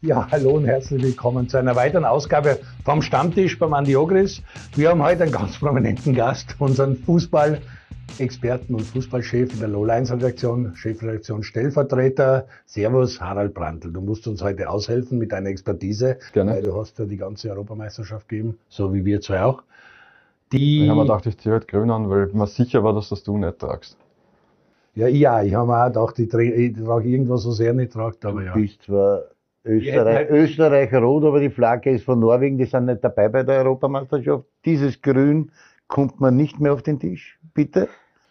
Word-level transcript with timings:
Ja, 0.00 0.28
hallo 0.30 0.50
und 0.50 0.64
herzlich 0.66 1.02
willkommen 1.02 1.48
zu 1.48 1.56
einer 1.56 1.74
weiteren 1.74 2.04
Ausgabe 2.04 2.60
vom 2.84 3.02
Stammtisch 3.02 3.58
beim 3.58 3.74
Andi 3.74 3.96
Ogris. 3.96 4.42
Wir 4.76 4.90
haben 4.90 5.02
heute 5.02 5.24
einen 5.24 5.32
ganz 5.32 5.58
prominenten 5.58 6.14
Gast, 6.14 6.54
unseren 6.60 6.94
Fußball-Experten 6.96 8.74
und 8.74 8.82
Fußballchef 8.82 9.52
in 9.54 9.58
der 9.58 9.68
Low-Lines-Redaktion, 9.68 10.76
Chefredaktion 10.76 11.42
Stellvertreter. 11.42 12.46
Servus, 12.64 13.20
Harald 13.20 13.54
Brandl. 13.54 13.92
Du 13.92 14.00
musst 14.00 14.28
uns 14.28 14.40
heute 14.40 14.70
aushelfen 14.70 15.18
mit 15.18 15.32
deiner 15.32 15.48
Expertise, 15.48 16.18
Gerne. 16.32 16.52
weil 16.52 16.62
du 16.62 16.76
hast 16.80 16.96
ja 17.00 17.04
die 17.04 17.16
ganze 17.16 17.50
Europameisterschaft 17.50 18.28
gegeben, 18.28 18.56
so 18.68 18.94
wie 18.94 19.04
wir 19.04 19.20
zwei 19.20 19.42
auch. 19.42 19.64
Die 20.52 20.84
ich 20.84 20.88
habe 20.88 21.00
mir 21.00 21.06
gedacht, 21.06 21.26
ich 21.26 21.38
ziehe 21.38 21.52
halt 21.54 21.66
grün 21.66 21.90
an, 21.90 22.08
weil 22.08 22.28
mir 22.28 22.46
sicher 22.46 22.84
war, 22.84 22.92
dass 22.94 23.08
das 23.08 23.24
du 23.24 23.36
nicht 23.36 23.58
tragst. 23.58 23.96
ja, 24.94 25.08
ja, 25.08 25.42
ich 25.42 25.54
habe 25.54 25.66
mir 25.66 25.82
auch 25.82 25.88
gedacht, 25.88 26.18
ich, 26.20 26.28
trage- 26.30 26.54
ich 26.54 26.76
trage 26.76 27.08
irgendwas, 27.08 27.44
was 27.48 27.58
er 27.58 27.72
nicht 27.74 27.92
tragt, 27.92 28.24
aber 28.24 28.40
Du 28.40 28.46
ja. 28.46 28.54
bist 28.54 28.82
zwar 28.84 29.22
Österreich, 29.68 30.18
hätten- 30.18 30.34
Österreich 30.34 30.94
rot, 30.94 31.24
aber 31.24 31.40
die 31.40 31.50
Flagge 31.50 31.90
ist 31.90 32.04
von 32.04 32.18
Norwegen, 32.18 32.58
die 32.58 32.64
sind 32.64 32.86
nicht 32.86 33.04
dabei 33.04 33.28
bei 33.28 33.42
der 33.42 33.58
Europameisterschaft. 33.58 34.44
Dieses 34.64 35.00
Grün 35.02 35.50
kommt 35.86 36.20
man 36.20 36.36
nicht 36.36 36.58
mehr 36.60 36.72
auf 36.72 36.82
den 36.82 36.98
Tisch, 36.98 37.38
bitte. 37.54 37.88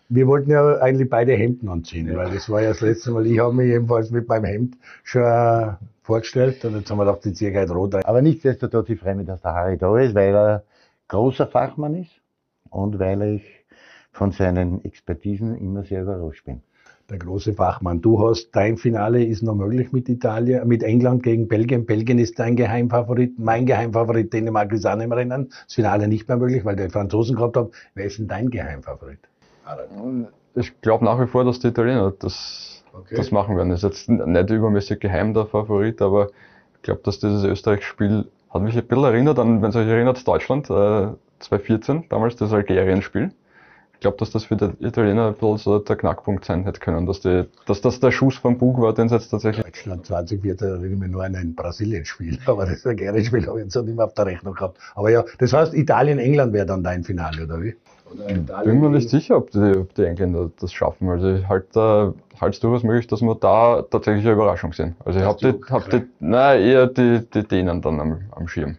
Wir 0.10 0.26
wollten 0.28 0.52
ja 0.52 0.78
eigentlich 0.78 1.10
beide 1.10 1.34
Hemden 1.34 1.68
anziehen, 1.68 2.16
weil 2.16 2.32
das 2.32 2.50
war 2.50 2.62
ja 2.62 2.70
das 2.70 2.82
letzte 2.82 3.12
Mal. 3.12 3.26
Ich 3.28 3.40
habe 3.40 3.54
mich 3.54 3.68
jedenfalls 3.68 4.10
mit 4.10 4.28
meinem 4.28 4.46
Hemd 4.46 4.78
schon 5.04 5.24
äh, 5.24 5.74
vorgestellt 6.02 6.64
und 6.64 6.78
jetzt 6.78 6.90
haben 6.90 6.98
wir 6.98 7.06
gedacht, 7.06 7.26
ich 7.26 7.36
ziehe 7.36 7.70
rot 7.70 7.96
ein. 7.96 8.06
Aber 8.06 8.22
nichtsdestotrotz, 8.22 8.88
ich 8.90 9.00
freue 9.00 9.16
mich, 9.16 9.28
dass 9.28 9.42
der 9.42 9.54
Harry 9.54 9.78
da 9.78 9.98
ist, 10.00 10.16
weil 10.16 10.34
er 10.34 10.64
großer 11.10 11.48
Fachmann 11.48 11.96
ist 11.96 12.12
und 12.70 13.00
weil 13.00 13.22
ich 13.36 13.44
von 14.12 14.32
seinen 14.32 14.84
Expertisen 14.86 15.58
immer 15.58 15.84
sehr 15.84 16.04
überrascht 16.04 16.46
bin. 16.46 16.62
Der 17.10 17.20
große 17.20 17.54
Fachmann. 17.54 18.02
Du 18.02 18.28
hast, 18.28 18.50
dein 18.52 18.76
Finale 18.76 19.24
ist 19.24 19.42
noch 19.42 19.56
möglich 19.56 19.94
mit 19.94 20.10
Italien, 20.10 20.68
mit 20.68 20.84
England 20.84 21.24
gegen 21.24 21.48
Belgien. 21.48 21.86
Belgien 21.86 22.20
ist 22.20 22.38
dein 22.38 22.58
Geheimfavorit, 22.58 23.40
mein 23.40 23.66
Geheimfavorit, 23.66 24.34
Dänemark 24.34 24.74
ist 24.74 24.86
auch 24.86 24.98
nicht 24.98 25.08
mehr 25.08 25.18
Rennen. 25.18 25.48
Das 25.66 25.74
Finale 25.76 26.10
nicht 26.10 26.28
mehr 26.28 26.36
möglich, 26.36 26.66
weil 26.66 26.76
der 26.76 26.90
Franzosen 26.90 27.38
gehabt 27.38 27.56
haben. 27.56 27.70
Wer 27.96 28.06
ist 28.06 28.20
denn 28.20 28.28
dein 28.28 28.50
Geheimfavorit? 28.50 29.20
Ich 30.56 30.82
glaube 30.82 31.06
nach 31.06 31.20
wie 31.22 31.28
vor, 31.28 31.46
dass 31.46 31.60
die 31.60 31.68
Italiener 31.68 32.14
das, 32.20 32.84
Okay. 32.94 33.16
das 33.16 33.32
machen 33.32 33.56
werden. 33.56 33.70
Das 33.70 33.84
ist 33.84 34.08
jetzt 34.08 34.10
nicht 34.10 34.50
übermäßig 34.50 35.00
geheim 35.00 35.34
der 35.34 35.46
Favorit, 35.46 36.02
aber 36.02 36.30
ich 36.76 36.82
glaube, 36.82 37.02
dass 37.04 37.20
dieses 37.20 37.44
Österreich-Spiel 37.44 38.26
hat 38.50 38.62
mich 38.62 38.76
ein 38.76 38.86
bisschen 38.88 39.04
erinnert 39.04 39.40
an, 39.40 39.62
wenn 39.62 39.70
es 39.70 39.76
euch 39.76 39.88
erinnert, 39.88 40.28
Deutschland 40.28 40.70
äh, 40.70 41.14
2014, 41.40 42.06
damals 42.10 42.36
das 42.38 42.52
Algerien-Spiel. 42.54 43.32
Ich 43.98 44.02
glaube, 44.02 44.18
dass 44.18 44.30
das 44.30 44.44
für 44.44 44.56
die 44.56 44.70
Italiener 44.86 45.30
ein 45.30 45.34
bisschen 45.34 45.58
so 45.58 45.80
der 45.80 45.96
Knackpunkt 45.96 46.46
sein 46.46 46.66
hätte 46.66 46.80
können, 46.80 47.08
dass, 47.08 47.20
die, 47.22 47.46
dass 47.66 47.82
das 47.82 48.00
der 48.00 48.12
Schuss 48.12 48.36
vom 48.36 48.60
Bug 48.60 48.80
war, 48.80 48.94
den 48.94 49.10
sie 49.10 49.16
jetzt 49.16 49.30
tatsächlich 49.30 49.66
Deutschland 49.66 50.06
2014 50.06 50.68
erinnere 50.68 50.88
ich 50.88 51.00
mich 51.00 51.10
nur 51.10 51.24
an 51.24 51.36
ein 51.36 51.56
Brasilien-Spiel, 51.56 52.38
aber 52.46 52.68
das 52.68 52.86
Algerien-Spiel 52.86 53.48
habe 53.48 53.60
ich 53.60 53.66
jetzt 53.66 53.76
nicht 53.76 53.96
mehr 53.96 54.06
auf 54.06 54.14
der 54.14 54.28
Rechnung 54.28 54.54
gehabt. 54.54 54.78
Aber 54.94 55.10
ja, 55.10 55.26
das 55.40 55.52
heißt, 55.52 55.74
Italien-England 55.74 56.54
wäre 56.54 56.68
dann 56.68 56.84
dein 56.84 57.04
Finale, 57.04 57.46
oder 57.46 57.60
wie? 57.64 57.76
Bin 58.64 58.80
mir 58.80 58.90
nicht 58.92 59.10
sicher, 59.10 59.36
ob 59.36 59.50
die, 59.50 59.76
ob 59.76 59.94
die 59.96 60.06
Engländer 60.06 60.52
das 60.60 60.72
schaffen. 60.72 61.10
Also 61.10 61.34
ich 61.34 61.48
halte 61.48 62.14
es 62.50 62.60
durchaus 62.60 62.84
möglich, 62.84 63.08
dass 63.08 63.22
wir 63.22 63.34
da 63.34 63.82
tatsächlich 63.82 64.26
eine 64.26 64.36
Überraschung 64.36 64.74
sehen. 64.74 64.96
Also 65.04 65.20
ich 65.20 65.26
habe 65.26 65.40
die, 65.40 65.72
hab 65.72 65.90
die, 65.90 66.04
nein, 66.20 66.62
eher 66.62 66.86
die, 66.86 67.22
die 67.34 67.44
Dänen 67.44 67.82
dann 67.82 68.00
am, 68.00 68.20
am 68.32 68.48
Schirm. 68.48 68.78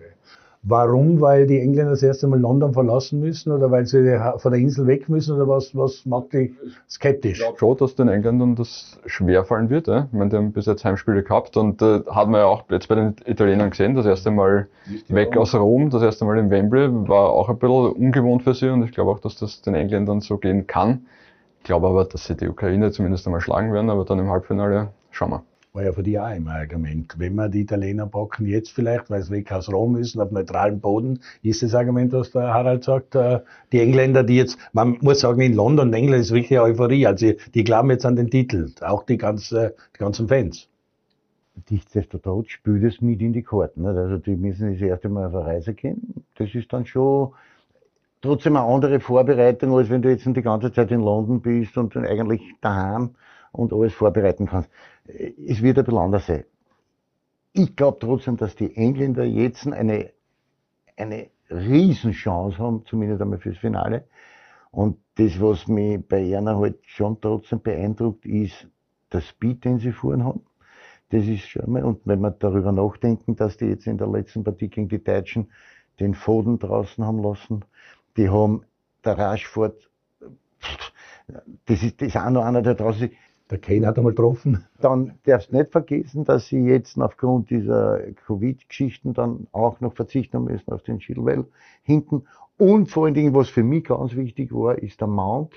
Warum? 0.62 1.20
Weil 1.20 1.46
die 1.46 1.60
Engländer 1.60 1.92
das 1.92 2.02
erste 2.02 2.26
Mal 2.26 2.40
London 2.40 2.72
verlassen 2.72 3.20
müssen 3.20 3.52
oder 3.52 3.70
weil 3.70 3.86
sie 3.86 4.18
von 4.38 4.52
der 4.52 4.60
Insel 4.60 4.86
weg 4.86 5.08
müssen 5.08 5.36
oder 5.36 5.48
was, 5.48 5.74
was 5.76 6.04
macht 6.04 6.32
dich 6.32 6.52
skeptisch? 6.88 7.38
Ich 7.38 7.44
glaube 7.44 7.58
schon, 7.58 7.76
dass 7.76 7.94
den 7.94 8.08
Engländern 8.08 8.56
das 8.56 8.98
schwerfallen 9.06 9.70
wird. 9.70 9.86
Ja? 9.86 10.08
Ich 10.10 10.18
meine, 10.18 10.30
die 10.30 10.36
haben 10.36 10.52
bis 10.52 10.66
jetzt 10.66 10.84
Heimspiele 10.84 11.22
gehabt 11.22 11.56
und 11.56 11.80
äh, 11.80 12.00
hat 12.08 12.28
man 12.28 12.40
ja 12.40 12.46
auch 12.46 12.64
jetzt 12.70 12.88
bei 12.88 12.96
den 12.96 13.14
Italienern 13.24 13.70
gesehen, 13.70 13.94
das 13.94 14.06
erste 14.06 14.30
Mal 14.30 14.68
weg 15.08 15.36
aus 15.36 15.54
Rom, 15.54 15.90
das 15.90 16.02
erste 16.02 16.24
Mal 16.24 16.38
im 16.38 16.50
Wembley, 16.50 16.88
war 17.08 17.30
auch 17.30 17.48
ein 17.48 17.58
bisschen 17.58 17.92
ungewohnt 17.92 18.42
für 18.42 18.54
sie 18.54 18.68
und 18.68 18.82
ich 18.82 18.92
glaube 18.92 19.10
auch, 19.12 19.20
dass 19.20 19.36
das 19.36 19.62
den 19.62 19.74
Engländern 19.74 20.20
so 20.20 20.38
gehen 20.38 20.66
kann. 20.66 21.06
Ich 21.58 21.64
glaube 21.64 21.86
aber, 21.86 22.04
dass 22.04 22.26
sie 22.26 22.36
die 22.36 22.48
Ukraine 22.48 22.90
zumindest 22.90 23.26
einmal 23.26 23.40
schlagen 23.40 23.72
werden, 23.72 23.90
aber 23.90 24.04
dann 24.04 24.18
im 24.18 24.30
Halbfinale 24.30 24.88
schauen 25.10 25.30
wir. 25.30 25.42
War 25.78 25.84
ja 25.84 25.92
für 25.92 26.02
die 26.02 26.18
auch 26.18 26.34
immer 26.34 26.54
ein 26.54 26.62
Argument. 26.62 27.14
Wenn 27.18 27.36
wir 27.36 27.48
die 27.48 27.60
Italiener 27.60 28.08
packen, 28.08 28.46
jetzt 28.46 28.72
vielleicht, 28.72 29.10
weil 29.10 29.22
sie 29.22 29.30
weg 29.30 29.52
aus 29.52 29.72
Rom 29.72 29.92
müssen, 29.92 30.20
auf 30.20 30.32
neutralem 30.32 30.80
Boden, 30.80 31.20
ist 31.44 31.62
das 31.62 31.72
Argument, 31.72 32.12
was 32.12 32.32
der 32.32 32.52
Harald 32.52 32.82
sagt, 32.82 33.14
äh, 33.14 33.38
die 33.70 33.78
Engländer, 33.78 34.24
die 34.24 34.38
jetzt, 34.38 34.58
man 34.72 34.98
muss 35.02 35.20
sagen, 35.20 35.40
in 35.40 35.54
London, 35.54 35.92
England 35.92 36.22
ist 36.22 36.32
richtig 36.32 36.58
Euphorie. 36.58 37.06
Also 37.06 37.32
die 37.54 37.62
glauben 37.62 37.90
jetzt 37.90 38.04
an 38.04 38.16
den 38.16 38.28
Titel, 38.28 38.72
auch 38.80 39.04
die, 39.04 39.18
ganze, 39.18 39.76
die 39.94 40.00
ganzen 40.00 40.26
Fans. 40.26 40.68
Nichtsdestotrotz 41.70 42.48
spielt 42.48 42.82
es 42.82 43.00
mit 43.00 43.20
in 43.20 43.32
die 43.32 43.44
Karten. 43.44 43.86
Also 43.86 44.16
die 44.16 44.34
müssen 44.34 44.72
das 44.72 44.82
erste 44.82 45.08
Mal 45.08 45.28
auf 45.28 45.34
eine 45.36 45.44
Reise 45.44 45.74
gehen. 45.74 46.24
Das 46.34 46.52
ist 46.56 46.72
dann 46.72 46.86
schon 46.86 47.34
trotzdem 48.20 48.56
eine 48.56 48.66
andere 48.66 48.98
Vorbereitung, 48.98 49.76
als 49.76 49.90
wenn 49.90 50.02
du 50.02 50.08
jetzt 50.08 50.26
die 50.26 50.42
ganze 50.42 50.72
Zeit 50.72 50.90
in 50.90 51.02
London 51.02 51.40
bist 51.40 51.78
und 51.78 51.94
dann 51.94 52.04
eigentlich 52.04 52.42
daheim 52.60 53.10
und 53.52 53.72
alles 53.72 53.94
vorbereiten 53.94 54.46
kannst. 54.46 54.70
Es 55.08 55.62
wird 55.62 55.78
ein 55.78 55.84
bisschen 55.84 55.98
anders 55.98 56.26
sein. 56.26 56.44
Ich 57.52 57.74
glaube 57.74 57.98
trotzdem, 57.98 58.36
dass 58.36 58.54
die 58.54 58.76
Engländer 58.76 59.24
jetzt 59.24 59.66
eine, 59.66 60.10
eine 60.96 61.30
Riesenchance 61.50 62.58
haben, 62.58 62.84
zumindest 62.84 63.22
einmal 63.22 63.38
fürs 63.38 63.58
Finale. 63.58 64.04
Und 64.70 64.98
das, 65.16 65.40
was 65.40 65.66
mich 65.66 66.06
bei 66.06 66.28
Erna 66.30 66.56
halt 66.58 66.78
schon 66.84 67.20
trotzdem 67.20 67.60
beeindruckt, 67.60 68.26
ist 68.26 68.68
der 69.12 69.22
Speed, 69.22 69.64
den 69.64 69.78
sie 69.78 69.92
vorhin 69.92 70.24
haben. 70.24 70.42
Das 71.10 71.24
ist 71.26 71.48
schon 71.48 71.70
mal, 71.72 71.84
und 71.84 72.00
wenn 72.04 72.20
wir 72.20 72.30
darüber 72.30 72.70
nachdenken, 72.70 73.34
dass 73.34 73.56
die 73.56 73.64
jetzt 73.64 73.86
in 73.86 73.96
der 73.96 74.08
letzten 74.08 74.44
Partie 74.44 74.68
gegen 74.68 74.88
die 74.88 75.02
Deutschen 75.02 75.50
den 76.00 76.14
Foden 76.14 76.58
draußen 76.58 77.04
haben 77.04 77.22
lassen, 77.22 77.64
die 78.18 78.28
haben 78.28 78.62
der 79.04 79.16
Rashford, 79.16 79.88
das 81.64 81.82
ist, 81.82 82.00
das 82.00 82.08
ist 82.08 82.16
auch 82.16 82.30
noch 82.30 82.44
einer, 82.44 82.62
der 82.62 82.74
draußen 82.74 83.08
ist. 83.08 83.16
Der 83.50 83.58
Kane 83.58 83.86
hat 83.86 83.96
einmal 83.96 84.12
getroffen. 84.12 84.64
Dann 84.80 85.14
darfst 85.24 85.52
du 85.52 85.56
nicht 85.56 85.70
vergessen, 85.70 86.24
dass 86.24 86.48
sie 86.48 86.58
jetzt 86.58 86.98
aufgrund 87.00 87.50
dieser 87.50 87.98
Covid-Geschichten 88.26 89.14
dann 89.14 89.46
auch 89.52 89.80
noch 89.80 89.94
verzichten 89.94 90.44
müssen 90.44 90.70
auf 90.70 90.82
den 90.82 90.98
Chilwell 90.98 91.46
hinten. 91.82 92.26
Und 92.58 92.90
vor 92.90 93.06
allen 93.06 93.14
Dingen, 93.14 93.34
was 93.34 93.48
für 93.48 93.62
mich 93.62 93.84
ganz 93.84 94.14
wichtig 94.16 94.52
war, 94.52 94.78
ist 94.78 95.00
der 95.00 95.08
Mount 95.08 95.54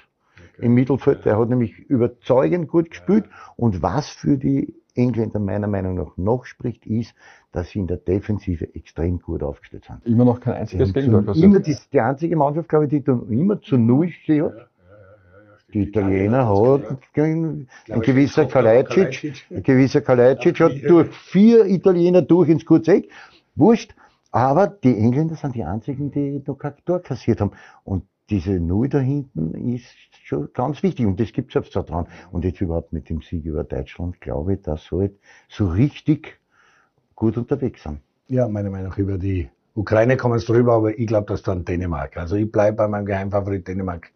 im 0.60 0.74
Mittelfeld. 0.74 1.26
Der 1.26 1.38
hat 1.38 1.50
nämlich 1.50 1.78
überzeugend 1.80 2.70
gut 2.70 2.92
gespielt. 2.92 3.26
Und 3.58 3.82
was 3.82 4.10
für 4.10 4.38
die 4.38 4.76
Engländer 4.96 5.40
meiner 5.40 5.68
Meinung 5.68 5.96
nach 5.96 6.18
noch 6.18 6.46
spricht, 6.46 6.86
ist, 6.86 7.14
dass 7.52 7.70
sie 7.70 7.80
in 7.80 7.88
der 7.88 7.98
Defensive 7.98 8.74
extrem 8.76 9.20
gut 9.20 9.44
aufgestellt 9.44 9.86
sind. 9.86 10.06
Immer 10.06 10.26
noch 10.26 10.40
kein 10.40 10.54
einziges 10.54 10.94
Gegentor 10.94 11.36
immer 11.36 11.60
die, 11.60 11.76
die 11.92 12.02
einzige 12.02 12.36
Mannschaft, 12.36 12.70
glaube 12.70 12.86
ich, 12.86 12.90
die 12.92 13.04
dann 13.04 13.30
immer 13.30 13.62
zu 13.62 13.78
Null 13.78 14.10
stehen 14.10 14.46
hat. 14.46 14.70
Die 15.74 15.84
Italiener 15.84 16.48
hat 16.48 16.82
ein, 17.16 17.68
ein 17.90 18.02
gewisser 18.02 18.46
Kalajdzic, 18.46 19.46
ein 19.50 19.64
gewisser 19.64 20.02
Kalajdzic 20.02 20.60
hat 20.60 20.74
durch 20.88 21.10
vier 21.16 21.66
Italiener 21.66 22.22
durch 22.22 22.50
ins 22.50 22.66
Kurzeck. 22.66 23.10
Wurscht. 23.56 23.94
Aber 24.32 24.68
die 24.68 24.96
Engländer 24.98 25.36
sind 25.36 25.56
die 25.56 25.64
einzigen, 25.64 26.12
die 26.12 26.42
noch 26.46 26.56
kein 26.56 26.74
Tor 26.86 27.02
kassiert 27.02 27.42
haben. 27.42 27.52
Und 27.84 28.06
diese 28.30 28.52
Null 28.52 28.88
da 28.88 29.00
hinten 29.00 29.76
ist 29.76 29.94
schon 30.24 30.50
ganz 30.54 30.82
wichtig. 30.84 31.06
Und 31.06 31.20
das 31.20 31.34
gibt 31.34 31.54
es 31.54 31.70
dran. 31.70 32.08
Und 32.32 32.46
jetzt 32.46 32.62
überhaupt 32.62 32.94
mit 32.94 33.10
dem 33.10 33.22
Sieg 33.22 33.44
über 33.46 33.66
Deutschland, 33.66 34.22
glaube 34.22 34.54
ich, 34.54 34.62
dass 34.62 34.86
sie 34.86 34.98
halt 34.98 35.20
so 35.50 35.68
richtig 35.68 36.40
gut 37.16 37.38
unterwegs 37.38 37.84
sind. 37.84 38.00
Ja, 38.28 38.48
meiner 38.48 38.70
Meinung 38.70 38.90
nach 38.90 38.98
über 38.98 39.18
die 39.18 39.50
Ukraine 39.76 40.16
kommen 40.16 40.36
es 40.36 40.46
drüber, 40.46 40.74
aber 40.74 40.98
ich 40.98 41.08
glaube, 41.08 41.28
dass 41.28 41.44
dann 41.44 41.66
Dänemark. 41.66 42.18
Also 42.18 42.36
ich 42.36 42.50
bleibe 42.50 42.78
bei 42.78 42.88
meinem 42.88 43.06
Geheimfavorit 43.06 43.68
Dänemark. 43.68 44.12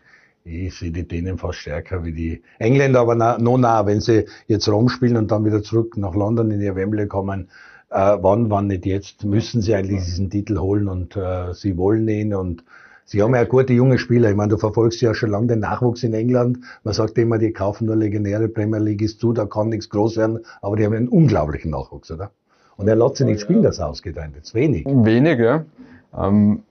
Ich 0.48 0.76
sehe 0.76 0.92
die 0.92 1.08
Dänen 1.08 1.40
fast 1.40 1.58
stärker 1.58 2.06
wie 2.06 2.12
die 2.12 2.44
Engländer, 2.60 3.00
aber 3.00 3.16
na, 3.16 3.40
noch 3.40 3.58
nah, 3.58 3.88
wenn 3.88 4.00
sie 4.00 4.26
jetzt 4.46 4.70
rumspielen 4.70 5.18
und 5.18 5.32
dann 5.32 5.44
wieder 5.44 5.64
zurück 5.64 5.98
nach 5.98 6.14
London 6.14 6.52
in 6.52 6.62
ihr 6.62 6.76
Wembley 6.76 7.08
kommen, 7.08 7.50
äh, 7.90 8.18
wann, 8.22 8.52
wann 8.52 8.68
nicht 8.68 8.86
jetzt, 8.86 9.24
müssen 9.24 9.64
sie 9.64 9.74
eigentlich 9.74 10.04
diesen 10.04 10.30
Titel 10.30 10.60
holen 10.60 10.88
und 10.88 11.16
äh, 11.16 11.52
sie 11.56 11.78
wollen 11.78 12.08
ihn 12.08 12.36
und 12.36 12.64
sie 13.06 13.24
haben 13.24 13.34
ja 13.34 13.44
gute 13.44 13.74
junge 13.74 13.98
Spieler. 13.98 14.30
Ich 14.30 14.36
meine, 14.36 14.50
du 14.50 14.58
verfolgst 14.58 15.02
ja 15.02 15.16
schon 15.16 15.32
lange 15.32 15.48
den 15.48 15.62
Nachwuchs 15.62 16.04
in 16.04 16.14
England. 16.14 16.60
Man 16.84 16.94
sagt 16.94 17.18
immer, 17.18 17.40
die 17.40 17.52
kaufen 17.52 17.88
nur 17.88 17.96
legendäre 17.96 18.48
Premier 18.48 18.80
League 18.80 19.02
ist 19.02 19.20
zu, 19.20 19.34
da 19.34 19.48
kann 19.48 19.70
nichts 19.70 19.90
groß 19.90 20.18
werden, 20.18 20.42
aber 20.62 20.76
die 20.76 20.86
haben 20.86 20.94
einen 20.94 21.08
unglaublichen 21.08 21.72
Nachwuchs, 21.72 22.12
oder? 22.12 22.30
Und 22.78 22.88
er 22.88 22.96
lässt 22.96 23.16
sich 23.16 23.26
nicht 23.26 23.42
spielen, 23.42 23.64
das 23.64 23.80
ausgeteilt, 23.80 24.34
jetzt 24.36 24.54
wenig. 24.54 24.86
Wenig, 24.86 25.40
ja. 25.40 25.66
Ähm, 26.16 26.62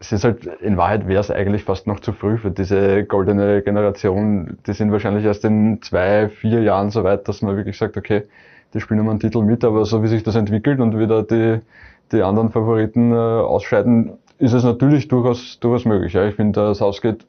es 0.00 0.12
ist 0.12 0.24
halt, 0.24 0.46
in 0.60 0.76
Wahrheit 0.76 1.08
wäre 1.08 1.20
es 1.20 1.30
eigentlich 1.30 1.64
fast 1.64 1.86
noch 1.86 2.00
zu 2.00 2.12
früh 2.12 2.38
für 2.38 2.50
diese 2.50 3.04
goldene 3.04 3.62
Generation. 3.62 4.58
Die 4.66 4.72
sind 4.72 4.92
wahrscheinlich 4.92 5.24
erst 5.24 5.44
in 5.44 5.82
zwei, 5.82 6.28
vier 6.28 6.62
Jahren 6.62 6.90
so 6.90 7.02
weit, 7.02 7.26
dass 7.26 7.42
man 7.42 7.56
wirklich 7.56 7.76
sagt, 7.76 7.96
okay, 7.96 8.22
die 8.74 8.80
spielen 8.80 9.00
um 9.00 9.08
einen 9.08 9.20
Titel 9.20 9.42
mit, 9.42 9.64
aber 9.64 9.84
so 9.84 10.02
wie 10.02 10.08
sich 10.08 10.22
das 10.22 10.36
entwickelt 10.36 10.78
und 10.80 10.98
wieder 10.98 11.22
die, 11.22 11.60
die 12.12 12.22
anderen 12.22 12.50
Favoriten 12.50 13.12
äh, 13.12 13.14
ausscheiden, 13.14 14.12
ist 14.38 14.52
es 14.52 14.62
natürlich 14.62 15.08
durchaus, 15.08 15.58
durchaus 15.58 15.84
möglich. 15.84 16.12
Ja. 16.12 16.26
Ich 16.26 16.36
finde, 16.36 16.60
das 16.60 16.78
Southgate 16.78 17.26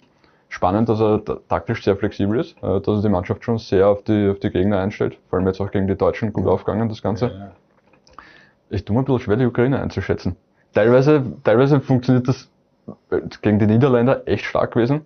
spannend, 0.49 0.89
dass 0.89 0.99
er 0.99 1.23
taktisch 1.47 1.83
sehr 1.83 1.95
flexibel 1.95 2.39
ist, 2.39 2.55
äh, 2.61 2.81
dass 2.81 2.97
er 2.97 3.01
die 3.01 3.09
Mannschaft 3.09 3.43
schon 3.43 3.57
sehr 3.57 3.87
auf 3.87 4.03
die, 4.03 4.29
auf 4.29 4.39
die 4.39 4.51
Gegner 4.51 4.79
einstellt, 4.79 5.17
vor 5.29 5.39
allem 5.39 5.47
jetzt 5.47 5.59
auch 5.59 5.71
gegen 5.71 5.87
die 5.87 5.95
Deutschen 5.95 6.33
gut 6.33 6.45
aufgegangen, 6.45 6.87
das 6.87 7.01
Ganze. 7.01 7.51
Ich 8.69 8.85
tue 8.85 8.95
mir 8.95 9.01
ein 9.01 9.05
bisschen 9.05 9.21
schwer, 9.21 9.37
die 9.37 9.45
Ukraine 9.45 9.81
einzuschätzen. 9.81 10.35
Teilweise, 10.73 11.23
teilweise 11.43 11.79
funktioniert 11.79 12.27
das 12.27 12.47
gegen 13.41 13.59
die 13.59 13.67
Niederländer 13.67 14.27
echt 14.27 14.45
stark 14.45 14.73
gewesen. 14.73 15.01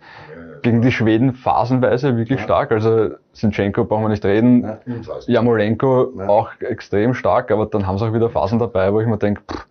Gegen 0.62 0.82
die 0.82 0.92
Schweden 0.92 1.34
phasenweise 1.34 2.16
wirklich 2.16 2.40
Ja. 2.40 2.46
stark. 2.46 2.72
Also 2.72 3.10
Sinchenko 3.34 3.84
brauchen 3.86 4.04
wir 4.04 4.10
nicht 4.10 4.24
reden. 4.26 4.64
Ja. 4.64 4.80
Jamolenko 5.28 6.14
Ja. 6.18 6.28
auch 6.30 6.50
extrem 6.62 7.14
stark, 7.14 7.52
aber 7.52 7.66
dann 7.66 7.86
haben 7.86 7.98
sie 7.98 8.06
auch 8.06 8.14
wieder 8.14 8.30
Phasen 8.30 8.60
dabei, 8.60 8.94
wo 8.94 9.02
ich 9.02 9.08
mir 9.08 9.18
denke, 9.18 9.42
pff, 9.52 9.68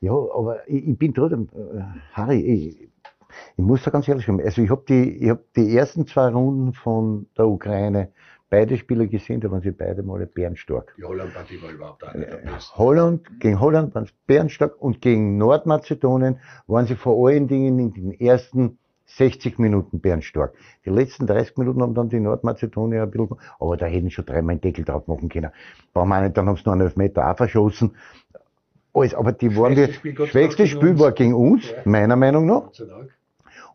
Ja, 0.00 0.12
aber 0.12 0.66
ich, 0.66 0.88
ich 0.88 0.98
bin 0.98 1.12
trotzdem, 1.14 1.48
äh, 1.54 1.82
Harry, 2.14 2.40
ich, 2.40 2.88
ich 3.56 3.64
muss 3.64 3.82
da 3.84 3.90
ganz 3.90 4.08
ehrlich 4.08 4.26
sein. 4.26 4.40
Also 4.42 4.62
ich 4.62 4.70
habe 4.70 4.82
die, 4.88 5.24
ich 5.24 5.28
hab 5.30 5.40
die 5.54 5.76
ersten 5.76 6.06
zwei 6.06 6.28
Runden 6.28 6.72
von 6.72 7.26
der 7.36 7.46
Ukraine, 7.46 8.08
beide 8.50 8.76
Spieler 8.76 9.06
gesehen, 9.06 9.40
da 9.40 9.50
waren 9.50 9.62
sie 9.62 9.70
beide 9.70 10.02
mal 10.02 10.26
bärenstark. 10.26 10.94
Die 10.98 11.04
Holland-Partie 11.04 11.62
war 11.62 11.70
überhaupt 11.70 12.04
auch 12.04 12.14
nicht 12.14 12.32
am 12.32 12.42
besten. 12.42 12.76
Holland, 12.78 13.40
gegen 13.40 13.60
Holland 13.60 13.94
waren 13.94 14.06
sie 14.06 14.12
bärenstark 14.26 14.74
und 14.82 15.00
gegen 15.00 15.38
Nordmazedonien 15.38 16.38
waren 16.66 16.86
sie 16.86 16.96
vor 16.96 17.28
allen 17.28 17.46
Dingen 17.48 17.78
in 17.78 17.92
den 17.92 18.20
ersten 18.20 18.76
60 19.06 19.58
Minuten 19.58 20.00
bärenstark. 20.00 20.54
Die 20.84 20.90
letzten 20.90 21.26
30 21.26 21.56
Minuten 21.56 21.82
haben 21.82 21.94
dann 21.94 22.08
die 22.08 22.20
Nordmazedonier 22.20 23.02
ein 23.04 23.10
bisschen, 23.10 23.36
aber 23.58 23.76
da 23.76 23.86
hätten 23.86 24.06
sie 24.06 24.10
schon 24.12 24.26
dreimal 24.26 24.52
einen 24.52 24.60
Deckel 24.60 24.84
drauf 24.84 25.06
machen 25.08 25.28
können. 25.28 25.50
Wir 25.92 26.02
auch 26.02 26.06
nicht, 26.20 26.36
dann 26.36 26.46
haben 26.46 26.56
sie 26.56 26.62
noch 26.66 26.72
einen 26.72 26.82
Elfmeter 26.82 27.28
auch 27.30 27.36
verschossen. 27.36 27.96
Alles, 28.92 29.14
aber 29.14 29.32
die 29.32 29.56
waren 29.56 29.76
Spiel, 29.92 30.16
sei 30.16 30.26
schwächste 30.26 30.66
Spiel 30.66 30.90
uns. 30.90 31.00
war 31.00 31.12
gegen 31.12 31.34
uns, 31.34 31.70
Ja. 31.70 31.76
meiner 31.84 32.16
Meinung 32.16 32.46
nach. 32.46 32.70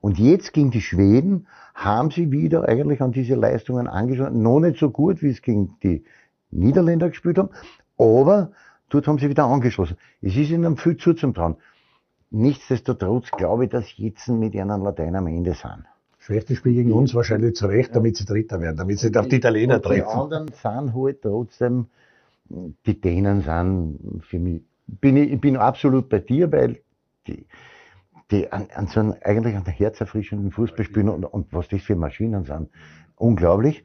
Und 0.02 0.20
jetzt 0.20 0.54
gegen 0.54 0.72
die 0.72 0.82
Schweden 0.82 1.48
haben 1.76 2.10
sie 2.10 2.32
wieder 2.32 2.68
eigentlich 2.68 3.02
an 3.02 3.12
diese 3.12 3.36
Leistungen 3.36 3.88
angeschaut. 3.88 4.34
Noch 4.34 4.62
nicht 4.62 4.80
so 4.80 4.90
gut, 4.90 5.22
wie 5.22 5.30
es 5.30 5.42
gegen 5.42 5.76
die 5.84 6.06
Niederländer 6.50 7.10
gespielt 7.10 7.38
haben, 7.38 7.50
aber 7.98 8.52
dort 8.90 9.08
haben 9.08 9.20
sie 9.20 9.30
wieder 9.30 9.44
angeschlossen. 9.46 9.98
Es 10.22 10.36
ist 10.38 10.50
ihnen 10.50 10.78
viel 10.78 10.96
zuzutrauen. 10.96 11.58
Nichtsdestotrotz 12.32 13.30
glaube 13.32 13.66
ich, 13.66 13.70
dass 13.70 13.98
jetzt 13.98 14.28
mit 14.30 14.56
ihren 14.56 14.70
Latein 14.82 15.16
am 15.16 15.28
Ende 15.28 15.54
sind. 15.54 15.84
Schwächstes 16.18 16.58
Spiel 16.58 16.74
gegen 16.74 16.92
uns 16.92 17.14
wahrscheinlich 17.14 17.56
zu 17.56 17.68
Recht, 17.68 17.96
damit 17.96 18.16
sie 18.18 18.26
Dritter 18.26 18.60
werden, 18.60 18.78
damit 18.78 18.98
sie 18.98 19.08
nicht 19.08 19.18
auf 19.18 19.28
die 19.28 19.36
Italiener 19.36 19.76
Und 19.76 19.86
Die 19.86 19.90
treffen. 19.90 20.08
anderen 20.08 20.48
sind 20.48 20.96
halt 20.96 21.22
trotzdem, 21.22 21.88
die 22.50 23.00
Dänen 23.00 23.42
sind 23.42 24.24
für 24.24 24.40
mich, 24.40 24.62
bin 24.88 25.18
ich, 25.18 25.34
ich 25.34 25.42
bin 25.42 25.58
absolut 25.58 26.10
bei 26.10 26.20
dir, 26.20 26.52
weil 26.52 26.80
die, 27.28 27.46
die 28.32 28.52
an, 28.52 28.68
an 28.74 28.88
so 28.88 29.00
einem, 29.00 29.16
eigentlich 29.22 29.56
an 29.56 29.66
herzerfrischenden 29.66 30.52
Fußball 30.52 30.86
spielen 30.86 31.10
und, 31.10 31.26
und 31.26 31.54
was 31.54 31.68
das 31.68 31.82
für 31.82 31.96
Maschinen 31.96 32.44
sind. 32.46 32.70
Unglaublich. 33.16 33.84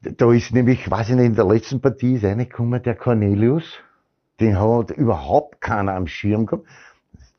Da 0.00 0.30
ist 0.32 0.52
nämlich, 0.52 0.90
weiß 0.90 1.10
ich 1.10 1.16
nicht, 1.16 1.26
in 1.26 1.34
der 1.34 1.46
letzten 1.46 1.80
Partie 1.80 2.16
ist 2.16 2.24
reingekommen, 2.24 2.82
der 2.82 2.94
Cornelius. 2.94 3.80
Den 4.40 4.60
hat 4.60 4.90
überhaupt 4.90 5.60
keiner 5.60 5.94
am 5.94 6.06
Schirm 6.06 6.46
gehabt. 6.46 6.66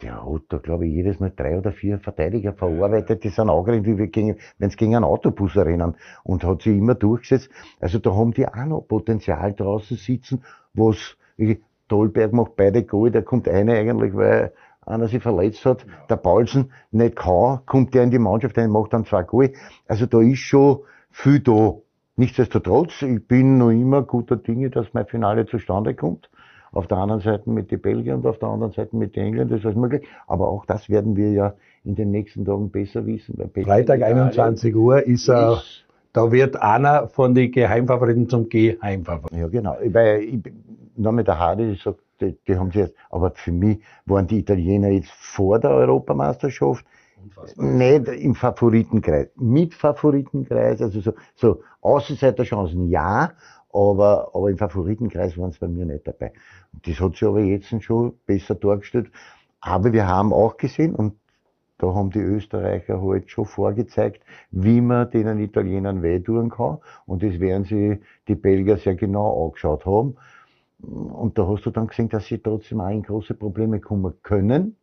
Der 0.02 0.26
hat 0.26 0.42
da, 0.50 0.58
glaube 0.58 0.88
ich, 0.88 0.94
jedes 0.94 1.20
Mal 1.20 1.32
drei 1.36 1.58
oder 1.58 1.72
vier 1.72 2.00
Verteidiger 2.00 2.54
verarbeitet, 2.54 3.24
die 3.24 3.30
sind 3.30 3.50
angerannt, 3.50 3.86
wenn 3.86 4.70
sie 4.70 4.78
gegen 4.78 4.96
einen 4.96 5.06
Autobus 5.06 5.56
rennen 5.56 5.96
und 6.24 6.44
hat 6.44 6.64
sich 6.64 6.76
immer 6.76 6.96
durchgesetzt. 6.96 7.50
Also 7.80 8.00
da 8.00 8.14
haben 8.14 8.34
die 8.34 8.48
auch 8.48 8.66
noch 8.66 8.82
Potenzial 8.82 9.54
draußen 9.54 9.96
sitzen, 9.96 10.44
was, 10.74 11.18
wie 11.38 11.62
Dolberg 11.88 12.34
macht 12.34 12.56
beide 12.56 12.84
Goal, 12.84 13.12
der 13.12 13.24
kommt 13.24 13.48
eine 13.48 13.74
eigentlich, 13.74 14.14
weil 14.16 14.52
einer 14.86 15.08
sich 15.08 15.22
verletzt 15.22 15.66
hat, 15.66 15.86
der 16.10 16.16
Paulsen 16.18 16.72
nicht 16.92 17.16
kann, 17.16 17.60
kommt 17.66 17.94
der 17.94 18.04
in 18.04 18.12
die 18.12 18.20
Mannschaft 18.20 18.58
ein, 18.58 18.70
macht 18.70 18.94
dann 18.94 19.06
zwei 19.06 19.24
Goal. 19.24 19.52
Also 19.88 20.06
da 20.06 20.22
ist 20.22 20.40
schon 20.40 20.80
viel 21.12 21.40
da. 21.40 21.74
Nichtsdestotrotz, 22.18 23.02
ich 23.02 23.28
bin 23.28 23.58
noch 23.58 23.72
immer 23.72 24.02
guter 24.04 24.38
Dinge, 24.38 24.70
dass 24.70 24.88
mein 24.94 25.06
Finale 25.06 25.46
zustande 25.48 25.94
kommt. 25.96 26.30
Auf 26.72 26.88
der 26.88 26.98
anderen 26.98 27.22
Seite 27.22 27.50
mit 27.50 27.72
den 27.72 27.82
Belgiern 27.82 28.20
und 28.20 28.26
auf 28.26 28.40
der 28.40 28.50
anderen 28.50 28.74
Seite 28.74 28.96
mit 28.96 29.16
den 29.16 29.28
Engländern, 29.28 29.50
das 29.50 29.60
ist 29.60 29.66
alles 29.66 29.78
möglich. 29.78 30.08
Aber 30.28 30.50
auch 30.50 30.66
das 30.66 30.90
werden 30.90 31.16
wir 31.16 31.32
ja 31.32 31.54
in 31.84 31.96
den 31.96 32.12
nächsten 32.12 32.46
Tagen 32.46 32.70
besser 32.70 33.06
wissen. 33.06 33.36
Freitag 33.64 34.00
Italien 34.00 34.18
21 34.20 34.76
Uhr 34.76 35.02
ist, 35.06 35.28
äh, 35.30 35.54
ist- 35.54 35.86
da 36.14 36.32
wird 36.32 36.56
einer 36.62 37.08
von 37.08 37.34
den 37.36 37.52
Geheimfavoriten 37.52 38.30
zum 38.30 38.48
Geheimfavoriten. 38.50 39.40
Ja, 39.40 39.48
genau. 39.48 39.76
Weil 39.86 40.22
ich, 40.22 40.40
noch 40.96 41.12
mit 41.12 41.28
der 41.28 41.40
Hardy, 41.40 41.72
ich 41.72 41.84
sag, 41.84 41.96
die, 42.22 42.38
die 42.48 42.58
haben 42.58 42.72
sie 42.72 42.80
jetzt, 42.80 42.96
aber 43.10 43.32
für 43.32 43.52
mich 43.52 43.80
waren 44.06 44.28
die 44.28 44.40
Italiener 44.40 44.90
jetzt 44.90 45.12
vor 45.12 45.60
der 45.60 45.72
Europameisterschaft 45.72 46.86
Unfassbar. 47.22 47.66
nicht 47.66 48.08
im 48.08 48.36
Favoritenkreis. 48.36 49.28
Mit 49.36 49.74
Favoritenkreis, 49.74 50.82
also 50.82 51.00
so, 51.02 51.14
so 51.36 51.62
Außenseiterchancen 51.82 52.90
ja, 52.90 53.34
aber, 53.74 54.32
aber 54.34 54.50
im 54.50 54.58
Favoritenkreis 54.58 55.38
waren 55.38 55.52
sie 55.52 55.60
bei 55.60 55.68
mir 55.68 55.86
nicht 55.86 56.08
dabei. 56.08 56.32
Und 56.74 56.88
das 56.88 57.00
hat 57.00 57.14
sich 57.14 57.28
aber 57.28 57.42
jetzt 57.42 57.84
schon 57.84 58.14
besser 58.26 58.56
dargestellt. 58.56 59.12
Aber 59.60 59.92
wir 59.92 60.08
haben 60.08 60.32
auch 60.32 60.58
gesehen, 60.58 60.96
und 60.96 61.16
da 61.78 61.94
haben 61.94 62.10
die 62.10 62.20
Österreicher 62.20 63.02
halt 63.02 63.30
schon 63.30 63.46
vorgezeigt, 63.46 64.24
wie 64.52 64.80
man 64.80 65.10
denen 65.12 65.40
Italienern 65.40 66.04
wehtun 66.04 66.50
kann. 66.50 66.78
Und 67.06 67.22
das 67.22 67.40
werden 67.40 67.66
sie 67.66 68.00
die 68.28 68.36
Belgier 68.36 68.78
sehr 68.78 68.96
genau 68.96 69.46
angeschaut 69.46 69.86
haben. 69.86 70.16
Und 70.86 71.38
da 71.38 71.48
hast 71.48 71.66
du 71.66 71.72
dann 71.72 71.88
gesehen, 71.88 72.10
dass 72.10 72.26
sie 72.28 72.40
trotzdem 72.40 72.82
auch 72.82 72.90
in 72.90 73.04
große 73.04 73.34
Probleme 73.34 73.80
kommen 73.80 74.14
können, 74.24 74.78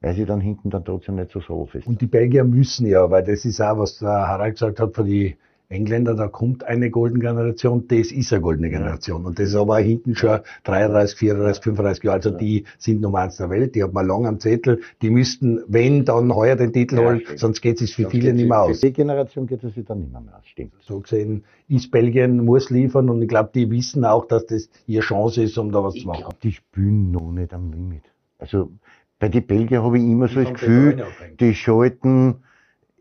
weil 0.00 0.14
sie 0.14 0.24
dann 0.24 0.40
hinten 0.40 0.70
dann 0.70 0.84
trotzdem 0.84 1.16
nicht 1.16 1.30
so 1.30 1.40
solfest 1.40 1.86
Und 1.86 2.00
die 2.00 2.06
Belgier 2.06 2.44
müssen 2.44 2.86
ja, 2.86 3.10
weil 3.10 3.24
das 3.24 3.44
ist 3.44 3.60
auch, 3.60 3.78
was 3.78 3.98
der 3.98 4.28
Harald 4.28 4.54
gesagt 4.54 4.80
hat, 4.80 4.94
von 4.94 5.06
die 5.06 5.36
Engländer, 5.70 6.14
da 6.14 6.28
kommt 6.28 6.64
eine 6.64 6.90
goldene 6.90 7.20
Generation, 7.20 7.86
das 7.88 8.10
ist 8.10 8.32
eine 8.32 8.40
goldene 8.40 8.70
Generation. 8.70 9.26
Und 9.26 9.38
das 9.38 9.48
ist 9.50 9.54
aber 9.54 9.78
hinten 9.78 10.16
schon 10.16 10.40
33, 10.64 11.18
34, 11.18 11.62
35 11.62 12.04
Jahre, 12.04 12.16
also 12.16 12.30
die 12.30 12.64
sind 12.78 13.02
Nummer 13.02 13.18
eins 13.20 13.36
der 13.36 13.50
Welt, 13.50 13.74
die 13.74 13.82
hat 13.82 13.92
man 13.92 14.06
lang 14.06 14.26
am 14.26 14.40
Zettel, 14.40 14.80
die 15.02 15.10
müssten, 15.10 15.60
wenn, 15.68 16.06
dann 16.06 16.34
heuer 16.34 16.56
den 16.56 16.72
Titel 16.72 16.96
Ja, 16.96 17.02
holen, 17.02 17.20
stimmt. 17.20 17.38
sonst 17.38 17.60
geht 17.60 17.82
es 17.82 17.92
für 17.92 18.02
Sonst 18.02 18.12
viele 18.12 18.32
nicht 18.32 18.48
mehr 18.48 18.64
für 18.64 18.70
aus. 18.70 18.80
Die 18.80 18.92
Generation 18.92 19.46
geht 19.46 19.62
es 19.62 19.74
sich 19.74 19.84
dann 19.84 20.00
nicht 20.00 20.12
mehr 20.12 20.20
aus, 20.20 20.46
stimmt. 20.46 20.72
So 20.80 21.00
gesehen 21.00 21.44
ist 21.68 21.90
Belgien, 21.90 22.44
muss 22.46 22.70
liefern 22.70 23.10
und 23.10 23.20
ich 23.20 23.28
glaube, 23.28 23.50
die 23.54 23.70
wissen 23.70 24.06
auch, 24.06 24.26
dass 24.26 24.46
das 24.46 24.70
ihre 24.86 25.02
Chance 25.02 25.42
ist, 25.42 25.58
um 25.58 25.70
da 25.70 25.84
was 25.84 25.96
Ich 25.96 26.02
zu 26.02 26.08
machen. 26.08 26.20
glaube, 26.20 26.36
die 26.42 26.52
spielen 26.52 27.10
noch 27.10 27.30
nicht 27.30 27.52
am 27.52 27.70
Limit. 27.70 28.04
Also 28.38 28.70
bei 29.18 29.28
den 29.28 29.46
Belgier 29.46 29.82
habe 29.82 29.98
ich 29.98 30.04
immer 30.04 30.28
so 30.28 30.34
Die 30.34 30.40
das 30.40 30.44
vom 30.46 30.54
Gefühl, 30.54 31.04
die 31.40 31.54
schalten 31.54 32.36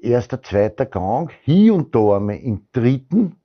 erster, 0.02 0.42
zweiter 0.42 0.86
Gang, 0.86 1.32
hier 1.44 1.74
und 1.74 1.94
da 1.94 2.18
einmal 2.18 2.38
im 2.38 2.68
dritten, 2.72 3.36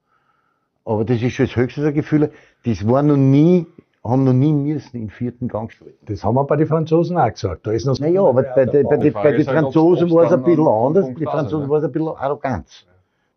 aber 0.85 1.05
das 1.05 1.23
ist 1.23 1.33
schon 1.33 1.47
das 1.47 1.57
höchste 1.57 1.83
der 1.83 1.93
Gefühle, 1.93 2.31
das 2.65 2.87
war 2.87 3.03
noch 3.03 3.17
nie, 3.17 3.67
haben 4.05 4.25
noch 4.25 4.33
nie 4.33 4.53
müssen 4.53 4.97
im 4.97 5.09
vierten 5.11 5.49
Gang 5.49 5.71
schalten. 5.71 5.95
Das 6.07 6.25
haben 6.25 6.35
wir 6.35 6.45
bei 6.45 6.57
den 6.57 6.67
Franzosen 6.67 7.17
auch 7.17 7.33
gesagt. 7.33 7.67
Da 7.67 7.73
ist 7.73 7.87
noch 7.87 7.99
Naja, 7.99 8.23
aber 8.23 8.43
bei, 8.43 8.67
bei, 8.67 8.83
bei, 8.83 8.97
Die 8.97 9.11
bei 9.11 9.33
den 9.33 9.47
halt, 9.47 9.59
Franzosen 9.59 10.11
war 10.11 10.25
es 10.25 10.33
ein 10.33 10.43
bisschen 10.43 10.67
anders, 10.67 11.07
die 11.17 11.25
Franzosen 11.25 11.67
ne? 11.67 11.71
war 11.71 11.79
es 11.79 11.85
ein 11.85 11.93
bisschen 11.93 12.09
Arroganz. 12.09 12.87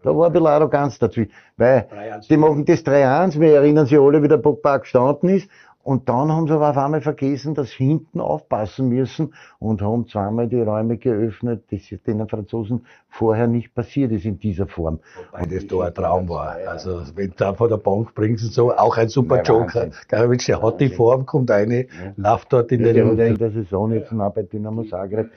Da 0.02 0.16
war 0.16 0.28
ein 0.28 0.34
bisschen 0.34 0.48
Arroganz 0.48 1.00
dazwischen, 1.00 1.32
weil 1.58 1.88
3-1. 1.92 2.28
die 2.28 2.38
machen 2.38 2.66
das 2.66 2.86
3-1, 2.86 3.40
wir 3.40 3.56
erinnern 3.56 3.86
sich 3.88 4.00
alle, 4.00 4.22
wie 4.22 4.28
der 4.28 4.38
Pogba 4.38 4.78
gestanden 4.78 5.30
ist, 5.30 5.50
und 5.86 6.10
dann 6.10 6.32
haben 6.32 6.48
sie 6.48 6.54
aber 6.54 6.72
auf 6.72 6.78
einmal 6.78 7.02
vergessen, 7.02 7.54
dass 7.54 7.70
sie 7.70 7.86
hinten 7.86 8.20
aufpassen 8.20 8.90
müssen 8.90 9.36
und 9.60 9.84
haben 9.84 10.08
zweimal 10.08 10.48
die 10.48 10.60
Räume 10.60 10.98
geöffnet, 10.98 11.64
das 11.70 11.84
den 12.08 12.28
Franzosen 12.28 12.88
vorher 13.08 13.46
nicht 13.46 13.76
passiert 13.76 14.12
ist 14.12 14.26
in 14.26 14.40
dieser 14.40 14.66
Form. 14.66 15.00
Weil 15.32 15.46
das 15.48 15.68
da 15.68 15.82
ein 15.82 15.94
Traum 15.94 16.28
war. 16.28 16.58
Also, 16.68 17.04
wenn 17.14 17.30
du 17.30 17.36
da 17.38 17.54
von 17.54 17.70
der 17.70 17.78
Bank 17.78 18.16
bringst 18.16 18.46
und 18.46 18.52
so, 18.52 18.76
auch 18.76 18.98
ein 18.98 19.10
super 19.10 19.38
Ja, 19.38 19.44
Joker. 19.44 19.90
Garavic, 20.08 20.44
der 20.48 20.60
hat 20.60 20.82
die. 20.82 20.90
Form, 20.90 21.28
kommt 21.28 21.52
eine, 21.52 21.86
läuft 22.18 22.52
dort 22.52 22.72
in 22.72 22.84
Ja, 22.84 22.92
der 22.92 22.96
ja 22.96 23.14
den. 23.14 23.28
in 23.34 23.38
der 23.38 23.52
Saison 23.52 23.92
jetzt 23.92 24.12
auch 24.12 24.34
bei 24.34 24.42
Dynamo 24.42 24.86
Zagreb, 24.86 25.30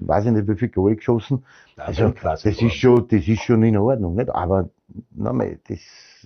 weiß 0.00 0.24
ich 0.26 0.32
nicht, 0.32 0.48
wie 0.48 0.56
viel 0.56 0.68
Goal 0.70 0.96
geschossen. 0.96 1.44
Also, 1.76 2.12
das 2.22 2.44
ist 2.44 2.74
schon, 2.74 3.06
das 3.06 3.28
ist 3.28 3.42
schon 3.42 3.62
in 3.62 3.76
Ordnung, 3.76 4.16
nicht? 4.16 4.30
Aber, 4.30 4.68
nochmal, 5.14 5.60
das, 5.68 5.78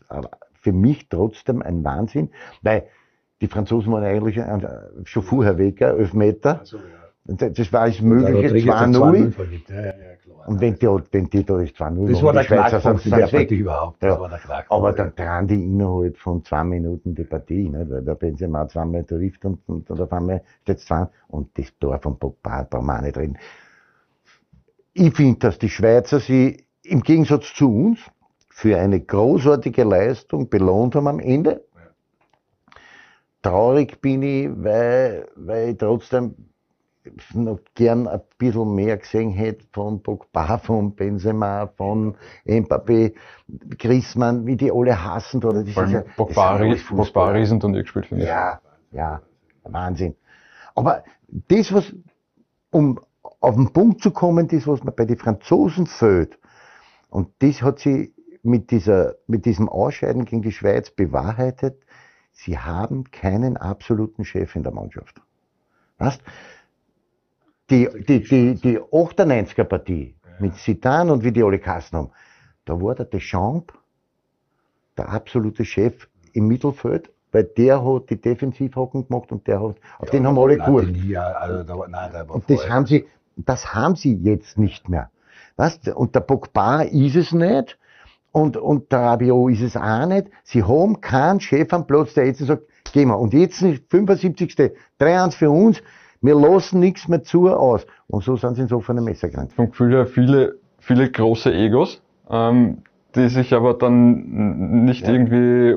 aber 0.08 0.30
für 0.62 0.72
mich 0.72 1.10
trotzdem 1.10 1.60
ein 1.60 1.84
Wahnsinn, 1.84 2.30
weil 2.62 2.84
die 3.40 3.48
Franzosen 3.48 3.92
waren 3.92 4.04
eigentlich 4.04 4.40
schon 5.04 5.22
vorher 5.22 5.58
weg, 5.58 5.80
ja. 5.80 5.92
Und 7.26 7.40
Das 7.40 7.52
das 7.54 7.72
war 7.72 7.82
als 7.82 7.96
Der 7.96 8.04
mögliche 8.06 8.34
Rodriguez 8.34 8.74
hat 8.74 8.88
2-0. 8.90 9.30
vergibt. 9.32 9.70
Ja, 9.70 9.82
ja. 9.86 9.92
Und 10.46 10.60
wenn 10.60 10.74
die, 10.74 10.86
wenn 10.86 11.30
die 11.30 11.42
da 11.44 11.56
das 11.56 11.70
2-0 11.70 12.10
das 12.12 12.22
war 12.22 12.32
der 12.34 12.44
Knackpunkt 12.44 13.04
der. 13.06 13.26
Partie 13.26 13.54
überhaupt. 13.56 14.02
Das 14.02 14.20
war 14.20 14.28
der 14.28 14.38
Knackpunkt. 14.38 14.70
Aber 14.70 14.92
dann 14.92 15.14
drehen 15.16 15.46
die 15.48 15.64
innerhalb 15.64 16.18
von 16.18 16.44
zwei 16.44 16.64
Minuten 16.64 17.14
die 17.14 17.24
Partie, 17.24 17.70
nicht? 17.70 17.90
weil 17.90 18.02
der 18.02 18.14
Benzema 18.14 18.68
zweimal 18.68 19.04
trifft 19.04 19.42
und, 19.46 19.58
und, 19.66 19.90
und 19.90 20.00
auf 20.00 20.12
einmal 20.12 20.42
steht 20.62 20.78
es 20.78 20.84
zwei 20.84 21.06
und 21.28 21.48
das 21.58 21.66
Tor 21.78 21.98
von 21.98 22.18
Pogba 22.18 22.64
brauchen 22.68 22.86
wir 22.86 23.00
nicht 23.00 23.16
reden. 23.16 23.38
Ich 24.92 25.14
finde, 25.16 25.38
dass 25.38 25.58
die 25.58 25.70
Schweizer 25.70 26.20
sie 26.20 26.66
im 26.82 27.00
Gegensatz 27.00 27.54
zu 27.54 27.74
uns 27.74 28.00
für 28.50 28.76
eine 28.78 29.00
großartige 29.00 29.82
Leistung 29.84 30.50
belohnt 30.50 30.94
haben 30.94 31.08
am 31.08 31.20
Ende. 31.20 31.64
Traurig 33.44 34.00
bin 34.00 34.22
ich, 34.22 34.48
weil, 34.56 35.28
weil 35.36 35.70
ich 35.70 35.76
trotzdem 35.78 36.34
noch 37.34 37.58
gern 37.74 38.08
ein 38.08 38.22
bisschen 38.38 38.74
mehr 38.74 38.96
gesehen 38.96 39.30
hätte 39.30 39.66
von 39.70 40.02
Pogba, 40.02 40.56
von 40.56 40.94
Benzema, 40.94 41.66
von 41.76 42.16
Mbappé, 42.46 43.12
Griezmann, 43.78 44.46
wie 44.46 44.56
die 44.56 44.72
alle 44.72 45.04
hassen. 45.04 45.44
Oder 45.44 45.62
das 45.62 45.74
Vor 45.74 45.84
ist 45.84 45.92
ja, 45.92 45.98
allem 46.00 46.10
Pogba, 46.16 46.56
Ries- 46.56 46.88
Pogba. 46.88 47.30
Riesenturnier 47.32 47.82
gespielt, 47.82 48.06
finde 48.06 48.24
ich. 48.24 48.30
Ja, 48.30 48.60
ja. 48.92 49.20
Wahnsinn. 49.64 50.14
Aber 50.74 51.04
das, 51.28 51.72
was, 51.74 51.92
um 52.70 52.98
auf 53.40 53.54
den 53.56 53.72
Punkt 53.74 54.02
zu 54.02 54.10
kommen, 54.10 54.48
das, 54.48 54.66
was 54.66 54.82
man 54.82 54.94
bei 54.94 55.04
den 55.04 55.18
Franzosen 55.18 55.86
fehlt, 55.86 56.38
und 57.10 57.28
das 57.40 57.60
hat 57.60 57.78
sie 57.78 58.14
mit, 58.42 58.70
dieser, 58.70 59.16
mit 59.26 59.44
diesem 59.44 59.68
Ausscheiden 59.68 60.24
gegen 60.24 60.42
die 60.42 60.52
Schweiz 60.52 60.90
bewahrheitet, 60.90 61.82
sie 62.34 62.58
haben 62.58 63.10
keinen 63.10 63.56
absoluten 63.56 64.24
Chef 64.24 64.54
in 64.54 64.62
der 64.62 64.72
Mannschaft. 64.72 65.20
Weißt? 65.98 66.20
Die, 67.70 67.88
die, 68.06 68.22
die, 68.22 68.54
die 68.56 68.78
98er 68.78 69.64
Partie 69.64 70.14
mit 70.38 70.54
Sitan 70.56 71.08
und 71.08 71.24
wie 71.24 71.32
die 71.32 71.42
alle 71.42 71.58
Kassen 71.58 71.96
haben, 71.96 72.10
da 72.66 72.80
war 72.80 72.94
der 72.94 73.06
Deschamps 73.06 73.72
der 74.98 75.08
absolute 75.08 75.64
Chef 75.64 76.08
im 76.32 76.46
Mittelfeld, 76.46 77.10
weil 77.32 77.44
der 77.44 77.84
hat 77.84 78.10
die 78.10 78.20
Defensivhocken 78.20 79.08
gemacht 79.08 79.32
und 79.32 79.46
der 79.46 79.60
hat, 79.60 79.76
auf 79.98 80.06
ja, 80.06 80.10
den 80.10 80.26
haben 80.26 80.38
alle 80.38 80.58
gewusst. 80.58 80.90
Also 81.16 81.84
und 82.28 82.50
das 82.50 82.68
haben 82.68 82.86
sie, 82.86 83.06
das 83.36 83.74
haben 83.74 83.96
sie 83.96 84.14
jetzt 84.14 84.58
nicht 84.58 84.88
mehr. 84.88 85.10
Weißt? 85.56 85.88
Und 85.88 86.14
der 86.14 86.20
Pogba 86.20 86.82
ist 86.82 87.16
es 87.16 87.32
nicht. 87.32 87.78
Und, 88.34 88.56
und 88.56 88.90
der 88.90 88.98
Rabiot 88.98 89.52
ist 89.52 89.62
es 89.62 89.76
auch 89.76 90.06
nicht. 90.06 90.26
Sie 90.42 90.64
haben 90.64 91.00
keinen 91.00 91.38
Chef 91.38 91.72
am 91.72 91.86
Platz, 91.86 92.14
der 92.14 92.26
jetzt 92.26 92.40
sagt, 92.40 92.64
gehen 92.92 93.08
wir. 93.08 93.16
Und 93.16 93.32
jetzt 93.32 93.62
ist 93.62 93.84
75. 93.90 94.72
3-1 94.98 95.36
für 95.36 95.50
uns. 95.50 95.80
Wir 96.20 96.34
lassen 96.34 96.80
nichts 96.80 97.06
mehr 97.06 97.22
zu 97.22 97.48
aus. 97.48 97.86
Und 98.08 98.24
so 98.24 98.34
sind 98.34 98.56
sie 98.56 98.62
ins 98.62 98.72
offene 98.72 99.02
Messer 99.02 99.28
gerannt. 99.28 99.52
Vom 99.52 99.70
Gefühl 99.70 99.92
her 99.92 100.06
viele, 100.06 100.56
viele 100.80 101.12
große 101.12 101.54
Egos, 101.54 102.02
ähm, 102.28 102.78
die 103.14 103.28
sich 103.28 103.54
aber 103.54 103.74
dann 103.74 104.84
nicht 104.84 105.06
ja. 105.06 105.12
irgendwie 105.12 105.76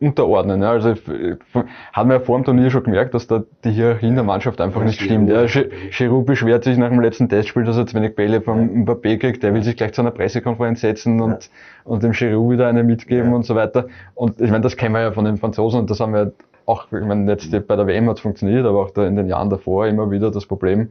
unterordnen. 0.00 0.62
Ja. 0.62 0.70
Also 0.70 0.90
hat 0.90 2.06
man 2.06 2.10
ja 2.10 2.20
vor 2.20 2.38
dem 2.38 2.44
Turnier 2.44 2.70
schon 2.70 2.84
gemerkt, 2.84 3.14
dass 3.14 3.26
da 3.26 3.44
die 3.64 3.70
Hierarchie 3.70 4.08
in 4.08 4.14
der 4.14 4.24
Mannschaft 4.24 4.60
einfach 4.60 4.80
ja, 4.80 4.86
nicht 4.86 5.00
stimmt. 5.00 5.30
Ja. 5.30 5.46
Giroud 5.46 6.26
beschwert 6.26 6.64
sich 6.64 6.76
nach 6.76 6.90
dem 6.90 7.00
letzten 7.00 7.28
Testspiel, 7.28 7.64
dass 7.64 7.76
er 7.76 7.86
zu 7.86 7.96
wenig 7.96 8.14
Bälle 8.14 8.40
vom 8.40 8.84
Mbappé 8.84 9.18
kriegt. 9.18 9.42
Der 9.42 9.54
will 9.54 9.62
sich 9.62 9.76
gleich 9.76 9.92
zu 9.94 10.02
einer 10.02 10.10
Pressekonferenz 10.10 10.80
setzen 10.80 11.20
und, 11.20 11.50
und 11.84 12.02
dem 12.02 12.12
Giroud 12.12 12.52
wieder 12.52 12.68
eine 12.68 12.84
mitgeben 12.84 13.32
und 13.32 13.44
so 13.44 13.54
weiter. 13.54 13.86
Und 14.14 14.40
ich 14.40 14.50
meine, 14.50 14.62
das 14.62 14.76
kennen 14.76 14.94
wir 14.94 15.00
ja 15.00 15.12
von 15.12 15.24
den 15.24 15.38
Franzosen 15.38 15.80
und 15.80 15.90
das 15.90 16.00
haben 16.00 16.12
wir 16.12 16.32
auch, 16.66 16.86
ich 16.92 17.04
meine, 17.04 17.30
jetzt 17.30 17.50
bei 17.66 17.76
der 17.76 17.86
WM 17.86 18.08
hat 18.08 18.16
es 18.16 18.22
funktioniert, 18.22 18.66
aber 18.66 18.80
auch 18.80 18.90
da 18.90 19.06
in 19.06 19.16
den 19.16 19.28
Jahren 19.28 19.50
davor 19.50 19.86
immer 19.86 20.10
wieder 20.10 20.30
das 20.30 20.46
Problem, 20.46 20.90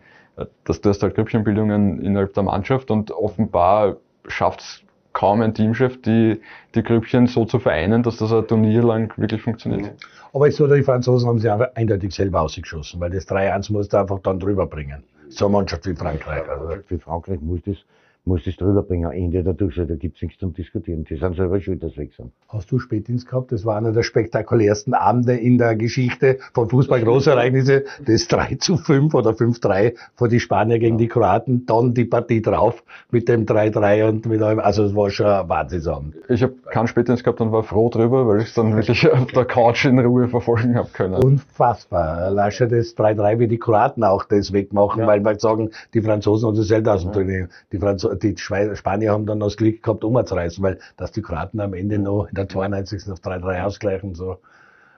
dass 0.63 0.81
du 0.81 0.89
hast 0.89 1.03
halt 1.03 1.15
Grüppchenbildungen 1.15 2.01
innerhalb 2.01 2.33
der 2.33 2.43
Mannschaft 2.43 2.91
und 2.91 3.11
offenbar 3.11 3.97
schafft 4.27 4.61
es 4.61 4.84
kaum 5.15 5.41
ein 5.41 5.53
Teamchef, 5.53 5.99
die, 6.01 6.39
die 6.75 6.83
Grüppchen 6.83 7.25
so 7.25 7.45
zu 7.45 7.57
vereinen, 7.57 8.03
dass 8.03 8.17
das 8.17 8.31
ein 8.31 8.45
Turnier 8.47 8.83
lang 8.83 9.17
wirklich 9.17 9.41
funktioniert. 9.41 9.93
Aber 10.33 10.47
ich 10.47 10.55
so, 10.55 10.67
die 10.67 10.83
Franzosen 10.83 11.27
haben 11.27 11.39
sich 11.39 11.49
einfach 11.49 11.69
eindeutig 11.73 12.13
selber 12.13 12.41
ausgeschossen, 12.41 12.99
weil 12.99 13.09
das 13.09 13.27
3-1 13.27 13.71
musst 13.71 13.93
du 13.93 13.97
einfach 13.97 14.19
dann 14.19 14.39
drüber 14.39 14.67
bringen. 14.67 15.03
So 15.29 15.45
eine 15.45 15.53
Mannschaft 15.53 15.87
wie 15.87 15.95
Frankreich. 15.95 16.47
Also. 16.47 16.81
Für 16.85 16.99
Frankreich 16.99 17.39
muss 17.41 17.61
das 17.65 17.77
muss 18.25 18.45
es 18.47 18.57
drüber 18.57 18.81
bringen. 18.81 19.11
Ende 19.11 19.43
der 19.43 19.53
Durchschnitt, 19.53 19.89
da 19.89 19.95
gibt 19.95 20.17
es 20.17 20.23
nichts 20.23 20.39
zum 20.39 20.53
Diskutieren. 20.53 21.03
Die 21.03 21.15
sind 21.15 21.35
selber 21.35 21.59
schuld, 21.61 21.83
dass 21.83 21.95
weg 21.97 22.11
sind. 22.17 22.31
Hast 22.49 22.71
du 22.71 22.79
Spätdienst 22.79 23.27
gehabt? 23.27 23.51
Das 23.51 23.65
war 23.65 23.77
einer 23.77 23.91
der 23.91 24.03
spektakulärsten 24.03 24.93
Abende 24.93 25.33
in 25.33 25.57
der 25.57 25.75
Geschichte 25.75 26.39
von 26.53 26.69
Fußball-Großereignisse. 26.69 27.85
Das 28.05 28.27
3 28.27 28.55
zu 28.55 28.77
5 28.77 29.13
oder 29.13 29.31
5-3 29.31 29.95
vor 30.15 30.27
die 30.27 30.39
Spanier 30.39 30.79
gegen 30.79 30.97
die 30.97 31.07
Kroaten, 31.07 31.65
dann 31.65 31.93
die 31.93 32.05
Partie 32.05 32.41
drauf 32.41 32.83
mit 33.11 33.29
dem 33.29 33.45
3-3 33.45 34.09
und 34.09 34.25
mit 34.25 34.41
allem. 34.41 34.59
Also 34.59 34.83
es 34.83 34.95
war 34.95 35.09
schon 35.09 35.27
ein 35.27 35.47
Wahnsinnsabend. 35.47 36.15
Ich 36.27 36.41
habe 36.41 36.55
keinen 36.71 36.87
Spätdienst 36.87 37.23
gehabt 37.23 37.41
und 37.41 37.51
war 37.51 37.63
froh 37.63 37.89
drüber, 37.89 38.27
weil 38.27 38.41
ich 38.41 38.47
es 38.47 38.53
dann 38.55 38.75
wirklich 38.75 39.09
auf 39.11 39.31
der 39.31 39.45
Couch 39.45 39.85
in 39.85 39.99
Ruhe 39.99 40.27
verfolgen 40.27 40.75
habe 40.75 40.89
können. 40.93 41.15
Unfassbar. 41.15 42.31
Lasche 42.31 42.67
das 42.67 42.97
3-3 42.97 43.39
wie 43.39 43.47
die 43.47 43.59
Kroaten 43.59 44.03
auch 44.03 44.25
das 44.25 44.51
wegmachen, 44.51 45.01
ja. 45.01 45.07
weil 45.07 45.23
wir 45.23 45.39
sagen, 45.39 45.69
die 45.93 46.01
Franzosen 46.01 46.47
haben 46.47 46.55
das 46.55 46.67
selber 46.67 46.95
aus 46.95 47.03
dem 47.03 47.11
Turnier. 47.11 47.49
Die 47.71 47.77
Franzosen 47.77 48.14
die 48.15 48.35
Spanier 48.37 49.11
haben 49.11 49.25
dann 49.25 49.39
das 49.39 49.57
Glück 49.57 49.83
gehabt, 49.83 50.03
umzureißen, 50.03 50.63
weil 50.63 50.79
dass 50.97 51.11
die 51.11 51.21
Kroaten 51.21 51.59
am 51.59 51.73
Ende 51.73 51.99
noch 51.99 52.27
in 52.27 52.35
der 52.35 52.49
92. 52.49 53.11
auf 53.11 53.19
3-3 53.19 53.63
ausgleichen. 53.63 54.15
So. 54.15 54.39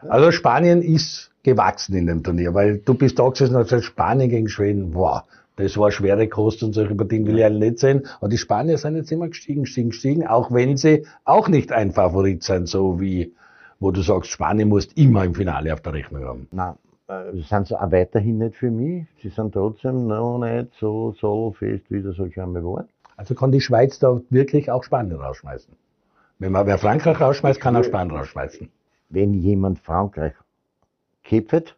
Also 0.08 0.32
Spanien 0.32 0.82
ist 0.82 1.32
gewachsen 1.44 1.96
in 1.96 2.08
dem 2.08 2.24
Turnier, 2.24 2.54
weil 2.54 2.80
du 2.80 2.94
bist 2.94 3.20
da 3.20 3.30
gesessen 3.30 3.56
und 3.56 3.62
hast 3.62 3.70
gesagt, 3.70 3.86
Spanien 3.86 4.30
gegen 4.30 4.50
Schweden, 4.50 4.94
wow, 4.94 5.24
das 5.56 5.78
war 5.78 5.92
schwere 5.92 6.28
Kost 6.28 6.62
und 6.62 6.74
solche 6.74 6.94
Partien 6.94 7.26
will 7.26 7.40
ich 7.40 7.44
alle 7.44 7.58
nicht 7.58 7.80
sehen. 7.80 8.04
Aber 8.20 8.30
die 8.30 8.38
Spanier 8.38 8.78
sind 8.78 8.96
jetzt 8.96 9.12
immer 9.12 9.28
gestiegen, 9.28 9.64
gestiegen, 9.64 9.90
gestiegen, 9.90 10.28
auch 10.28 10.52
wenn 10.52 10.78
sie 10.78 11.06
auch 11.26 11.48
nicht 11.48 11.72
ein 11.72 11.92
Favorit 11.92 12.44
sind, 12.44 12.68
so 12.68 13.00
wie, 13.02 13.34
wo 13.80 13.92
du 13.92 14.02
sagst, 14.02 14.30
Spanien 14.30 14.70
muss 14.70 14.86
immer 14.94 15.26
im 15.26 15.34
Finale 15.34 15.74
auf 15.74 15.82
der 15.82 15.94
Rechnung 15.94 16.26
haben. 16.26 16.48
Nein, 16.52 16.76
äh, 17.08 17.42
sind 17.42 17.68
sie 17.68 17.80
auch 17.80 17.92
weiterhin 17.92 18.38
nicht 18.38 18.56
für 18.56 18.70
mich. 18.70 19.08
Sie 19.24 19.30
sind 19.30 19.54
trotzdem 19.54 20.08
noch 20.08 20.38
nicht 20.38 20.74
so 20.80 21.16
salfest, 21.20 21.90
wie 21.90 22.04
das 22.04 22.18
halt 22.20 22.34
schon 22.34 22.44
einmal 22.44 22.64
war. 22.64 22.86
Also 23.18 23.36
kann 23.36 23.52
die 23.52 23.62
Schweiz 23.62 24.00
da 24.00 24.22
wirklich 24.30 24.72
auch 24.72 24.84
Spanien 24.84 25.20
rausschmeißen. 25.20 25.76
Wenn 26.40 26.52
man 26.52 26.68
wer 26.68 26.78
Frankreich 26.78 27.20
rausschmeißt, 27.20 27.60
kann 27.60 27.76
auch 27.76 27.84
Spanien 27.84 28.16
rausschmeißen. 28.16 28.70
Wenn 29.10 29.34
jemand 29.34 29.80
Frankreich 29.80 30.34
kippt, 31.24 31.76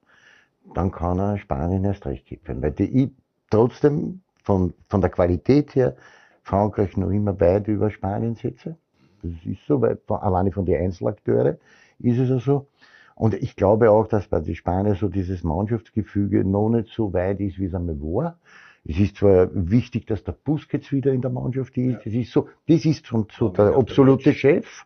dann 0.73 0.91
kann 0.91 1.17
er 1.17 1.37
Spanien 1.37 1.85
erst 1.85 2.05
recht 2.05 2.25
kippen. 2.25 2.61
Weil 2.61 2.71
die, 2.71 3.03
ich 3.03 3.11
trotzdem 3.49 4.21
von, 4.43 4.73
von 4.89 5.01
der 5.01 5.09
Qualität 5.09 5.73
her 5.75 5.95
Frankreich 6.43 6.97
noch 6.97 7.09
immer 7.09 7.39
weit 7.39 7.67
über 7.67 7.89
Spanien 7.89 8.35
setze. 8.35 8.75
Das 9.21 9.31
ist 9.45 9.65
so, 9.65 9.81
weil 9.81 9.97
alleine 10.07 10.51
von 10.51 10.65
den 10.65 10.81
Einzelakteuren 10.81 11.57
ist 11.99 12.19
es 12.19 12.29
ja 12.29 12.39
so. 12.39 12.67
Und 13.15 13.33
ich 13.33 13.55
glaube 13.55 13.91
auch, 13.91 14.07
dass 14.07 14.27
bei 14.27 14.39
den 14.39 14.55
Spaniern 14.55 14.95
so 14.95 15.09
dieses 15.09 15.43
Mannschaftsgefüge 15.43 16.45
noch 16.45 16.69
nicht 16.69 16.93
so 16.93 17.13
weit 17.13 17.39
ist, 17.41 17.59
wie 17.59 17.65
es 17.65 17.75
einmal 17.75 17.99
war. 17.99 18.39
Es 18.85 18.99
ist 18.99 19.17
zwar 19.17 19.49
wichtig, 19.53 20.07
dass 20.07 20.23
der 20.23 20.31
Busquets 20.31 20.91
wieder 20.91 21.11
in 21.11 21.21
der 21.21 21.31
Mannschaft 21.31 21.77
ist. 21.77 22.05
Das 22.05 22.13
ist 22.13 22.31
so, 22.31 22.47
das 22.67 22.85
ist 22.85 23.05
so, 23.05 23.27
so 23.37 23.49
der 23.49 23.75
absolute 23.75 24.33
Chef. 24.33 24.85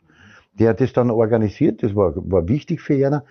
Der 0.60 0.74
das 0.74 0.94
dann 0.94 1.10
organisiert. 1.10 1.82
Das 1.82 1.96
war, 1.96 2.14
war 2.16 2.48
wichtig 2.48 2.82
für 2.82 2.94
ihn. 2.94 3.22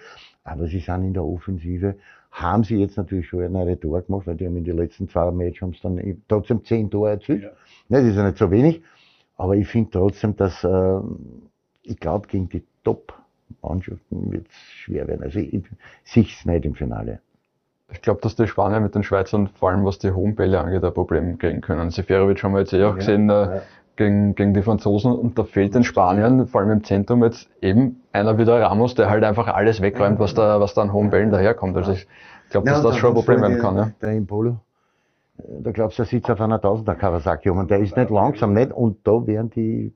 Aber 0.44 0.66
sie 0.66 0.80
sind 0.80 1.04
in 1.04 1.14
der 1.14 1.24
Offensive, 1.24 1.96
haben 2.32 2.64
sie 2.64 2.76
jetzt 2.76 2.96
natürlich 2.96 3.28
schon 3.28 3.54
eine 3.54 3.78
Tor 3.78 4.02
gemacht, 4.02 4.26
weil 4.26 4.36
die 4.36 4.46
haben 4.46 4.56
in 4.56 4.64
den 4.64 4.76
letzten 4.76 5.08
zwei 5.08 5.30
Matches 5.30 5.80
dann 5.82 6.00
trotzdem 6.26 6.64
zehn 6.64 6.90
Tore 6.90 7.10
erzielt. 7.10 7.42
Ja. 7.42 7.50
Das 7.88 8.04
ist 8.04 8.16
ja 8.16 8.24
nicht 8.24 8.38
so 8.38 8.50
wenig. 8.50 8.82
Aber 9.36 9.54
ich 9.56 9.68
finde 9.68 9.90
trotzdem, 9.90 10.34
dass, 10.36 10.64
äh, 10.64 11.00
ich 11.82 11.98
glaube, 11.98 12.26
gegen 12.28 12.48
die 12.48 12.64
Top-Mannschaften 12.84 14.32
wird 14.32 14.48
es 14.48 14.54
schwer 14.72 15.06
werden. 15.06 15.22
Also 15.22 15.38
ich 15.38 15.62
sehe 16.04 16.24
es 16.24 16.44
nicht 16.44 16.64
im 16.64 16.74
Finale. 16.74 17.20
Ich 17.92 18.02
glaube, 18.02 18.20
dass 18.20 18.36
die 18.36 18.46
Spanier 18.46 18.80
mit 18.80 18.94
den 18.94 19.02
Schweizern, 19.02 19.48
vor 19.48 19.70
allem 19.70 19.84
was 19.84 19.98
die 19.98 20.10
hohen 20.10 20.34
Bälle 20.34 20.60
angeht, 20.60 20.84
ein 20.84 20.94
Problem 20.94 21.38
kriegen 21.38 21.60
können. 21.60 21.90
Seferovic 21.90 22.42
haben 22.42 22.52
wir 22.52 22.60
jetzt 22.60 22.72
eh 22.72 22.84
auch 22.84 22.90
ja, 22.90 22.96
gesehen 22.96 23.30
äh, 23.30 23.32
ja. 23.32 23.62
gegen, 23.96 24.34
gegen 24.34 24.54
die 24.54 24.62
Franzosen 24.62 25.12
und 25.12 25.38
da 25.38 25.44
fehlt 25.44 25.74
den 25.74 25.84
Spaniern, 25.84 26.46
vor 26.46 26.60
allem 26.60 26.70
im 26.70 26.84
Zentrum 26.84 27.22
jetzt 27.22 27.48
eben 27.60 28.02
einer 28.12 28.38
wie 28.38 28.44
der 28.44 28.60
Ramos, 28.60 28.94
der 28.94 29.10
halt 29.10 29.24
einfach 29.24 29.48
alles 29.48 29.80
wegräumt, 29.82 30.18
was 30.18 30.34
da, 30.34 30.60
was 30.60 30.74
da 30.74 30.82
an 30.82 30.92
hohen 30.92 31.10
Bällen 31.10 31.30
daherkommt. 31.30 31.76
Also 31.76 31.92
ich 31.92 32.06
glaube, 32.50 32.68
dass 32.68 32.82
das 32.82 32.96
schon 32.96 33.10
ein 33.10 33.14
Problem 33.14 33.40
werden 33.42 33.58
kann. 33.58 33.76
Ja. 33.76 33.90
Der 34.00 34.12
Impolo, 34.12 34.56
da 35.36 35.70
glaubst 35.70 35.98
du, 35.98 36.02
er 36.02 36.06
sitzt 36.06 36.30
auf 36.30 36.40
einer 36.40 36.60
Tausender 36.60 36.94
Kawasaki 36.94 37.50
und 37.50 37.70
der 37.70 37.78
ist 37.78 37.96
nicht 37.96 38.10
langsam, 38.10 38.52
nicht? 38.52 38.72
Und 38.72 39.06
da 39.06 39.26
werden 39.26 39.50
die, 39.50 39.92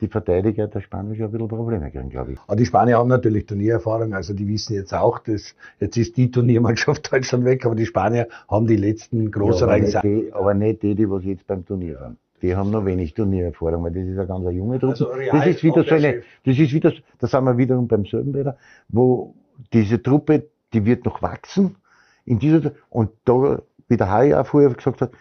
die 0.00 0.08
Verteidiger 0.08 0.66
der 0.66 0.80
Spanier 0.80 1.14
schon 1.14 1.26
ein 1.26 1.30
bisschen 1.30 1.48
Probleme 1.48 1.90
kriegen, 1.90 2.10
glaube 2.10 2.32
ich. 2.32 2.38
Aber 2.46 2.56
die 2.56 2.66
Spanier 2.66 2.98
haben 2.98 3.08
natürlich 3.08 3.46
Turniererfahrung, 3.46 4.12
also 4.12 4.34
die 4.34 4.46
wissen 4.48 4.74
jetzt 4.74 4.92
auch, 4.92 5.18
dass 5.20 5.54
jetzt 5.80 5.96
ist 5.96 6.16
die 6.16 6.30
Turniermannschaft 6.30 7.10
Deutschland 7.12 7.44
weg, 7.44 7.64
aber 7.64 7.74
die 7.74 7.86
Spanier 7.86 8.28
haben 8.48 8.66
die 8.66 8.76
letzten 8.76 9.30
großen 9.30 9.68
ja, 9.68 9.74
aber, 9.74 10.04
nicht 10.08 10.34
aber 10.34 10.54
nicht 10.54 10.82
die, 10.82 10.94
die 10.94 11.08
was 11.08 11.24
jetzt 11.24 11.46
beim 11.46 11.64
Turnier 11.64 12.00
waren. 12.00 12.18
Die 12.42 12.54
haben 12.54 12.70
noch 12.70 12.84
wenig 12.84 13.14
Turniererfahrung, 13.14 13.84
weil 13.84 13.92
das 13.92 14.04
ist 14.04 14.18
eine 14.18 14.26
ganz 14.26 14.44
junge 14.54 14.78
Truppe. 14.78 14.92
Also 14.92 15.12
das 15.32 15.46
ist 15.46 15.62
wieder 15.62 15.84
so 15.84 15.94
eine, 15.94 16.22
das 16.44 16.58
ist 16.58 16.72
wieder, 16.72 16.92
da 17.18 17.26
sind 17.26 17.44
wir 17.44 17.56
wiederum 17.56 17.88
beim 17.88 18.04
selben 18.04 18.34
wieder, 18.34 18.58
wo 18.88 19.34
diese 19.72 20.02
Truppe, 20.02 20.48
die 20.72 20.84
wird 20.84 21.04
noch 21.04 21.22
wachsen, 21.22 21.76
in 22.24 22.38
dieser, 22.38 22.72
und 22.90 23.10
da, 23.24 23.62
wie 23.88 23.96
der 23.96 24.10
Hai 24.10 24.36
auch 24.36 24.46
vorher 24.46 24.70
gesagt 24.70 25.00
hat, 25.00 25.12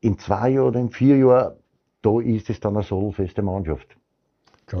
in 0.00 0.18
zwei 0.18 0.50
Jahren 0.50 0.68
oder 0.68 0.80
in 0.80 0.90
vier 0.90 1.16
Jahren, 1.16 1.54
da 2.02 2.20
ist 2.20 2.50
es 2.50 2.60
dann 2.60 2.76
eine 2.76 2.84
solfeste 2.84 3.42
Mannschaft. 3.42 3.96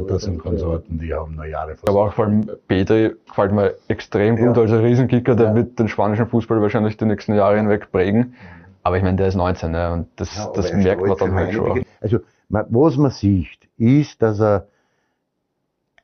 Das 0.08 0.22
sind 0.22 0.38
Konsorten, 0.38 0.98
die 0.98 1.12
haben 1.12 1.34
noch 1.34 1.44
Jahre 1.44 1.76
vor. 1.76 1.88
Aber 1.88 2.06
auch 2.06 2.12
vor 2.14 2.26
allem 2.26 2.50
Petri 2.68 3.14
gefällt 3.26 3.52
mir 3.52 3.74
extrem 3.88 4.36
gut 4.36 4.56
ja. 4.56 4.62
als 4.62 4.72
ein 4.72 4.80
Riesenkicker, 4.80 5.34
der 5.34 5.48
ja. 5.48 5.54
wird 5.54 5.78
den 5.78 5.88
spanischen 5.88 6.26
Fußball 6.26 6.60
wahrscheinlich 6.60 6.96
die 6.96 7.04
nächsten 7.04 7.34
Jahre 7.34 7.56
hinweg 7.56 7.92
prägen. 7.92 8.34
Aber 8.82 8.96
ich 8.96 9.02
meine, 9.02 9.16
der 9.16 9.28
ist 9.28 9.36
19 9.36 9.70
ne? 9.70 9.92
und 9.92 10.08
das, 10.16 10.36
ja, 10.36 10.50
das 10.52 10.72
merkt 10.72 11.06
man 11.06 11.16
dann 11.16 11.34
halt 11.34 11.52
schon. 11.52 11.84
Also, 12.00 12.18
was 12.48 12.96
man 12.96 13.10
sieht, 13.10 13.68
ist, 13.76 14.20
dass 14.20 14.40
er 14.40 14.66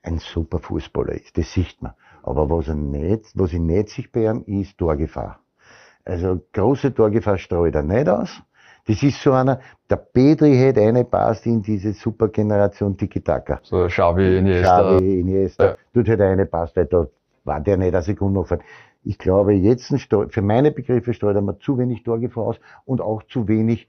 ein 0.03 0.19
super 0.19 0.59
Fußballer 0.59 1.15
ist. 1.15 1.37
Das 1.37 1.53
sieht 1.53 1.81
man. 1.83 1.93
Aber 2.23 2.49
was 2.51 2.69
er 2.69 2.75
nicht, 2.75 3.33
was 3.35 3.53
ich 3.53 3.59
nicht 3.59 3.89
sich 3.91 4.13
bei 4.13 4.27
ihm 4.27 4.45
ist 4.47 4.79
Torgefahr. 4.79 5.41
Also 6.05 6.41
große 6.53 6.95
Torgefahr 6.95 7.39
streut 7.39 7.75
er 7.75 7.83
nicht 7.83 8.09
aus. 8.09 8.43
Das 8.89 9.03
ist 9.03 9.21
so 9.23 9.33
einer, 9.33 9.61
der 9.91 9.97
Petri 9.97 10.57
hätte 10.57 10.81
eine 10.81 11.05
passt 11.05 11.45
in 11.45 11.61
diese 11.61 11.93
Supergeneration 11.93 12.97
Tiki-Taka. 12.97 13.61
So 13.63 13.87
Xavi, 13.87 14.39
Iniesta. 14.39 14.97
Xavi, 14.97 15.21
Iniesta. 15.21 15.65
Ja. 15.67 15.77
Dort 15.93 16.09
hätte 16.09 16.25
eine 16.25 16.47
passt, 16.47 16.75
weil 16.75 16.87
da 16.87 17.07
war 17.45 17.61
der 17.61 17.77
nicht 17.77 17.95
eine 17.95 18.03
Sekunde 18.03 18.41
noch. 18.41 18.51
Ich 19.05 19.19
glaube, 19.19 19.53
jetzt 19.53 19.95
für 20.31 20.43
meine 20.43 20.71
Begriffe 20.71 21.13
steuert 21.13 21.45
man 21.45 21.61
zu 21.61 21.77
wenig 21.77 22.03
Torgefahr 22.03 22.47
aus 22.47 22.57
und 22.87 23.03
auch 23.03 23.23
zu 23.25 23.47
wenig 23.47 23.89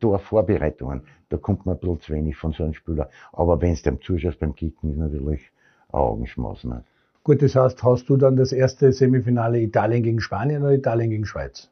Torvorbereitungen. 0.00 1.00
Da 1.30 1.38
kommt 1.38 1.64
man 1.64 1.76
ein 1.76 1.80
bisschen 1.80 2.00
zu 2.02 2.12
wenig 2.12 2.36
von 2.36 2.52
so 2.52 2.64
einem 2.64 2.74
Spieler. 2.74 3.08
Aber 3.32 3.62
wenn 3.62 3.72
es 3.72 3.82
dem 3.82 4.02
zuschaust 4.02 4.38
beim 4.38 4.54
Kicken, 4.54 4.90
ist 4.90 4.98
natürlich 4.98 5.50
Augenschmaus. 5.90 6.62
Ne? 6.64 6.84
Gut, 7.24 7.40
das 7.40 7.56
heißt, 7.56 7.82
hast 7.82 8.10
du 8.10 8.18
dann 8.18 8.36
das 8.36 8.52
erste 8.52 8.92
Semifinale 8.92 9.60
Italien 9.60 10.02
gegen 10.02 10.20
Spanien 10.20 10.62
oder 10.62 10.72
Italien 10.72 11.08
gegen 11.08 11.24
Schweiz? 11.24 11.70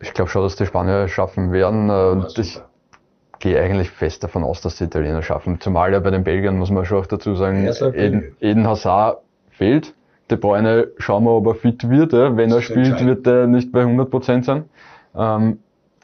Ich 0.00 0.12
glaube 0.12 0.30
schon, 0.30 0.42
dass 0.42 0.56
die 0.56 0.66
Spanier 0.66 1.08
schaffen 1.08 1.52
werden. 1.52 1.90
Und 1.90 2.38
ich 2.38 2.60
gehe 3.38 3.60
eigentlich 3.60 3.90
fest 3.90 4.24
davon 4.24 4.44
aus, 4.44 4.60
dass 4.60 4.76
die 4.76 4.84
Italiener 4.84 5.22
schaffen. 5.22 5.60
Zumal 5.60 5.92
ja 5.92 6.00
bei 6.00 6.10
den 6.10 6.24
Belgiern, 6.24 6.58
muss 6.58 6.70
man 6.70 6.84
schon 6.84 6.98
auch 6.98 7.06
dazu 7.06 7.34
sagen, 7.34 7.68
Eden, 7.94 8.36
Eden 8.40 8.66
Hazard 8.66 9.18
fehlt. 9.50 9.94
De 10.30 10.36
Bruyne 10.36 10.88
schauen 10.98 11.24
wir, 11.24 11.30
ob 11.30 11.46
er 11.46 11.54
fit 11.54 11.88
wird. 11.88 12.12
Ja. 12.12 12.36
Wenn 12.36 12.50
er 12.50 12.60
spielt, 12.60 13.04
wird 13.04 13.26
er 13.26 13.46
nicht 13.46 13.70
bei 13.72 13.84
100% 13.84 14.42
sein. 14.42 14.64
Ähm, 15.14 15.58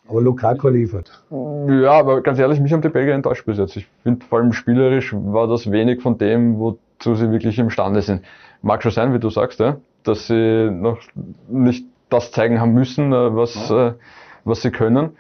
aber 0.09 0.21
Lukaku 0.21 0.69
liefert. 0.69 1.23
Ja, 1.31 1.93
aber 1.93 2.21
ganz 2.21 2.39
ehrlich, 2.39 2.61
mich 2.61 2.73
haben 2.73 2.83
die 2.83 2.89
Belgier 2.89 3.15
enttäuscht 3.15 3.47
bis 3.47 3.59
jetzt. 3.59 3.77
Ich 3.77 3.89
finde 4.03 4.25
vor 4.27 4.39
allem 4.39 4.53
spielerisch 4.53 5.15
war 5.15 5.49
das 5.49 5.71
wenig 5.71 6.03
von 6.03 6.19
dem, 6.19 6.59
wozu 6.59 7.15
sie 7.15 7.31
wirklich 7.31 7.59
imstande 7.59 8.03
sind. 8.03 8.23
Mag 8.63 8.83
schon 8.83 8.93
sein, 8.93 9.15
wie 9.15 9.19
du 9.19 9.31
sagst, 9.31 9.59
ja, 9.61 9.77
dass 10.05 10.27
sie 10.27 10.71
noch 10.71 10.99
nicht 11.49 11.87
das 12.13 12.31
zeigen 12.31 12.61
haben 12.61 12.75
müssen, 12.75 13.13
äh, 13.13 13.35
was, 13.35 13.69
ja. 13.69 13.89
Äh, 13.89 13.95
was 14.45 14.63
sie 14.63 14.71
können. 14.71 15.11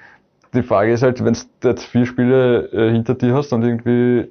Die 0.55 0.63
Frage 0.63 0.93
ist 0.93 1.03
halt, 1.03 1.25
wenn 1.25 1.35
du 1.61 1.69
jetzt 1.69 1.85
vier 1.85 2.07
Spiele 2.07 2.69
äh, 2.73 2.93
hinter 2.93 3.15
dir 3.15 3.35
hast 3.35 3.53
und 3.53 3.63
irgendwie 3.63 4.31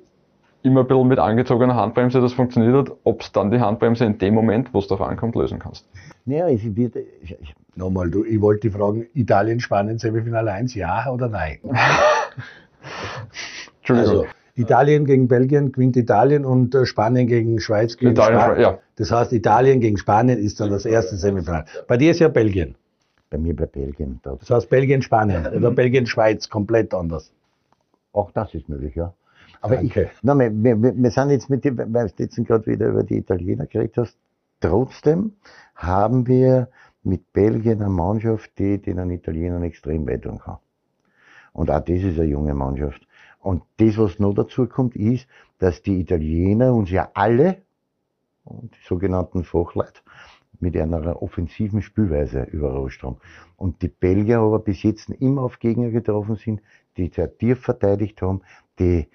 immer 0.64 0.82
ein 0.82 0.88
bisschen 0.88 1.08
mit 1.08 1.18
angezogener 1.18 1.76
Handbremse 1.76 2.22
das 2.22 2.34
funktioniert 2.34 2.76
hat, 2.76 2.98
ob 3.04 3.22
es 3.22 3.32
dann 3.32 3.50
die 3.50 3.60
Handbremse 3.60 4.06
in 4.06 4.18
dem 4.20 4.36
Moment, 4.36 4.74
wo 4.74 4.80
es 4.80 4.88
darauf 4.88 5.08
ankommt, 5.08 5.36
lösen 5.36 5.58
kannst. 5.58 5.88
Ja, 6.26 6.48
es 6.48 6.64
wird, 6.76 6.96
ich, 6.96 7.36
ich, 7.42 7.56
Nochmal, 7.76 8.12
du, 8.12 8.26
ich 8.26 8.40
wollte 8.42 8.68
die 8.68 8.78
fragen, 8.78 9.08
Italien, 9.14 9.60
Spanien, 9.60 9.98
Semifinale 9.98 10.52
1, 10.52 10.76
ja 10.76 11.10
oder 11.10 11.30
nein? 11.30 11.60
Entschuldigung. 13.80 14.20
Also, 14.20 14.26
Italien 14.56 15.06
gegen 15.06 15.28
Belgien 15.28 15.72
gewinnt 15.72 15.96
Italien 15.98 16.46
und 16.46 16.76
äh, 16.76 16.86
Spanien 16.86 17.28
gegen 17.28 17.60
Schweiz 17.60 17.98
gewinnt 17.98 18.18
Italien, 18.18 18.40
Spanien. 18.40 18.62
Ja. 18.62 18.80
Das 18.96 19.12
heißt, 19.12 19.34
Italien 19.34 19.80
gegen 19.80 19.98
Spanien 19.98 20.40
ist 20.40 20.60
dann 20.60 20.70
das 20.70 20.86
erste 20.86 21.16
Semifinale. 21.16 21.66
Bei 21.88 21.98
dir 21.98 22.12
ist 22.12 22.20
ja 22.20 22.28
Belgien. 22.28 22.76
Bei 23.30 23.38
mir 23.38 23.56
bei 23.56 23.66
Belgien. 23.66 24.20
Das 24.24 24.50
heißt 24.50 24.70
Belgien, 24.70 25.02
Spanien 25.02 25.48
oder 25.48 25.72
Belgien, 25.72 26.06
Schweiz, 26.06 26.50
komplett 26.50 26.94
anders. 26.94 27.32
Auch 28.12 28.32
das 28.32 28.54
ist 28.54 28.68
möglich, 28.68 28.96
ja. 28.96 29.14
Aber 29.62 29.76
Danke. 29.76 30.04
ich, 30.04 30.10
na, 30.24 30.38
wir, 30.38 30.52
wir, 30.52 30.96
wir 30.96 31.12
sind 31.12 31.30
jetzt 31.30 31.50
mit 31.50 31.64
dem, 31.64 31.78
weil 31.78 32.10
du 32.10 32.24
jetzt 32.24 32.36
gerade 32.46 32.66
wieder 32.66 32.88
über 32.88 33.04
die 33.04 33.18
Italiener 33.18 33.68
geredet 33.68 33.96
hast, 33.98 34.18
trotzdem 34.60 35.34
haben 35.76 36.28
wir 36.28 36.68
mit 37.04 37.32
Belgien 37.32 37.82
eine 37.82 37.90
Mannschaft, 37.90 38.52
die 38.58 38.80
den 38.80 39.10
Italienern 39.12 39.64
extrem 39.64 40.08
wehtun 40.08 40.40
kann. 40.40 40.58
Und 41.54 41.70
auch 41.70 41.80
das 41.80 41.98
ist 41.98 42.20
eine 42.20 42.26
junge 42.26 42.54
Mannschaft. 42.54 43.06
Und 43.42 43.64
das, 43.78 43.98
was 43.98 44.20
noch 44.20 44.34
dazu 44.34 44.68
kommt, 44.68 44.96
ist, 44.96 45.28
dass 45.60 45.82
die 45.82 46.00
Italiener 46.00 46.74
uns 46.74 46.92
ja 46.92 47.10
alle, 47.14 47.58
die 48.46 48.88
sogenannten 48.88 49.44
Fachleute, 49.44 50.02
mit 50.60 50.78
einer 50.78 51.22
offensiven 51.22 51.82
Spielweise 51.82 52.44
überrascht 52.44 53.04
haben. 53.04 53.18
Und 53.58 53.82
die 53.82 53.88
Belgier 53.88 54.40
aber 54.40 54.60
bis 54.60 54.84
jetzt 54.84 55.10
immer 55.10 55.42
auf 55.42 55.60
Gegner 55.60 55.90
getroffen 55.90 56.36
sind, 56.36 56.62
die 56.98 57.08
sehr 57.08 57.36
tief 57.36 57.62
verteidigt 57.62 58.22
haben, 58.22 58.42
die 58.78 59.08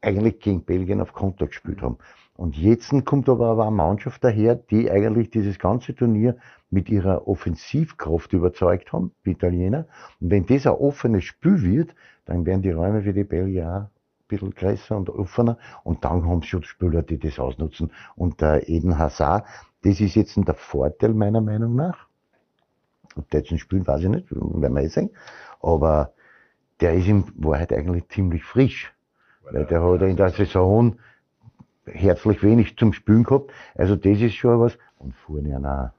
eigentlich 0.00 0.38
gegen 0.38 0.64
Belgien 0.64 1.00
auf 1.00 1.12
Konter 1.12 1.48
gespielt 1.48 1.82
haben. 1.82 1.98
Und 2.36 2.56
jetzt 2.56 2.92
kommt 3.04 3.28
aber, 3.28 3.60
eine 3.60 3.72
Mannschaft 3.72 4.22
daher, 4.22 4.54
die 4.54 4.88
eigentlich 4.88 5.30
dieses 5.30 5.58
ganze 5.58 5.96
Turnier 5.96 6.36
mit 6.70 6.88
ihrer 6.88 7.26
Offensivkraft 7.26 8.32
überzeugt 8.32 8.92
haben, 8.92 9.10
die 9.24 9.32
Italiener. 9.32 9.88
Und 10.20 10.30
wenn 10.30 10.46
das 10.46 10.64
ein 10.64 10.74
offenes 10.74 11.24
Spiel 11.24 11.62
wird, 11.62 11.96
dann 12.28 12.44
werden 12.44 12.60
die 12.60 12.70
Räume 12.70 13.02
für 13.02 13.14
die 13.14 13.24
Belgier 13.24 13.66
auch 13.66 13.80
ein 13.80 13.90
bisschen 14.28 14.54
größer 14.54 14.96
und 14.96 15.08
offener. 15.08 15.56
Und 15.82 16.04
dann 16.04 16.28
haben 16.28 16.42
sie 16.42 16.48
schon 16.48 16.62
Spieler, 16.62 17.02
die 17.02 17.18
das 17.18 17.38
ausnutzen. 17.38 17.90
Und 18.16 18.42
der 18.42 18.68
Eden 18.68 18.98
Hazard, 18.98 19.46
das 19.82 19.98
ist 19.98 20.14
jetzt 20.14 20.36
der 20.36 20.54
Vorteil 20.54 21.14
meiner 21.14 21.40
Meinung 21.40 21.74
nach. 21.74 22.06
Ob 23.16 23.30
der 23.30 23.40
jetzt 23.40 23.50
ein 23.50 23.58
Spiel, 23.58 23.86
weiß 23.86 24.02
ich 24.02 24.08
nicht, 24.10 24.30
werden 24.30 24.74
wir 24.74 24.82
eh 24.82 24.88
sehen. 24.88 25.10
Aber 25.62 26.12
der 26.80 26.94
ist 26.94 27.08
in 27.08 27.24
Wahrheit 27.36 27.72
eigentlich 27.72 28.06
ziemlich 28.08 28.44
frisch. 28.44 28.92
Weil 29.50 29.64
der 29.64 29.82
hat 29.82 30.02
in 30.02 30.16
der 30.16 30.28
Saison 30.28 30.98
herzlich 31.86 32.42
wenig 32.42 32.76
zum 32.76 32.92
Spülen 32.92 33.24
gehabt. 33.24 33.50
Also 33.74 33.96
das 33.96 34.20
ist 34.20 34.34
schon 34.34 34.60
was. 34.60 34.76
Und 34.98 35.16
vorne 35.16 35.56
einer, 35.56 35.94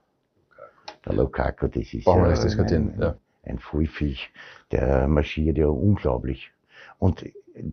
der 1.08 1.14
Lukaku, 1.14 1.68
das 1.70 1.92
ist 1.92 2.06
Brauchen 2.06 2.22
ja 2.22 2.30
nicht 2.30 2.44
diskutieren. 2.44 2.94
Ein, 2.94 3.02
ja. 3.02 3.16
Ein 3.44 3.60
Vollviech, 3.60 4.32
der 4.72 5.08
marschiert 5.08 5.58
ja 5.58 5.68
unglaublich. 5.68 6.52
Und 6.98 7.26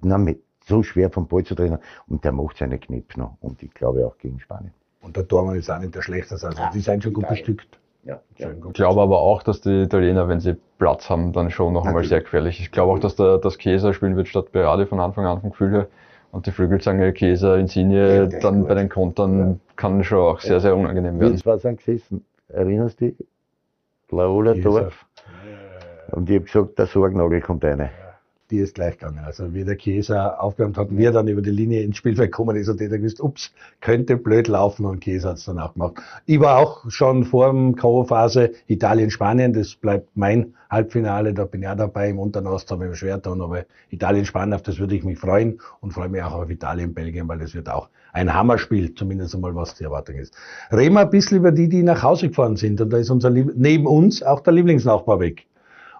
na, 0.02 0.18
mit, 0.18 0.42
so 0.66 0.82
schwer 0.82 1.10
vom 1.10 1.28
Ball 1.28 1.44
zu 1.44 1.54
trennen 1.54 1.78
und 2.08 2.24
der 2.24 2.32
macht 2.32 2.56
seine 2.56 2.78
Knips 2.78 3.16
noch. 3.16 3.36
Und 3.40 3.62
ich 3.62 3.72
glaube 3.72 4.06
auch 4.06 4.18
gegen 4.18 4.40
Spanien. 4.40 4.72
Und 5.00 5.16
der 5.16 5.26
Tormann 5.26 5.56
ist 5.56 5.70
auch 5.70 5.78
nicht 5.78 5.94
der 5.94 6.02
schlechteste. 6.02 6.46
Also 6.46 6.60
ja, 6.60 6.70
die 6.70 6.80
sind 6.80 7.02
schon 7.04 7.12
gut 7.12 7.28
bestückt. 7.28 7.78
Ja, 8.02 8.20
ja. 8.36 8.50
Ich 8.50 8.72
glaube 8.72 9.00
aber 9.00 9.20
auch, 9.20 9.42
dass 9.42 9.60
die 9.60 9.82
Italiener, 9.82 10.28
wenn 10.28 10.40
sie 10.40 10.56
Platz 10.78 11.10
haben, 11.10 11.32
dann 11.32 11.50
schon 11.50 11.72
noch 11.72 11.86
einmal 11.86 12.04
sehr 12.04 12.20
gefährlich. 12.20 12.60
Ich 12.60 12.70
glaube 12.70 12.92
auch, 12.92 12.98
dass 12.98 13.16
der 13.16 13.38
das 13.38 13.58
Käser 13.58 13.92
spielen 13.94 14.16
wird 14.16 14.28
statt 14.28 14.52
Berardi 14.52 14.86
von 14.86 15.00
Anfang 15.00 15.26
an 15.26 15.40
vom 15.40 15.50
Gefühl 15.50 15.72
her. 15.72 15.86
Und 16.30 16.46
die 16.46 16.50
Flügelzange 16.50 17.12
Käser, 17.12 17.56
Insigne, 17.56 18.28
ja, 18.30 18.40
dann 18.40 18.66
bei 18.66 18.74
den 18.74 18.88
Kontern 18.88 19.38
ja. 19.38 19.56
kann 19.76 20.04
schon 20.04 20.18
auch 20.18 20.40
sehr, 20.40 20.60
sehr 20.60 20.76
unangenehm 20.76 21.18
werden. 21.18 21.32
Das 21.32 21.46
war 21.46 21.58
sein 21.58 21.76
gesessen. 21.76 22.24
Erinnerst 22.48 23.00
du 23.00 23.06
dich? 23.06 23.26
Laola 24.10 24.54
Dorf. 24.54 25.06
Und 26.16 26.30
ich 26.30 26.36
habe 26.36 26.46
gesagt, 26.46 26.78
der 26.78 26.86
Sorgnagel 26.86 27.40
kommt 27.42 27.62
rein 27.62 27.90
die 28.50 28.58
ist 28.58 28.74
gleich 28.74 28.98
gegangen. 28.98 29.20
Also 29.24 29.52
wie 29.54 29.64
der 29.64 29.76
Käser 29.76 30.42
aufgewärmt 30.42 30.78
hat, 30.78 30.88
wie 30.90 31.04
er 31.04 31.12
dann 31.12 31.26
über 31.28 31.42
die 31.42 31.50
Linie 31.50 31.82
ins 31.82 31.96
Spielfeld 31.96 32.30
gekommen 32.30 32.56
ist 32.56 32.68
und 32.68 32.78
der 32.78 32.88
gewusst, 32.88 33.20
ups, 33.20 33.52
könnte 33.80 34.16
blöd 34.16 34.48
laufen 34.48 34.86
und 34.86 35.00
Käser 35.00 35.30
hat 35.30 35.38
es 35.38 35.46
dann 35.46 35.58
auch 35.58 35.72
gemacht. 35.72 35.94
Ich 36.26 36.38
war 36.38 36.58
auch 36.58 36.88
schon 36.88 37.24
vor 37.24 37.50
dem 37.50 37.74
K.O.-Phase 37.74 38.52
Italien-Spanien, 38.68 39.52
das 39.52 39.74
bleibt 39.74 40.08
mein 40.14 40.54
Halbfinale, 40.70 41.34
da 41.34 41.44
bin 41.44 41.62
ich 41.62 41.68
auch 41.68 41.76
dabei, 41.76 42.10
im 42.10 42.18
Unternost 42.18 42.70
habe 42.70 42.88
ich 42.92 43.02
mir 43.02 43.14
aber 43.24 43.64
Italien-Spanien, 43.90 44.54
auf 44.54 44.62
das 44.62 44.78
würde 44.78 44.94
ich 44.94 45.04
mich 45.04 45.18
freuen 45.18 45.60
und 45.80 45.92
freue 45.92 46.08
mich 46.08 46.22
auch 46.22 46.34
auf 46.34 46.50
Italien-Belgien, 46.50 47.28
weil 47.28 47.38
das 47.38 47.54
wird 47.54 47.68
auch 47.68 47.88
ein 48.12 48.32
Hammerspiel, 48.32 48.94
zumindest 48.94 49.34
einmal 49.34 49.54
was 49.54 49.74
die 49.74 49.84
Erwartung 49.84 50.16
ist. 50.16 50.34
Reden 50.72 50.94
wir 50.94 51.00
ein 51.00 51.10
bisschen 51.10 51.38
über 51.38 51.52
die, 51.52 51.68
die 51.68 51.82
nach 51.82 52.02
Hause 52.02 52.28
gefahren 52.28 52.56
sind 52.56 52.80
und 52.80 52.90
da 52.90 52.98
ist 52.98 53.10
unser, 53.10 53.30
neben 53.30 53.86
uns 53.86 54.22
auch 54.22 54.40
der 54.40 54.52
Lieblingsnachbar 54.52 55.20
weg. 55.20 55.46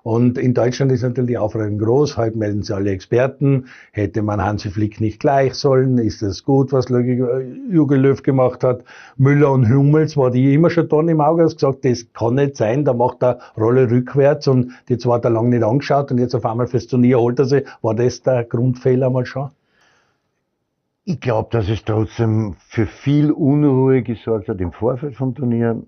Und 0.07 0.39
in 0.39 0.55
Deutschland 0.55 0.93
ist 0.93 1.03
natürlich 1.03 1.31
die 1.31 1.37
Aufregung 1.39 1.79
groß. 1.79 2.17
Heute 2.17 2.39
melden 2.39 2.63
sie 2.63 2.73
alle 2.73 2.93
Experten. 2.93 3.65
Hätte 3.91 4.23
man 4.23 4.41
Hansi 4.41 4.71
Flick 4.71 5.01
nicht 5.01 5.19
gleich 5.19 5.55
sollen? 5.55 5.99
Ist 5.99 6.23
das 6.23 6.45
gut, 6.45 6.73
was 6.73 6.89
Jürgen 6.89 8.03
Löw 8.03 8.23
gemacht 8.23 8.63
hat? 8.63 8.85
Müller 9.17 9.51
und 9.51 9.69
Hummels 9.69 10.17
war 10.17 10.31
die 10.31 10.55
immer 10.55 10.71
schon 10.71 10.89
da 10.89 11.01
im 11.01 11.21
Auge. 11.21 11.43
Hat 11.43 11.55
gesagt, 11.55 11.85
das 11.85 12.07
kann 12.13 12.37
nicht 12.37 12.57
sein. 12.57 12.85
Da 12.85 12.93
macht 12.93 13.21
er 13.21 13.41
Rolle 13.57 13.91
rückwärts 13.91 14.47
und 14.47 14.71
zwei 14.87 15.15
hat 15.15 15.25
er 15.25 15.33
lange 15.33 15.49
nicht 15.49 15.65
angeschaut 15.65 16.13
und 16.13 16.19
jetzt 16.19 16.37
auf 16.37 16.47
einmal 16.47 16.69
fürs 16.69 16.87
Turnier 16.87 17.19
holt 17.19 17.41
er 17.41 17.47
sie. 17.47 17.65
War 17.83 17.97
das 17.97 18.23
der 18.23 18.45
Grundfehler 18.45 19.11
mal 19.11 19.27
schon? 19.27 19.51
Ich 21.05 21.19
glaube, 21.19 21.49
dass 21.51 21.69
es 21.69 21.85
trotzdem 21.85 22.55
für 22.69 22.87
viel 22.87 23.33
Unruhe 23.33 24.05
gesorgt 24.05 24.47
hat 24.49 24.61
im 24.61 24.71
Vorfeld 24.71 25.17
vom 25.17 25.35
Turnier. 25.35 25.83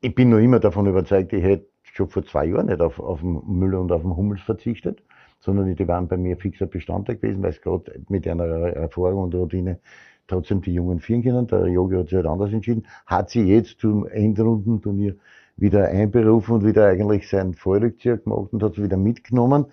Ich 0.00 0.14
bin 0.14 0.30
noch 0.30 0.38
immer 0.38 0.60
davon 0.60 0.86
überzeugt, 0.86 1.32
ich 1.32 1.42
hätte 1.42 1.73
schon 1.94 2.08
vor 2.08 2.24
zwei 2.24 2.46
Jahren 2.46 2.66
nicht 2.66 2.80
auf, 2.80 2.98
auf 2.98 3.20
den 3.20 3.40
Müller 3.46 3.80
und 3.80 3.92
auf 3.92 4.02
den 4.02 4.16
Hummels 4.16 4.42
verzichtet, 4.42 5.02
sondern 5.40 5.74
die 5.74 5.88
waren 5.88 6.08
bei 6.08 6.16
mir 6.16 6.36
fixer 6.36 6.66
Bestandteil 6.66 7.16
gewesen, 7.16 7.42
weil 7.42 7.50
es 7.50 7.60
gerade 7.60 8.00
mit 8.08 8.26
einer 8.26 8.44
Erfahrung 8.44 9.22
und 9.22 9.34
Routine 9.34 9.78
trotzdem 10.26 10.60
die 10.60 10.74
Jungen 10.74 10.98
führen 10.98 11.22
können. 11.22 11.46
Der 11.46 11.68
Yogi 11.68 11.96
hat 11.96 12.08
sich 12.08 12.16
halt 12.16 12.26
anders 12.26 12.52
entschieden, 12.52 12.86
hat 13.06 13.30
sie 13.30 13.42
jetzt 13.42 13.78
zum 13.78 14.06
Endrundenturnier 14.06 15.14
wieder 15.56 15.86
einberufen 15.86 16.56
und 16.56 16.66
wieder 16.66 16.88
eigentlich 16.88 17.28
seinen 17.28 17.54
Vorrückzieher 17.54 18.16
gemacht 18.16 18.52
und 18.52 18.62
hat 18.62 18.72
es 18.72 18.82
wieder 18.82 18.96
mitgenommen. 18.96 19.66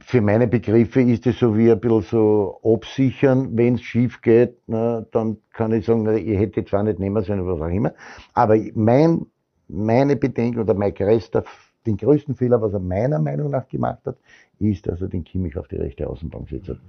Für 0.00 0.20
meine 0.20 0.46
Begriffe 0.48 1.00
ist 1.00 1.26
es 1.26 1.38
so 1.38 1.56
wie 1.56 1.72
ein 1.72 1.80
bisschen 1.80 2.02
so 2.02 2.60
absichern, 2.62 3.56
wenn 3.56 3.76
es 3.76 3.82
schief 3.82 4.20
geht, 4.20 4.58
na, 4.66 5.06
dann 5.12 5.38
kann 5.54 5.72
ich 5.72 5.86
sagen, 5.86 6.02
na, 6.02 6.12
ich 6.12 6.38
hätte 6.38 6.62
zwar 6.66 6.82
nicht 6.82 6.98
nehmen 6.98 7.24
sollen, 7.24 7.46
was 7.46 7.58
auch 7.62 7.74
immer. 7.74 7.94
Aber 8.34 8.58
mein 8.74 9.24
meine 9.68 10.16
Bedenken 10.16 10.60
oder 10.60 10.74
mein 10.74 10.94
größter, 10.94 11.44
den 11.86 11.96
größten 11.96 12.34
Fehler, 12.34 12.60
was 12.60 12.72
er 12.72 12.80
meiner 12.80 13.18
Meinung 13.18 13.50
nach 13.50 13.68
gemacht 13.68 14.00
hat, 14.04 14.16
ist, 14.58 14.86
dass 14.86 15.00
er 15.00 15.08
den 15.08 15.24
Kimmich 15.24 15.56
auf 15.56 15.68
die 15.68 15.76
rechte 15.76 16.08
Außenbank 16.08 16.48
setzt 16.48 16.68
hat. 16.68 16.80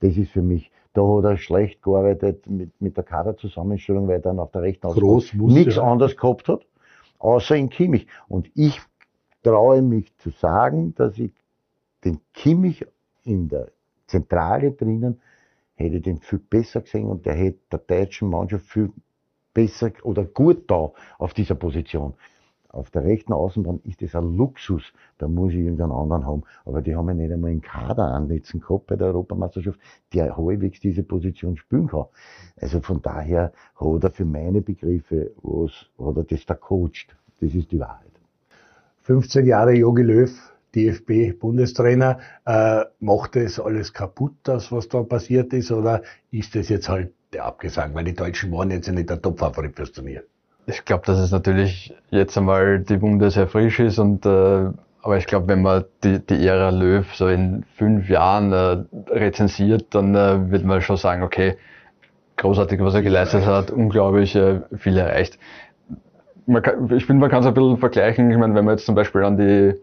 Das 0.00 0.16
ist 0.16 0.30
für 0.30 0.42
mich, 0.42 0.70
da 0.92 1.02
hat 1.02 1.24
er 1.24 1.36
schlecht 1.36 1.82
gearbeitet 1.82 2.48
mit, 2.48 2.80
mit 2.80 2.96
der 2.96 3.04
Kaderzusammenstellung, 3.04 4.06
weil 4.06 4.16
er 4.16 4.20
dann 4.20 4.38
auf 4.38 4.50
der 4.52 4.62
rechten 4.62 4.86
Außenbank 4.86 5.52
nichts 5.52 5.76
ja. 5.76 5.82
anderes 5.82 6.16
gehabt 6.16 6.48
hat, 6.48 6.66
außer 7.18 7.56
in 7.56 7.70
Kimmich. 7.70 8.06
Und 8.28 8.50
ich 8.54 8.80
traue 9.42 9.82
mich 9.82 10.16
zu 10.18 10.30
sagen, 10.30 10.94
dass 10.94 11.18
ich 11.18 11.32
den 12.04 12.20
Kimmich 12.32 12.84
in 13.22 13.48
der 13.48 13.68
Zentrale 14.06 14.72
drinnen 14.72 15.20
hätte 15.76 16.00
den 16.00 16.18
viel 16.18 16.38
besser 16.38 16.82
gesehen 16.82 17.06
und 17.06 17.26
der 17.26 17.34
hätte 17.34 17.58
der 17.72 17.78
deutschen 17.80 18.30
Mannschaft 18.30 18.66
viel 18.66 18.92
besser 19.54 19.92
oder 20.02 20.24
gut 20.24 20.70
da 20.70 20.92
auf 21.18 21.32
dieser 21.32 21.54
Position. 21.54 22.14
Auf 22.74 22.90
der 22.90 23.04
rechten 23.04 23.32
Außenbahn 23.32 23.80
ist 23.84 24.02
das 24.02 24.16
ein 24.16 24.36
Luxus. 24.36 24.82
Da 25.18 25.28
muss 25.28 25.52
ich 25.52 25.60
irgendeinen 25.60 25.92
anderen 25.92 26.26
haben. 26.26 26.42
Aber 26.64 26.82
die 26.82 26.96
haben 26.96 27.06
ja 27.06 27.14
nicht 27.14 27.32
einmal 27.32 27.52
einen 27.52 27.62
Kader 27.62 28.02
ansetzen 28.02 28.60
gehabt 28.60 28.88
bei 28.88 28.96
der 28.96 29.06
Europameisterschaft, 29.08 29.78
der 30.12 30.36
halbwegs 30.36 30.80
diese 30.80 31.04
Position 31.04 31.56
spielen 31.56 31.86
kann. 31.86 32.06
Also 32.60 32.80
von 32.80 33.00
daher 33.00 33.52
hat 33.76 34.02
er 34.02 34.10
für 34.10 34.24
meine 34.24 34.60
Begriffe 34.60 35.30
was, 35.42 35.86
hat 36.04 36.16
er 36.16 36.24
das 36.24 36.46
da 36.46 36.54
coacht. 36.54 37.16
Das 37.40 37.54
ist 37.54 37.70
die 37.70 37.78
Wahrheit. 37.78 38.10
15 39.02 39.46
Jahre 39.46 39.74
Jogi 39.74 40.02
Löw, 40.02 40.52
DFB-Bundestrainer. 40.74 42.18
Äh, 42.44 42.84
macht 42.98 43.36
das 43.36 43.60
alles 43.60 43.92
kaputt, 43.92 44.34
das, 44.42 44.72
was 44.72 44.88
da 44.88 45.04
passiert 45.04 45.52
ist? 45.52 45.70
Oder 45.70 46.02
ist 46.32 46.56
das 46.56 46.68
jetzt 46.70 46.88
halt 46.88 47.12
der 47.34 47.44
Abgesang? 47.44 47.94
Weil 47.94 48.04
die 48.04 48.14
Deutschen 48.14 48.52
waren 48.52 48.70
jetzt 48.70 48.86
ja 48.86 48.92
nicht 48.92 49.10
der 49.10 49.20
Top-Favorit 49.20 49.76
fürs 49.76 49.92
Turnier. 49.92 50.22
Ich 50.66 50.84
glaube, 50.84 51.04
dass 51.04 51.18
es 51.18 51.30
natürlich 51.30 51.94
jetzt 52.10 52.38
einmal 52.38 52.80
die 52.80 53.00
Wunde 53.02 53.30
sehr 53.30 53.48
frisch 53.48 53.80
ist 53.80 53.98
und 53.98 54.24
äh, 54.24 54.70
aber 55.02 55.18
ich 55.18 55.26
glaube, 55.26 55.48
wenn 55.48 55.60
man 55.60 55.84
die, 56.02 56.18
die 56.18 56.46
Ära 56.46 56.70
Löw 56.70 57.04
so 57.14 57.28
in 57.28 57.64
fünf 57.76 58.08
Jahren 58.08 58.52
äh, 58.52 58.84
rezensiert, 59.10 59.94
dann 59.94 60.14
äh, 60.14 60.50
wird 60.50 60.64
man 60.64 60.80
schon 60.80 60.96
sagen, 60.96 61.22
okay, 61.22 61.58
großartig, 62.38 62.80
was 62.80 62.94
er 62.94 63.02
geleistet 63.02 63.44
hat, 63.44 63.70
unglaublich 63.70 64.34
äh, 64.34 64.62
viel 64.74 64.96
erreicht. 64.96 65.38
Kann, 66.62 66.90
ich 66.90 67.04
finde, 67.04 67.20
man 67.20 67.30
kann 67.30 67.40
es 67.40 67.46
ein 67.46 67.52
bisschen 67.52 67.76
vergleichen. 67.76 68.30
Ich 68.30 68.38
meine, 68.38 68.54
wenn 68.54 68.64
man 68.64 68.76
jetzt 68.76 68.86
zum 68.86 68.94
Beispiel 68.94 69.24
an 69.24 69.36
die 69.36 69.74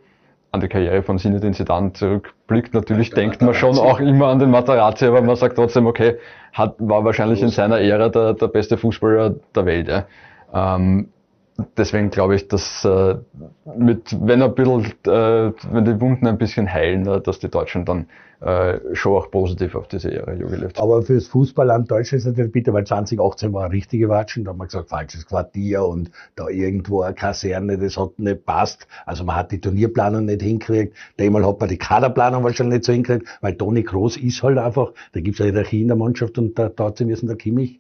an 0.52 0.60
die 0.60 0.68
Karriere 0.68 1.02
von 1.02 1.18
Zinedine 1.18 1.54
Zidane 1.54 1.94
zurückblickt, 1.94 2.74
natürlich 2.74 3.12
denkt 3.12 3.42
man 3.42 3.54
schon 3.54 3.78
auch 3.78 4.00
immer 4.00 4.28
an 4.28 4.40
den 4.40 4.52
Materazzi, 4.52 5.06
aber 5.06 5.22
man 5.22 5.36
sagt 5.38 5.56
trotzdem, 5.56 5.88
okay, 5.88 6.18
hat, 6.52 6.76
war 6.80 7.06
wahrscheinlich 7.06 7.42
in 7.42 7.50
seiner 7.50 7.80
Ära 7.80 8.10
der, 8.10 8.34
der 8.34 8.48
beste 8.48 8.78
Fußballer 8.78 9.36
der 9.56 9.66
Welt. 9.66 9.88
Ja. 9.88 10.06
Ähm, 10.54 11.08
deswegen 11.78 12.10
glaube 12.10 12.36
ich, 12.36 12.48
dass 12.48 12.86
äh, 12.86 13.16
mit, 13.78 14.18
wenn 14.22 14.42
ein 14.42 14.56
bisschen, 14.56 14.86
äh, 15.06 15.52
wenn 15.72 15.86
die 15.86 16.00
Wunden 16.02 16.28
ein 16.28 16.38
bisschen 16.38 16.72
heilen, 16.72 17.08
äh, 17.08 17.22
dass 17.22 17.40
die 17.40 17.50
Deutschen 17.50 17.86
dann 17.86 18.08
äh, 18.42 18.80
schon 18.94 19.14
auch 19.14 19.30
positiv 19.30 19.76
auf 19.76 19.88
diese 19.88 20.12
Ära 20.12 20.34
jubiliert. 20.34 20.80
Aber 20.80 21.04
fürs 21.04 21.28
Fußballland 21.28 21.92
Deutschland 21.92 22.22
ist 22.22 22.26
natürlich 22.26 22.52
bitte, 22.52 22.74
weil 22.74 22.86
2018 22.86 23.54
war 23.54 23.66
eine 23.66 23.74
richtige 23.74 24.10
Watschen, 24.10 24.44
da 24.44 24.52
haben 24.52 24.58
wir 24.58 24.66
gesagt, 24.66 24.90
falsches 24.90 25.28
Quartier 25.28 25.86
und 25.86 26.12
da 26.36 26.48
irgendwo 26.48 27.02
eine 27.02 27.14
Kaserne, 27.14 27.78
das 27.78 27.98
hat 27.98 28.18
nicht 28.18 28.46
passt. 28.46 28.88
Also 29.06 29.24
man 29.24 29.36
hat 29.36 29.52
die 29.52 29.62
Turnierplanung 29.62 30.26
nicht 30.26 30.42
hinkriegt. 30.42 30.96
Einmal 31.20 31.46
hat 31.46 31.60
man 31.60 31.70
die 31.70 31.78
Kaderplanung 31.78 32.44
wahrscheinlich 32.44 32.80
nicht 32.80 32.86
so 32.86 32.94
hinkriegt, 32.94 33.28
weil 33.42 33.56
Toni 33.56 33.84
Groß 33.84 34.18
ist 34.18 34.42
halt 34.42 34.58
einfach, 34.58 34.92
da 35.14 35.20
gibt 35.20 35.40
es 35.40 35.42
eine 35.42 35.52
Hierarchie 35.52 35.82
in 35.84 35.88
der 35.90 35.98
Mannschaft 35.98 36.38
und 36.40 36.58
da, 36.58 36.70
da 36.70 36.92
müssen 37.06 37.28
der 37.28 37.38
Kimmich 37.38 37.80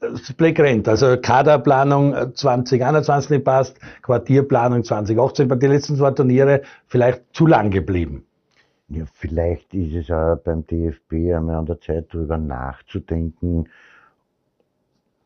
rennt. 0.00 0.88
Also 0.88 1.16
Kaderplanung 1.20 2.34
2021 2.34 3.30
nicht 3.30 3.44
passt, 3.44 3.78
Quartierplanung 4.02 4.84
2018 4.84 5.48
bei 5.48 5.56
den 5.56 5.70
letzten 5.70 5.96
zwei 5.96 6.10
Turniere 6.10 6.62
vielleicht 6.86 7.22
zu 7.32 7.46
lang 7.46 7.70
geblieben. 7.70 8.24
Ja, 8.88 9.04
vielleicht 9.12 9.72
ist 9.72 9.94
es 9.94 10.10
auch 10.10 10.36
beim 10.36 10.66
DFB 10.66 11.12
einmal 11.34 11.56
an 11.56 11.66
der 11.66 11.80
Zeit, 11.80 12.08
darüber 12.10 12.38
nachzudenken, 12.38 13.68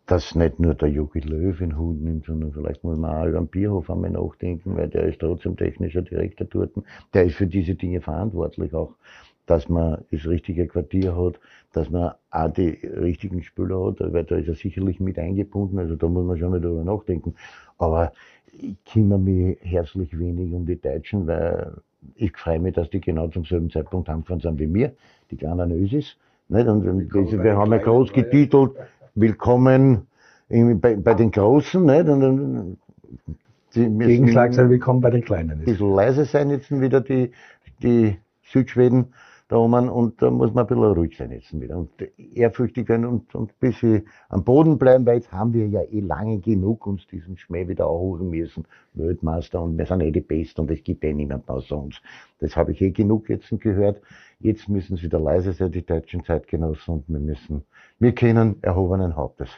dass 0.07 0.35
nicht 0.35 0.59
nur 0.61 0.75
der 0.75 0.89
Jogi 0.89 1.21
Löw 1.21 1.59
in 1.63 1.79
Hut 1.79 1.99
nimmt, 1.99 2.27
sondern 2.27 2.53
vielleicht 2.53 2.85
muss 2.85 2.99
man 2.99 3.11
auch 3.11 3.27
über 3.27 3.39
den 3.39 3.47
Bierhof 3.47 3.89
einmal 3.89 4.11
nachdenken, 4.11 4.77
weil 4.77 4.89
der 4.89 5.05
ist 5.05 5.21
trotzdem 5.21 5.57
technischer 5.57 6.03
Direktor 6.03 6.47
dort. 6.47 6.73
Der 7.15 7.25
ist 7.25 7.37
für 7.37 7.47
diese 7.47 7.75
Dinge 7.75 8.03
verantwortlich 8.03 8.75
auch 8.75 8.95
dass 9.47 9.69
man 9.69 10.05
das 10.11 10.27
richtige 10.27 10.67
Quartier 10.67 11.17
hat, 11.17 11.39
dass 11.73 11.91
man 11.91 12.13
auch 12.31 12.49
die 12.49 12.79
richtigen 12.87 13.43
Spieler 13.43 13.87
hat, 13.87 14.01
weil 14.01 14.25
da 14.25 14.37
ist 14.37 14.49
er 14.49 14.55
sicherlich 14.55 15.01
mit 15.01 15.19
eingebunden, 15.19 15.79
also 15.79 15.97
da 15.97 16.09
muss 16.09 16.25
man 16.25 16.39
schon 16.39 16.51
mal 16.51 16.61
drüber 16.61 16.85
nachdenken. 16.85 17.35
Aber 17.79 18.13
ich 18.53 18.77
kümmere 18.85 19.19
mich 19.19 19.59
herzlich 19.61 20.19
wenig 20.19 20.53
um 20.53 20.65
die 20.65 20.81
Deutschen, 20.81 21.27
weil 21.27 21.75
ich 22.15 22.37
freue 22.37 22.61
mich, 22.61 22.75
dass 22.75 22.91
die 22.91 23.01
genau 23.01 23.29
zum 23.29 23.45
selben 23.45 23.71
Zeitpunkt 23.71 24.09
angefahren 24.09 24.41
sind 24.41 24.59
wie 24.59 24.67
mir, 24.67 24.93
die 25.31 25.37
kleinen 25.37 25.71
Ösis. 25.73 26.17
Nicht? 26.49 26.67
Und 26.67 26.85
wir, 26.85 27.43
wir 27.43 27.57
haben 27.57 27.73
ja 27.73 27.79
groß 27.79 28.13
getitelt, 28.13 28.73
willkommen 29.15 30.07
in, 30.49 30.81
bei, 30.81 30.97
bei, 30.97 31.15
den 31.15 31.31
Großen. 31.31 31.85
Nicht? 31.85 32.09
Und, 32.09 32.23
und, 32.23 32.79
die 33.75 33.89
Gegenschlag 33.91 34.55
sein, 34.55 34.71
willkommen 34.71 35.01
bei 35.01 35.11
den 35.11 35.25
Kleinen. 35.25 35.51
Ein 35.51 35.65
bisschen 35.65 35.93
leise 35.95 36.25
sein 36.25 36.51
jetzt 36.51 36.71
wieder 36.71 37.01
die, 37.01 37.33
die 37.83 38.17
Südschweden 38.45 39.07
da 39.55 39.59
oben 39.61 39.89
und 39.89 40.21
da 40.21 40.31
muss 40.31 40.53
man 40.53 40.65
ein 40.65 40.67
bisschen 40.67 40.85
ruhig 40.85 41.17
sein 41.17 41.31
jetzt 41.31 41.59
wieder 41.61 41.77
und 41.77 41.91
ehrfürchtig 42.35 42.89
werden 42.89 43.07
und, 43.07 43.35
und 43.35 43.53
ein 43.53 43.57
bisschen 43.61 44.09
am 44.29 44.43
Boden 44.43 44.79
bleiben, 44.79 45.07
weil 45.07 45.17
jetzt 45.17 45.31
haben 45.31 45.55
wir 45.55 45.69
ja 45.69 45.83
eh 45.83 46.01
lange 46.01 46.41
genug 46.41 46.87
uns 46.87 47.07
diesen 47.07 47.37
Schmäh 47.37 47.69
wieder 47.69 47.85
erholen 47.85 48.31
müssen. 48.31 48.65
Weltmeister 48.95 49.63
und 49.63 49.79
wir 49.79 49.87
sind 49.87 50.01
eh 50.01 50.11
die 50.11 50.21
Besten 50.21 50.63
und 50.63 50.71
es 50.73 50.83
gibt 50.83 51.05
eh 51.05 51.13
niemanden 51.13 51.49
außer 51.49 51.77
uns. 51.77 52.01
Das 52.41 52.57
habe 52.57 52.73
ich 52.73 52.81
eh 52.81 52.91
genug 52.91 53.29
jetzt 53.29 53.49
gehört. 53.61 54.01
Jetzt 54.41 54.69
müssen 54.69 54.97
sie 54.97 55.05
wieder 55.05 55.21
leise 55.21 55.53
sein, 55.53 55.71
die 55.71 55.87
deutschen 55.87 56.25
Zeitgenossen 56.25 56.95
und 56.95 57.09
wir 57.09 57.21
müssen, 57.21 57.63
wir 58.01 58.13
kennen 58.13 58.57
erhobenen 58.63 59.15
Hauptes 59.15 59.51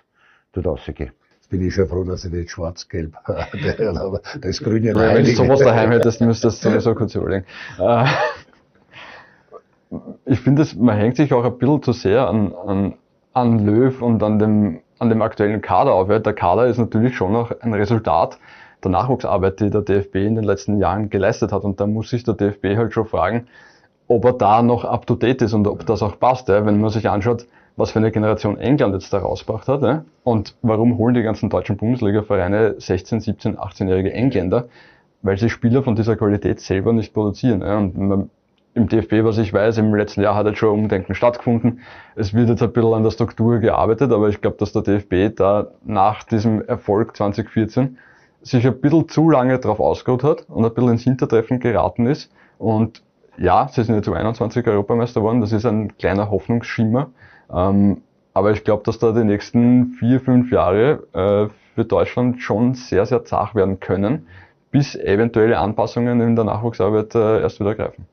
dort 0.53 0.67
rausgehen. 0.67 1.13
Jetzt 1.37 1.49
bin 1.49 1.67
ich 1.67 1.75
schon 1.75 1.89
froh, 1.89 2.05
dass 2.05 2.25
ich 2.25 2.33
nicht 2.33 2.51
schwarz-gelb 2.51 3.17
das 4.41 4.59
Grüne 4.63 4.89
ja, 4.89 5.15
Wenn 5.15 5.25
du 5.25 5.35
sowas 5.35 5.61
daheim 5.61 5.93
hättest, 5.93 6.21
müsstest 6.21 6.63
du 6.65 6.69
sowieso 6.69 6.95
kurz 6.95 7.15
überlegen. 7.15 7.47
Ich 10.25 10.41
finde, 10.41 10.67
man 10.79 10.97
hängt 10.97 11.17
sich 11.17 11.33
auch 11.33 11.45
ein 11.45 11.59
bisschen 11.59 11.83
zu 11.83 11.93
sehr 11.93 12.29
an, 12.29 12.55
an, 12.55 12.95
an 13.33 13.65
Löw 13.65 14.03
und 14.03 14.23
an 14.23 14.39
dem, 14.39 14.81
an 14.99 15.09
dem 15.09 15.23
aktuellen 15.23 15.61
Kader 15.61 15.93
auf. 15.95 16.09
Der 16.09 16.33
Kader 16.33 16.67
ist 16.67 16.79
natürlich 16.79 17.17
schon 17.17 17.33
noch 17.33 17.53
ein 17.61 17.73
Resultat 17.73 18.39
der 18.83 18.91
Nachwuchsarbeit, 18.91 19.61
die 19.61 19.71
der 19.71 19.83
DFB 19.83 20.17
in 20.17 20.35
den 20.35 20.45
letzten 20.45 20.79
Jahren 20.79 21.11
geleistet 21.11 21.53
hat. 21.53 21.65
Und 21.65 21.81
da 21.81 21.87
muss 21.87 22.11
sich 22.11 22.25
der 22.25 22.35
DFB 22.35 22.77
halt 22.77 22.93
schon 22.93 23.07
fragen, 23.07 23.47
ob 24.09 24.25
er 24.25 24.33
da 24.33 24.63
noch 24.63 24.85
up 24.85 25.07
to 25.07 25.15
date 25.15 25.43
ist 25.43 25.55
und 25.55 25.67
ob 25.67 25.87
das 25.87 26.03
auch 26.03 26.19
passt. 26.19 26.49
Wenn 26.49 26.81
man 26.81 26.91
sich 26.91 27.09
anschaut, 27.09 27.47
was 27.77 27.91
für 27.91 27.99
eine 27.99 28.11
Generation 28.11 28.59
England 28.59 28.95
jetzt 28.95 29.13
da 29.13 29.19
rausgebracht 29.19 29.69
hat 29.69 30.05
und 30.25 30.57
warum 30.63 30.99
holen 30.99 31.15
die 31.15 31.23
ganzen 31.23 31.51
deutschen 31.51 31.77
Bundesliga-Vereine 31.77 32.77
16, 32.79 33.21
17, 33.21 33.59
18-jährige 33.59 34.13
Engländer, 34.13 34.69
weil 35.23 35.37
sie 35.37 35.51
Spieler 35.51 35.83
von 35.83 35.95
dieser 35.95 36.17
Qualität 36.17 36.61
selber 36.61 36.93
nicht 36.93 37.13
produzieren. 37.13 37.63
Und 37.63 37.99
man 37.99 38.31
im 38.77 38.89
DFB, 38.89 39.25
was 39.25 39.39
ich 39.39 39.53
weiß, 39.53 39.79
im 39.79 39.95
letzten 39.95 40.21
Jahr 40.21 40.35
hat 40.35 40.47
jetzt 40.47 40.59
schon 40.59 40.69
Umdenken 40.69 41.15
stattgefunden. 41.15 41.81
Es 42.15 42.35
wird 42.35 42.51
jetzt 42.51 42.63
ein 42.63 42.73
bisschen 42.73 42.93
an 42.93 43.03
der 43.03 43.11
Struktur 43.11 43.59
gearbeitet, 43.59 44.13
aber 44.13 44.29
ich 44.29 44.43
glaube, 44.43 44.59
dass 44.59 44.73
der 44.73 44.83
DFB 44.83 45.35
da 45.35 45.69
nach 45.85 46.23
diesem 46.25 46.63
Erfolg 46.63 47.17
2014 47.17 47.97
sich 48.43 48.67
ein 48.67 48.79
bisschen 48.81 49.09
zu 49.09 49.31
lange 49.31 49.59
drauf 49.59 49.81
ausgeruht 49.81 50.23
hat 50.23 50.45
und 50.49 50.65
ein 50.65 50.75
bisschen 50.75 50.91
ins 50.91 51.03
Hintertreffen 51.05 51.59
geraten 51.59 52.07
ist. 52.07 52.31
Und 52.59 53.03
ja, 53.39 53.67
sie 53.69 53.83
sind 53.83 53.95
jetzt 53.95 54.09
um 54.09 54.15
21 54.15 54.67
Europameister 54.67 55.21
geworden, 55.21 55.41
das 55.41 55.53
ist 55.53 55.65
ein 55.65 55.97
kleiner 55.97 56.31
Hoffnungsschimmer. 56.31 57.09
Ähm, 57.51 58.03
aber 58.35 58.51
ich 58.51 58.63
glaube, 58.63 58.83
dass 58.85 58.99
da 58.99 59.13
die 59.13 59.25
nächsten 59.25 59.95
vier, 59.99 60.21
fünf 60.21 60.53
Jahre 60.53 61.03
äh, 61.15 61.49
für 61.75 61.85
Deutschland 61.87 62.43
schon 62.43 62.75
sehr, 62.75 63.07
sehr 63.07 63.25
zart 63.25 63.55
werden 63.55 63.81
können, 63.81 64.27
bis 64.71 64.95
eventuelle 64.95 65.59
Anpassungen 65.59 66.21
in 66.21 66.37
der 66.37 66.45
Nachwuchsarbeit 66.45 67.15
äh, 67.15 67.41
erst 67.41 67.59
wieder 67.59 67.75
greifen. 67.75 68.07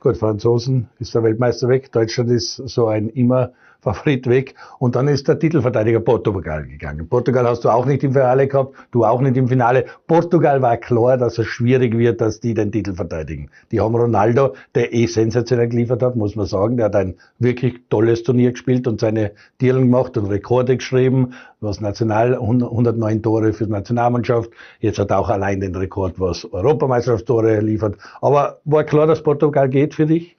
Gut, 0.00 0.16
Franzosen 0.16 0.88
ist 1.00 1.16
der 1.16 1.24
Weltmeister 1.24 1.68
weg, 1.68 1.90
Deutschland 1.90 2.30
ist 2.30 2.54
so 2.54 2.86
ein 2.86 3.08
immer 3.08 3.50
Favorit 3.80 4.26
weg. 4.26 4.54
Und 4.80 4.96
dann 4.96 5.06
ist 5.06 5.28
der 5.28 5.38
Titelverteidiger 5.38 6.00
Portugal 6.00 6.66
gegangen. 6.66 7.08
Portugal 7.08 7.46
hast 7.46 7.64
du 7.64 7.68
auch 7.68 7.86
nicht 7.86 8.02
im 8.02 8.12
Finale 8.12 8.48
gehabt, 8.48 8.74
du 8.90 9.04
auch 9.04 9.20
nicht 9.20 9.36
im 9.36 9.46
Finale. 9.46 9.84
Portugal 10.08 10.60
war 10.62 10.76
klar, 10.76 11.16
dass 11.16 11.38
es 11.38 11.46
schwierig 11.46 11.96
wird, 11.96 12.20
dass 12.20 12.40
die 12.40 12.54
den 12.54 12.72
Titel 12.72 12.94
verteidigen. 12.94 13.50
Die 13.70 13.80
haben 13.80 13.94
Ronaldo, 13.94 14.54
der 14.74 14.92
eh 14.92 15.06
sensationell 15.06 15.68
geliefert 15.68 16.02
hat, 16.02 16.16
muss 16.16 16.34
man 16.34 16.46
sagen. 16.46 16.76
Der 16.76 16.86
hat 16.86 16.96
ein 16.96 17.14
wirklich 17.38 17.80
tolles 17.88 18.24
Turnier 18.24 18.50
gespielt 18.50 18.88
und 18.88 19.00
seine 19.00 19.30
Dealen 19.60 19.82
gemacht 19.82 20.16
und 20.16 20.26
Rekorde 20.26 20.76
geschrieben, 20.76 21.34
was 21.60 21.80
national, 21.80 22.34
109 22.34 23.22
Tore 23.22 23.52
für 23.52 23.66
die 23.66 23.72
Nationalmannschaft. 23.72 24.50
Jetzt 24.80 24.98
hat 24.98 25.10
er 25.10 25.20
auch 25.20 25.28
allein 25.28 25.60
den 25.60 25.76
Rekord, 25.76 26.18
was 26.18 26.44
Europameisterschaftstore 26.44 27.60
liefert. 27.60 27.96
Aber 28.20 28.58
war 28.64 28.82
klar, 28.82 29.06
dass 29.06 29.22
Portugal 29.22 29.68
geht 29.68 29.94
für 29.94 30.06
dich? 30.06 30.36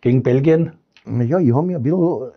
Gegen 0.00 0.22
Belgien? 0.22 0.72
Naja, 1.10 1.38
ich 1.40 1.52
habe 1.54 1.66
mich 1.66 1.76
ein 1.76 1.82
bisschen, 1.82 2.30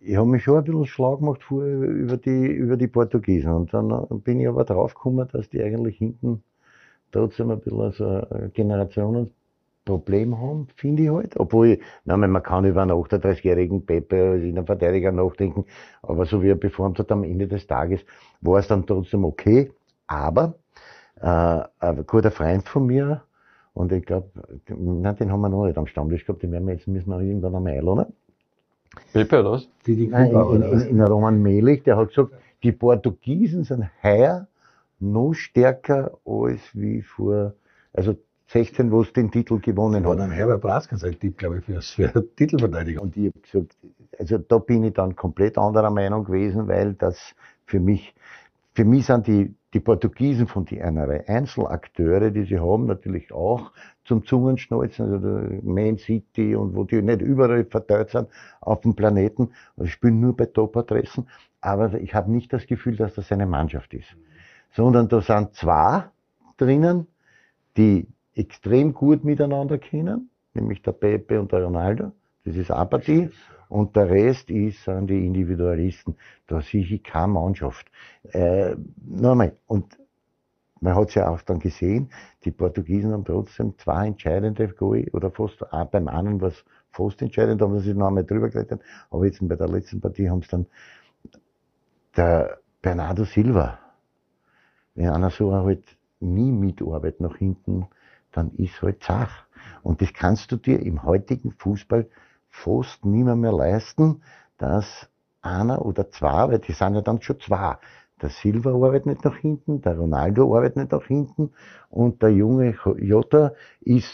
ich 0.00 0.16
habe 0.16 0.28
mich 0.28 0.42
schon 0.42 0.58
ein 0.58 0.64
bisschen 0.64 0.86
schlau 0.86 1.16
gemacht 1.16 1.42
vorher 1.44 1.76
über 1.78 2.16
die, 2.16 2.46
über 2.46 2.76
die 2.76 2.88
Portugiesen. 2.88 3.52
Und 3.52 3.72
dann 3.72 4.06
bin 4.22 4.40
ich 4.40 4.48
aber 4.48 4.64
draufgekommen, 4.64 5.28
dass 5.32 5.48
die 5.48 5.62
eigentlich 5.62 5.98
hinten 5.98 6.42
trotzdem 7.12 7.50
ein 7.50 7.60
bisschen 7.60 7.92
so 7.92 8.06
ein 8.06 8.52
Generationenproblem 8.54 10.38
haben, 10.40 10.68
finde 10.76 11.04
ich 11.04 11.10
halt. 11.10 11.38
Obwohl, 11.38 11.78
nein, 12.04 12.30
man 12.30 12.42
kann 12.42 12.64
über 12.64 12.82
einen 12.82 12.92
38-jährigen 12.92 13.86
Pepe 13.86 14.30
als 14.32 14.42
Innenverteidiger 14.42 15.12
nachdenken, 15.12 15.66
aber 16.02 16.26
so 16.26 16.42
wie 16.42 16.50
er 16.50 16.56
performt 16.56 16.98
hat 16.98 17.12
am 17.12 17.24
Ende 17.24 17.48
des 17.48 17.66
Tages, 17.66 18.00
war 18.40 18.58
es 18.60 18.68
dann 18.68 18.86
trotzdem 18.86 19.24
okay. 19.24 19.72
Aber 20.08 20.58
äh, 21.20 21.62
ein 21.80 22.06
guter 22.06 22.30
Freund 22.32 22.68
von 22.68 22.86
mir, 22.86 23.22
und 23.76 23.92
ich 23.92 24.06
glaube, 24.06 24.30
nein, 24.68 25.16
den 25.16 25.30
haben 25.30 25.42
wir 25.42 25.50
noch 25.50 25.66
nicht 25.66 25.76
am 25.76 25.86
Stammtisch 25.86 26.24
gehabt, 26.24 26.42
den 26.42 26.50
werden 26.50 26.66
wir 26.66 26.72
jetzt, 26.72 26.88
müssen 26.88 27.10
wir 27.10 27.20
irgendwann 27.20 27.54
einmal 27.54 27.74
einladen. 27.74 28.14
Pepe 29.12 29.40
oder 29.40 29.52
was? 29.52 29.68
Die, 29.86 29.96
die 29.96 30.06
Nein, 30.06 30.30
in, 30.30 30.62
in, 30.62 30.80
in, 30.80 31.00
Roman 31.02 31.42
Melich, 31.42 31.82
der 31.82 31.98
hat 31.98 32.08
gesagt, 32.08 32.32
die 32.62 32.72
Portugiesen 32.72 33.64
sind 33.64 33.84
heuer 34.02 34.48
noch 34.98 35.34
stärker 35.34 36.16
als 36.24 36.62
wie 36.72 37.02
vor, 37.02 37.52
also 37.92 38.16
16, 38.46 38.90
wo 38.90 39.02
es 39.02 39.12
den 39.12 39.30
Titel 39.30 39.60
gewonnen 39.60 40.06
hat. 40.06 40.18
dann 40.20 40.30
Herbert 40.30 40.62
Blaska 40.62 40.96
sein 40.96 41.20
Tipp, 41.20 41.36
glaube 41.36 41.58
ich, 41.58 41.64
für, 41.66 41.82
für 41.82 42.34
Titelverteidigung. 42.34 43.04
Und 43.04 43.16
ich 43.18 43.26
habe 43.26 43.40
gesagt, 43.40 43.76
also 44.18 44.38
da 44.38 44.56
bin 44.56 44.84
ich 44.84 44.94
dann 44.94 45.16
komplett 45.16 45.58
anderer 45.58 45.90
Meinung 45.90 46.24
gewesen, 46.24 46.66
weil 46.66 46.94
das 46.94 47.34
für 47.66 47.78
mich, 47.80 48.14
für 48.72 48.86
mich 48.86 49.04
sind 49.04 49.26
die, 49.26 49.54
die 49.76 49.80
Portugiesen 49.80 50.46
von 50.46 50.64
die 50.64 50.80
einer 50.80 51.06
Einzelakteure, 51.26 52.30
die 52.30 52.44
sie 52.44 52.58
haben, 52.58 52.86
natürlich 52.86 53.30
auch 53.30 53.72
zum 54.04 54.24
Zungenschnalzen, 54.24 55.12
also 55.12 55.60
Man 55.62 55.98
City 55.98 56.56
und 56.56 56.74
wo 56.74 56.84
die 56.84 57.02
nicht 57.02 57.20
überall 57.20 57.62
verteilt 57.66 58.08
sind 58.08 58.26
auf 58.62 58.80
dem 58.80 58.94
Planeten. 58.94 59.50
Also 59.76 59.84
ich 59.84 59.92
spiele 59.92 60.14
nur 60.14 60.34
bei 60.34 60.46
Top-Adressen, 60.46 61.28
aber 61.60 61.92
ich 62.00 62.14
habe 62.14 62.32
nicht 62.32 62.54
das 62.54 62.66
Gefühl, 62.66 62.96
dass 62.96 63.16
das 63.16 63.30
eine 63.30 63.44
Mannschaft 63.44 63.92
ist. 63.92 64.16
Sondern 64.72 65.08
da 65.08 65.20
sind 65.20 65.52
zwei 65.52 66.04
drinnen, 66.56 67.06
die 67.76 68.08
extrem 68.34 68.94
gut 68.94 69.24
miteinander 69.24 69.76
kennen, 69.76 70.30
nämlich 70.54 70.80
der 70.80 70.92
Pepe 70.92 71.38
und 71.38 71.52
der 71.52 71.64
Ronaldo. 71.64 72.12
Das 72.46 72.56
ist 72.56 72.70
eine 72.70 72.86
Partie. 72.86 73.28
Und 73.68 73.96
der 73.96 74.08
Rest 74.08 74.50
ist, 74.50 74.84
sind 74.84 75.08
die 75.08 75.26
Individualisten. 75.26 76.16
Da 76.46 76.60
sehe 76.60 76.82
ich 76.82 77.02
keine 77.02 77.28
Mannschaft. 77.28 77.90
Äh, 78.32 78.76
nochmal, 79.04 79.56
und 79.66 79.98
man 80.80 80.94
hat 80.94 81.08
es 81.08 81.14
ja 81.14 81.28
auch 81.28 81.42
dann 81.42 81.58
gesehen, 81.58 82.10
die 82.44 82.50
Portugiesen 82.50 83.12
haben 83.12 83.24
trotzdem 83.24 83.76
zwei 83.78 84.08
entscheidende 84.08 84.68
Goal, 84.68 85.08
oder 85.12 85.30
fast, 85.30 85.62
auch 85.72 85.86
beim 85.86 86.08
einen 86.08 86.40
war 86.40 86.48
es 86.48 86.64
fast 86.90 87.22
entscheidend, 87.22 87.62
haben 87.62 87.78
sie 87.80 87.94
noch 87.94 88.08
einmal 88.08 88.24
drüber 88.24 88.50
geredet, 88.50 88.80
aber 89.10 89.26
jetzt 89.26 89.46
bei 89.46 89.56
der 89.56 89.68
letzten 89.68 90.00
Partie 90.00 90.28
haben 90.28 90.40
es 90.40 90.48
dann 90.48 90.66
der 92.16 92.58
Bernardo 92.82 93.24
Silva, 93.24 93.78
wenn 94.94 95.08
einer 95.08 95.30
so 95.30 95.52
halt 95.52 95.84
nie 96.20 96.52
mitarbeitet 96.52 97.20
nach 97.20 97.36
hinten, 97.36 97.86
dann 98.32 98.52
ist 98.52 98.80
halt 98.82 99.02
Zach. 99.02 99.46
Und 99.82 100.00
das 100.00 100.12
kannst 100.12 100.52
du 100.52 100.56
dir 100.56 100.80
im 100.80 101.02
heutigen 101.02 101.52
Fußball 101.52 102.08
fast 102.56 103.04
mehr, 103.04 103.36
mehr 103.36 103.52
leisten, 103.52 104.22
dass 104.58 105.08
einer 105.42 105.84
oder 105.84 106.10
zwei, 106.10 106.48
weil 106.48 106.58
die 106.58 106.72
sind 106.72 106.94
ja 106.94 107.02
dann 107.02 107.20
schon 107.22 107.38
zwei. 107.40 107.76
Der 108.22 108.30
Silva 108.30 108.70
arbeitet 108.70 109.06
nicht 109.06 109.24
nach 109.24 109.36
hinten, 109.36 109.82
der 109.82 109.98
Ronaldo 109.98 110.56
arbeitet 110.56 110.76
nicht 110.76 110.92
nach 110.92 111.04
hinten 111.04 111.52
und 111.90 112.22
der 112.22 112.30
junge 112.30 112.74
Jota 112.98 113.52
ist 113.80 114.10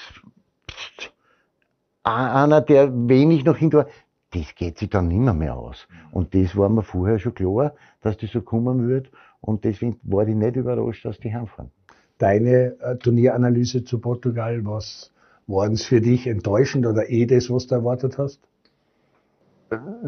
einer, 2.03 2.61
der 2.61 2.93
wenig 3.09 3.45
nach 3.45 3.57
hinten 3.57 3.79
war. 3.79 3.87
Das 4.31 4.55
geht 4.57 4.79
sich 4.79 4.91
dann 4.91 5.09
nimmer 5.09 5.35
mehr 5.35 5.57
aus. 5.57 5.87
Und 6.11 6.35
das 6.35 6.57
war 6.57 6.69
mir 6.69 6.83
vorher 6.83 7.19
schon 7.19 7.35
klar, 7.35 7.75
dass 8.01 8.17
das 8.17 8.33
so 8.33 8.41
kommen 8.41 8.89
wird. 8.89 9.11
Und 9.41 9.65
deswegen 9.65 10.01
war 10.03 10.27
ich 10.27 10.35
nicht 10.35 10.57
überrascht, 10.57 11.05
dass 11.05 11.21
die 11.21 11.33
heimfahren. 11.33 11.71
Deine 12.19 12.77
äh, 12.81 12.97
Turnieranalyse 12.97 13.85
zu 13.85 13.99
Portugal, 14.01 14.65
was 14.65 15.13
es 15.49 15.85
für 15.85 16.01
dich 16.01 16.27
enttäuschend 16.27 16.87
oder 16.87 17.09
eh 17.09 17.27
das, 17.27 17.51
was 17.51 17.67
du 17.67 17.75
erwartet 17.75 18.19
hast? 18.19 18.41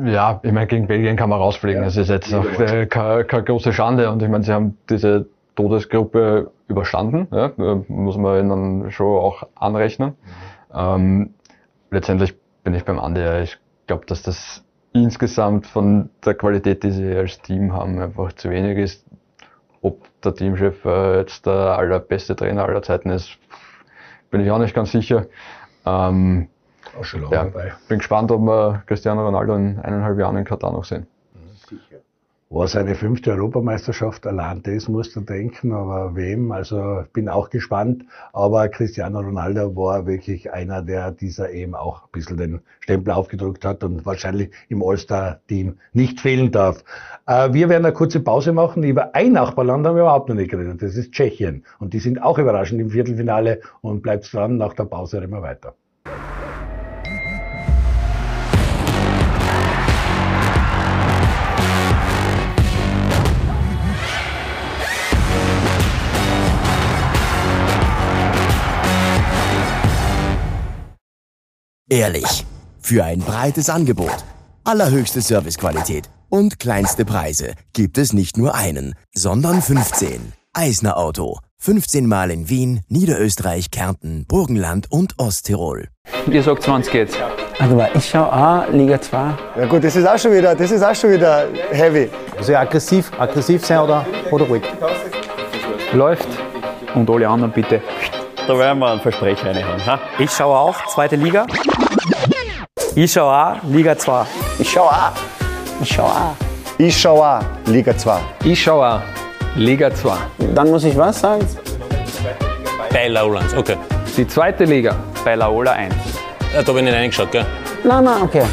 Ja, 0.04 0.40
ich 0.42 0.52
meine, 0.52 0.66
gegen 0.66 0.86
Belgien 0.86 1.16
kann 1.16 1.30
man 1.30 1.40
rausfliegen. 1.40 1.80
Ja, 1.80 1.86
das 1.86 1.96
ist 1.96 2.10
jetzt 2.10 2.32
auch 2.34 2.44
äh, 2.60 2.86
keine, 2.86 3.24
keine 3.24 3.44
große 3.44 3.72
Schande. 3.72 4.10
Und 4.10 4.22
ich 4.22 4.28
meine, 4.28 4.44
sie 4.44 4.52
haben 4.52 4.76
diese 4.90 5.26
Todesgruppe 5.56 6.50
überstanden. 6.68 7.28
Ja, 7.30 7.46
äh, 7.46 7.80
muss 7.88 8.16
man 8.16 8.40
ihnen 8.40 8.90
schon 8.90 9.06
auch 9.06 9.44
anrechnen. 9.54 10.14
Ähm, 10.72 11.34
letztendlich 11.90 12.34
bin 12.62 12.74
ich 12.74 12.84
beim 12.84 12.98
Andi. 12.98 13.42
Ich 13.42 13.58
glaube, 13.86 14.04
dass 14.06 14.22
das 14.22 14.64
insgesamt 14.92 15.66
von 15.66 16.10
der 16.24 16.34
Qualität, 16.34 16.82
die 16.82 16.90
sie 16.90 17.14
als 17.14 17.40
Team 17.40 17.72
haben, 17.72 17.98
einfach 18.00 18.32
zu 18.32 18.50
wenig 18.50 18.78
ist. 18.78 19.06
Ob 19.80 20.02
der 20.22 20.34
Teamchef 20.34 20.84
äh, 20.84 21.18
jetzt 21.20 21.46
der 21.46 21.78
allerbeste 21.78 22.34
Trainer 22.36 22.64
aller 22.64 22.82
Zeiten 22.82 23.10
ist, 23.10 23.38
bin 24.34 24.44
ich 24.44 24.50
auch 24.50 24.58
nicht 24.58 24.74
ganz 24.74 24.90
sicher. 24.90 25.26
Ähm, 25.86 26.48
Auch 26.98 27.04
schon 27.04 27.22
lange 27.22 27.34
ja, 27.36 27.44
dabei. 27.44 27.72
bin 27.88 27.98
gespannt, 27.98 28.32
ob 28.32 28.40
wir 28.40 28.82
Cristiano 28.86 29.24
Ronaldo 29.24 29.54
in 29.54 29.78
eineinhalb 29.78 30.18
Jahren 30.18 30.36
in 30.36 30.44
Katar 30.44 30.72
noch 30.72 30.84
sehen. 30.84 31.06
War 32.54 32.68
seine 32.68 32.94
fünfte 32.94 33.32
Europameisterschaft, 33.32 34.28
allein 34.28 34.62
das 34.62 34.86
musst 34.86 35.16
du 35.16 35.22
denken, 35.22 35.72
aber 35.72 36.14
wem? 36.14 36.52
Also 36.52 37.02
bin 37.12 37.28
auch 37.28 37.50
gespannt. 37.50 38.04
Aber 38.32 38.68
Cristiano 38.68 39.18
Ronaldo 39.18 39.74
war 39.74 40.06
wirklich 40.06 40.52
einer, 40.52 40.80
der 40.80 41.10
dieser 41.10 41.50
eben 41.50 41.74
auch 41.74 42.04
ein 42.04 42.08
bisschen 42.12 42.36
den 42.36 42.60
Stempel 42.78 43.12
aufgedrückt 43.12 43.64
hat 43.64 43.82
und 43.82 44.06
wahrscheinlich 44.06 44.52
im 44.68 44.84
All-Star-Team 44.84 45.78
nicht 45.94 46.20
fehlen 46.20 46.52
darf. 46.52 46.84
Äh, 47.26 47.52
wir 47.52 47.68
werden 47.68 47.86
eine 47.86 47.92
kurze 47.92 48.20
Pause 48.20 48.52
machen. 48.52 48.84
Über 48.84 49.16
ein 49.16 49.32
Nachbarland 49.32 49.84
haben 49.84 49.96
wir 49.96 50.02
überhaupt 50.02 50.28
noch 50.28 50.36
nicht 50.36 50.52
geredet. 50.52 50.80
Das 50.80 50.94
ist 50.94 51.10
Tschechien. 51.10 51.64
Und 51.80 51.92
die 51.92 51.98
sind 51.98 52.22
auch 52.22 52.38
überraschend 52.38 52.80
im 52.80 52.90
Viertelfinale. 52.90 53.62
Und 53.80 54.04
bleibt 54.04 54.32
dran, 54.32 54.58
nach 54.58 54.74
der 54.74 54.84
Pause 54.84 55.20
reden 55.20 55.32
wir 55.32 55.42
weiter. 55.42 55.74
Ehrlich. 71.94 72.44
Für 72.80 73.04
ein 73.04 73.20
breites 73.20 73.70
Angebot, 73.70 74.24
allerhöchste 74.64 75.20
Servicequalität 75.20 76.10
und 76.28 76.58
kleinste 76.58 77.04
Preise 77.04 77.54
gibt 77.72 77.98
es 77.98 78.12
nicht 78.12 78.36
nur 78.36 78.56
einen, 78.56 78.96
sondern 79.14 79.62
15. 79.62 80.32
Eisner 80.52 80.96
Auto. 80.96 81.38
15 81.58 82.08
Mal 82.08 82.32
in 82.32 82.48
Wien, 82.48 82.80
Niederösterreich, 82.88 83.70
Kärnten, 83.70 84.24
Burgenland 84.26 84.90
und 84.90 85.20
Osttirol. 85.20 85.86
Ihr 86.28 86.42
sagt 86.42 86.64
20 86.64 86.94
jetzt. 86.94 87.16
Also 87.60 87.80
ich 87.94 88.08
schaue 88.10 88.32
auch 88.32 88.68
Liga 88.72 89.00
2. 89.00 89.16
Ja 89.56 89.66
gut, 89.66 89.84
das 89.84 89.94
ist 89.94 90.04
auch 90.04 90.18
schon 90.18 90.32
wieder, 90.32 90.56
das 90.56 90.72
ist 90.72 90.82
auch 90.82 90.96
schon 90.96 91.12
wieder 91.12 91.46
heavy. 91.70 92.10
Also 92.36 92.56
aggressiv, 92.56 93.12
aggressiv 93.16 93.64
sein 93.64 93.78
oder, 93.78 94.04
oder 94.32 94.46
ruhig. 94.46 94.64
Läuft. 95.92 96.26
Und 96.96 97.08
alle 97.08 97.28
anderen 97.28 97.52
bitte. 97.52 97.80
Da 98.46 98.58
werden 98.58 98.78
wir 98.78 98.90
einen 98.90 99.00
Versprecher 99.00 99.46
reinhauen. 99.46 99.86
Ha? 99.86 99.98
Ich 100.18 100.30
schaue 100.30 100.56
auch 100.56 100.86
zweite 100.86 101.16
Liga. 101.16 101.46
Ich 102.94 103.10
schaue 103.10 103.32
auch 103.32 103.56
Liga 103.68 103.96
2. 103.96 104.26
Ich 104.58 104.70
schau 104.70 104.82
auch. 104.82 105.12
Ich 105.80 105.94
schaue 105.94 106.10
auch. 106.10 106.34
Ich 106.76 107.00
schau 107.00 107.24
auch 107.24 107.40
Liga 107.66 107.96
2. 107.96 108.20
Ich 108.44 108.62
schaue 108.62 108.86
auch. 108.86 109.00
Liga 109.56 109.94
2. 109.94 110.16
Dann 110.54 110.70
muss 110.70 110.84
ich 110.84 110.94
was 110.96 111.20
sagen? 111.20 111.46
Bei 112.90 113.08
Laulands, 113.08 113.54
okay. 113.54 113.76
Die 114.16 114.26
zweite 114.26 114.64
Liga. 114.64 114.94
Bei 115.24 115.36
Laola 115.36 115.72
1. 115.72 115.94
Ja, 116.54 116.62
da 116.62 116.72
bin 116.72 116.86
ich 116.86 116.92
reingeschaut, 116.92 117.32
gell? 117.32 117.46
Nein, 117.82 118.04
nein, 118.04 118.22
okay. 118.22 118.44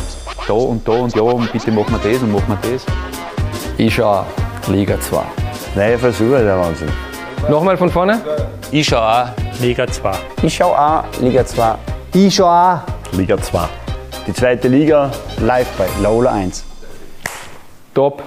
Da 0.47 0.53
und 0.53 0.87
da 0.87 0.93
und 0.93 1.13
ja 1.13 1.21
und 1.21 1.51
bitte 1.51 1.69
machen 1.71 1.99
wir 2.01 2.11
das 2.11 2.21
und 2.21 2.31
machen 2.31 2.57
wir 2.61 2.71
das. 2.71 2.85
Ich 3.77 3.93
schaue 3.93 4.19
auch. 4.19 4.69
Liga 4.69 4.99
2. 4.99 5.21
Neue 5.75 5.97
Versuche, 5.97 6.43
der 6.43 6.57
Wahnsinn. 6.57 6.91
Nochmal 7.49 7.75
von 7.75 7.89
vorne. 7.89 8.21
Ich 8.71 8.87
schaue 8.87 9.01
auch 9.01 9.40
Liga 9.61 9.85
2. 9.85 10.11
Ich 10.41 10.55
schaue 10.55 10.75
auch 10.77 11.03
Liga 11.21 11.45
2. 11.45 11.75
Ich 12.15 12.33
schaue 12.33 12.49
auch. 12.49 13.13
Liga 13.15 13.37
2. 13.37 13.59
Die 14.25 14.33
zweite 14.33 14.67
Liga 14.67 15.11
live 15.39 15.67
bei 15.77 15.85
Laola 16.01 16.31
1. 16.31 16.65
Top. 17.93 18.23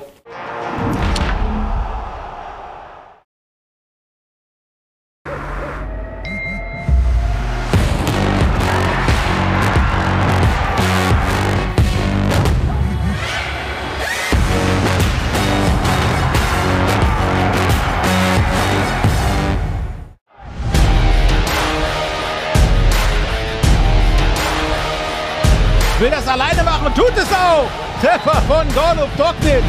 Will 25.98 26.10
das 26.10 26.26
alleine 26.26 26.62
machen 26.64 26.86
und 26.86 26.94
tut 26.96 27.12
es 27.16 27.32
auch. 27.32 27.68
Treffer 28.00 28.42
von 28.48 28.66
Golub 28.74 29.16
Doknic. 29.16 29.62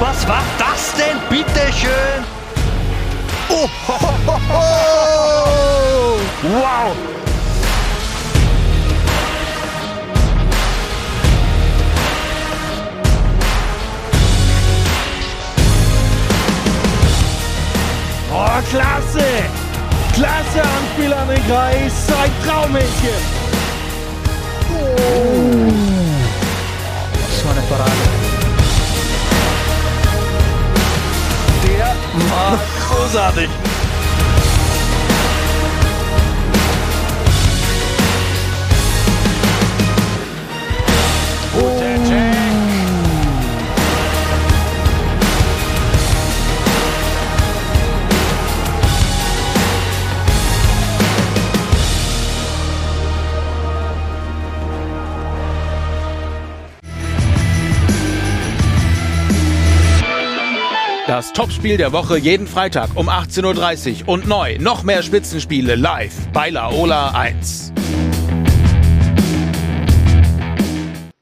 Was 0.00 0.28
war 0.28 0.42
das 0.58 0.94
denn, 0.94 1.18
bitteschön? 1.28 2.24
Oh, 3.48 3.68
ho, 3.88 3.98
ho, 4.26 4.40
ho. 4.48 4.72
Wow! 6.42 7.21
Oh, 18.34 18.62
klasse! 18.70 19.26
Klasse 20.14 20.62
Anspiel 20.62 21.12
an 21.12 21.28
den 21.28 21.46
Kreis. 21.46 21.92
Ein 22.22 22.30
Traummädchen. 22.46 23.42
Das 27.12 27.44
war 27.44 27.52
eine 27.52 27.60
Parade. 27.62 27.90
Der 31.66 31.94
war 32.30 32.58
großartig. 32.88 33.50
Das 61.22 61.32
Topspiel 61.32 61.76
der 61.76 61.92
Woche 61.92 62.18
jeden 62.18 62.48
Freitag 62.48 62.96
um 62.96 63.08
18.30 63.08 64.02
Uhr 64.02 64.08
und 64.08 64.26
neu 64.26 64.58
noch 64.58 64.82
mehr 64.82 65.04
Spitzenspiele 65.04 65.76
live 65.76 66.26
bei 66.32 66.50
Laola 66.50 67.12
1. 67.14 67.72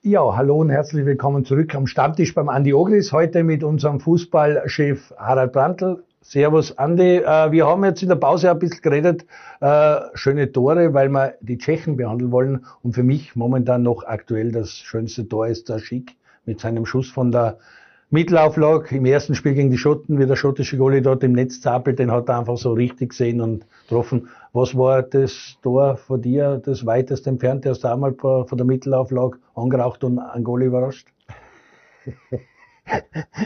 Ja, 0.00 0.34
hallo 0.34 0.56
und 0.56 0.70
herzlich 0.70 1.04
willkommen 1.04 1.44
zurück 1.44 1.74
am 1.74 1.86
Stammtisch 1.86 2.32
beim 2.32 2.48
Andi 2.48 2.72
Ogris. 2.72 3.12
Heute 3.12 3.44
mit 3.44 3.62
unserem 3.62 4.00
Fußballchef 4.00 5.12
Harald 5.18 5.52
Brandl. 5.52 6.02
Servus 6.22 6.78
Andi. 6.78 7.16
Äh, 7.18 7.52
wir 7.52 7.66
haben 7.66 7.84
jetzt 7.84 8.02
in 8.02 8.08
der 8.08 8.16
Pause 8.16 8.50
ein 8.50 8.58
bisschen 8.58 8.80
geredet, 8.80 9.26
äh, 9.60 9.96
schöne 10.14 10.50
Tore, 10.50 10.94
weil 10.94 11.10
wir 11.10 11.34
die 11.42 11.58
Tschechen 11.58 11.98
behandeln 11.98 12.32
wollen. 12.32 12.64
Und 12.82 12.94
für 12.94 13.02
mich 13.02 13.36
momentan 13.36 13.82
noch 13.82 14.04
aktuell 14.04 14.50
das 14.50 14.70
schönste 14.72 15.28
Tor 15.28 15.48
ist 15.48 15.68
der 15.68 15.78
Schick 15.78 16.16
mit 16.46 16.58
seinem 16.58 16.86
Schuss 16.86 17.10
von 17.10 17.30
der 17.30 17.58
Mittelauflage 18.12 18.96
im 18.96 19.04
ersten 19.04 19.36
Spiel 19.36 19.54
gegen 19.54 19.70
die 19.70 19.78
Schotten, 19.78 20.18
wie 20.18 20.26
der 20.26 20.34
schottische 20.34 20.76
Goalie 20.76 21.00
dort 21.00 21.22
im 21.22 21.30
Netz 21.30 21.60
zappelt, 21.60 22.00
den 22.00 22.10
hat 22.10 22.28
er 22.28 22.40
einfach 22.40 22.56
so 22.56 22.72
richtig 22.72 23.10
gesehen 23.10 23.40
und 23.40 23.66
getroffen. 23.84 24.26
Was 24.52 24.76
war 24.76 25.04
das 25.04 25.56
Tor 25.62 25.96
von 25.96 26.20
dir, 26.20 26.60
das 26.64 26.84
weitest 26.84 27.28
entfernt? 27.28 27.64
Hast 27.66 27.84
du 27.84 27.88
einmal 27.88 28.12
von 28.16 28.56
der 28.56 28.66
Mittelauflage 28.66 29.38
angeraucht 29.54 30.02
und 30.02 30.18
einen 30.18 30.42
Goalie 30.42 30.66
überrascht? 30.66 31.06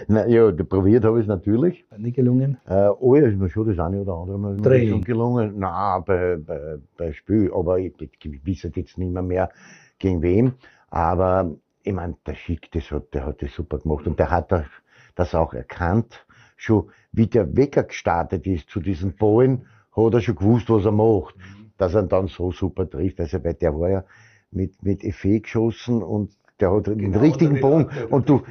Na 0.08 0.26
ja, 0.26 0.50
probiert 0.50 1.04
habe 1.04 1.18
ich 1.18 1.24
es 1.24 1.28
natürlich. 1.28 1.84
Nicht 1.98 2.16
gelungen? 2.16 2.56
Äh, 2.66 2.88
oh 2.88 3.16
ja, 3.16 3.26
ist 3.26 3.36
mir 3.36 3.50
schon 3.50 3.68
das 3.68 3.78
eine 3.78 4.00
oder 4.00 4.14
andere 4.14 4.38
Mal 4.38 4.88
schon 4.88 5.02
gelungen. 5.02 5.58
Nein, 5.58 6.02
bei, 6.06 6.36
bei, 6.38 6.78
bei 6.96 7.12
Spiel, 7.12 7.52
aber 7.54 7.78
ich, 7.78 7.92
ich 8.00 8.46
weiß 8.46 8.70
jetzt 8.74 8.96
nicht 8.96 9.12
mehr, 9.12 9.22
mehr 9.22 9.50
gegen 9.98 10.22
wen. 10.22 10.54
Aber 10.88 11.54
ich 11.84 11.92
meine, 11.92 12.16
der 12.26 12.34
Schick, 12.34 12.70
das 12.72 12.90
hat, 12.90 13.12
der 13.14 13.26
hat 13.26 13.42
das 13.42 13.52
super 13.54 13.78
gemacht 13.78 14.06
und 14.06 14.18
der 14.18 14.30
hat 14.30 14.50
das- 14.50 14.66
das 15.14 15.34
auch 15.34 15.52
erkannt. 15.54 16.26
Schon 16.56 16.90
wie 17.12 17.26
der 17.26 17.56
Wecker 17.56 17.84
gestartet 17.84 18.46
ist 18.46 18.70
zu 18.70 18.80
diesen 18.80 19.16
Ballen, 19.16 19.66
hat 19.94 20.14
er 20.14 20.20
schon 20.20 20.34
gewusst, 20.36 20.70
was 20.70 20.84
er 20.84 20.92
macht. 20.92 21.34
Dass 21.76 21.94
er 21.94 22.02
ihn 22.02 22.08
dann 22.08 22.26
so 22.28 22.50
super 22.52 22.88
trifft. 22.88 23.20
Also, 23.20 23.42
weil 23.44 23.54
der 23.54 23.78
war 23.78 23.90
ja 23.90 24.04
mit, 24.50 24.82
mit 24.82 25.04
Effet 25.04 25.40
geschossen 25.42 26.02
und 26.02 26.30
der 26.60 26.70
hat 26.72 26.86
den 26.86 27.14
richtigen 27.16 27.60
Bogen. 27.60 27.88
Und 28.10 28.28
du, 28.28 28.42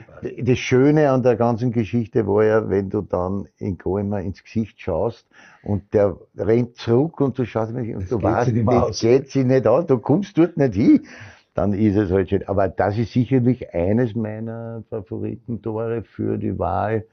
das 0.42 0.60
Schöne 0.60 1.10
an 1.10 1.24
der 1.24 1.38
ganzen 1.38 1.72
Geschichte 1.72 2.28
war 2.28 2.44
ja, 2.44 2.70
wenn 2.70 2.90
du 2.90 3.02
dann 3.02 3.48
in 3.58 3.78
Goemer 3.78 4.20
ins 4.22 4.44
Gesicht 4.44 4.80
schaust 4.82 5.26
und 5.64 5.94
der 5.94 6.18
rennt 6.38 6.76
zurück 6.78 7.20
und 7.22 7.38
du 7.40 7.46
schaust 7.46 7.72
mich 7.74 7.96
und 7.96 8.12
du 8.12 8.18
geht 8.18 8.26
weißt, 8.26 8.50
das 8.90 9.00
geht 9.00 9.30
sich 9.32 9.46
nicht 9.46 9.66
aus, 9.68 9.86
du 9.86 9.98
kommst 10.00 10.38
dort 10.38 10.58
nicht 10.58 10.76
hin. 10.76 11.08
Dann 11.54 11.74
ist 11.74 11.96
es 11.96 12.12
halt 12.12 12.30
schön. 12.30 12.48
Aber 12.48 12.68
das 12.68 12.98
ist 12.98 13.14
sicherlich 13.14 13.74
eines 13.74 14.16
meiner 14.16 14.84
Favoritentore 14.90 16.04
für 16.04 16.38
die 16.38 16.58
Wahl 16.58 17.06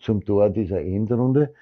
zum 0.00 0.24
Tor 0.24 0.50
dieser 0.50 0.80
Endrunde. 0.80 1.54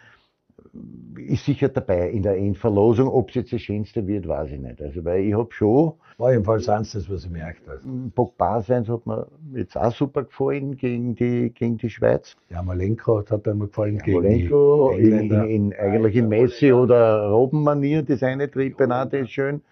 Ist 1.17 1.45
sicher 1.45 1.69
dabei 1.69 2.11
in 2.11 2.23
der 2.23 2.37
Endverlosung. 2.37 3.09
Ob 3.09 3.29
es 3.29 3.37
jetzt 3.37 3.53
das 3.53 3.61
Schönste 3.61 4.07
wird, 4.07 4.27
weiß 4.27 4.51
ich 4.51 4.61
nicht. 4.61 4.83
Also, 4.83 5.05
weil 5.05 5.25
ich 5.25 5.35
habe 5.35 5.53
schon 5.53 5.95
War 6.19 6.33
jedenfalls 6.33 6.69
eins, 6.69 6.93
das 6.93 7.09
was 7.09 7.25
ich 7.25 7.31
merkt. 7.31 7.67
Also. 7.69 7.89
Pogba 8.15 8.61
seins 8.61 8.89
hat 8.89 9.07
mir 9.07 9.27
jetzt 9.55 9.77
auch 9.77 9.93
super 9.93 10.25
gefallen 10.25 10.77
gegen 10.77 11.15
die, 11.15 11.51
gegen 11.51 11.79
die 11.79 11.89
Schweiz. 11.89 12.37
Ja, 12.51 12.63
Malenko 12.63 13.25
hat 13.31 13.47
mir 13.47 13.57
gefallen 13.57 13.99
gegen 13.99 14.19
Molenko, 14.19 14.95
die 14.99 15.03
in, 15.05 15.31
in, 15.31 15.49
in, 15.49 15.75
eigentlich 15.75 16.17
in 16.17 16.29
Messi 16.29 16.73
oder 16.73 17.29
Robben-Manier, 17.29 18.03
das 18.03 18.23
eine 18.23 18.51
Trippen 18.51 18.93
auch, 18.93 19.05
das 19.09 19.23
ist 19.23 19.31
schön. 19.31 19.63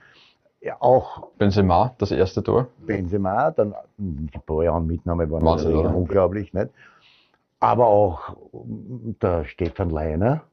Ja, 0.65 0.79
auch 0.81 1.29
Benzema, 1.37 1.95
das 1.99 2.11
erste 2.11 2.43
Tor. 2.43 2.69
Benzema, 2.87 3.51
dann 3.51 3.75
die 3.99 4.39
Bayern-Mitnahme 4.47 5.31
waren 5.31 5.45
Wahnsinn, 5.45 5.73
natürlich 5.73 5.87
oder? 5.87 5.97
unglaublich, 5.97 6.55
nicht? 6.55 6.71
Aber 7.61 7.87
auch 7.87 8.35
mm, 8.53 9.11
der 9.21 9.45
Stefan 9.45 9.91
Leiner, 9.91 10.45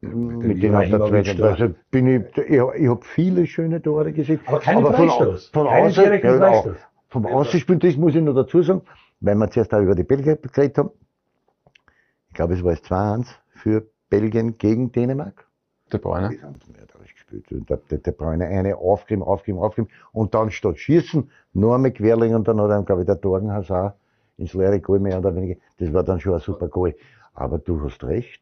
mit 0.00 0.60
dem 0.60 0.74
auf 0.74 0.80
der 0.80 0.88
Ibrahimovic 0.88 1.24
zweiten 1.24 1.40
da. 1.40 1.50
also 1.50 1.74
bin 1.92 2.06
ich, 2.08 2.36
ich, 2.36 2.50
ich 2.50 2.88
habe 2.88 3.00
viele 3.02 3.46
schöne 3.46 3.80
Tore 3.80 4.12
gesehen. 4.12 4.40
Aber 4.46 4.58
keinen 4.58 4.82
von, 4.82 5.38
von 5.52 5.66
außen, 5.68 6.04
ja, 6.24 6.64
vom 7.10 7.26
Außenspiel, 7.26 7.78
das 7.78 7.96
muss 7.96 8.16
ich 8.16 8.22
noch 8.22 8.34
dazu 8.34 8.60
sagen, 8.60 8.82
weil 9.20 9.36
wir 9.36 9.50
zuerst 9.50 9.72
auch 9.72 9.82
über 9.82 9.94
die 9.94 10.02
Belgier 10.02 10.34
geredet 10.34 10.78
haben. 10.78 10.90
Ich 12.28 12.34
glaube, 12.34 12.54
es 12.54 12.64
war 12.64 12.72
es 12.72 12.82
2-1 12.82 13.28
für 13.50 13.86
Belgien 14.08 14.58
gegen 14.58 14.90
Dänemark. 14.90 15.46
De 15.92 16.00
Bruyne. 16.00 16.36
Gespielt. 17.30 17.52
Und 17.52 17.70
der, 17.70 17.78
der, 17.90 17.98
der 17.98 18.12
Bräune 18.12 18.46
eine 18.46 18.76
aufgeben, 18.76 19.22
aufgeben, 19.22 19.58
aufgeben. 19.58 19.88
Und 20.12 20.34
dann 20.34 20.50
statt 20.50 20.78
Schießen, 20.78 21.30
nur 21.52 21.78
mit 21.78 21.96
Querling 21.96 22.34
und 22.34 22.46
dann 22.48 22.60
hat 22.60 22.70
er, 22.70 22.82
glaube 22.82 23.02
ich, 23.02 23.06
der 23.06 23.20
Torgenhaus 23.20 23.70
auch 23.70 23.92
ins 24.36 24.54
leere 24.54 24.80
Goal 24.80 25.00
mehr 25.00 25.18
oder 25.18 25.34
weniger. 25.34 25.60
Das 25.78 25.92
war 25.92 26.02
dann 26.02 26.20
schon 26.20 26.34
ein 26.34 26.40
super 26.40 26.68
Goal. 26.68 26.94
Aber 27.34 27.58
du 27.58 27.82
hast 27.82 28.02
recht. 28.04 28.40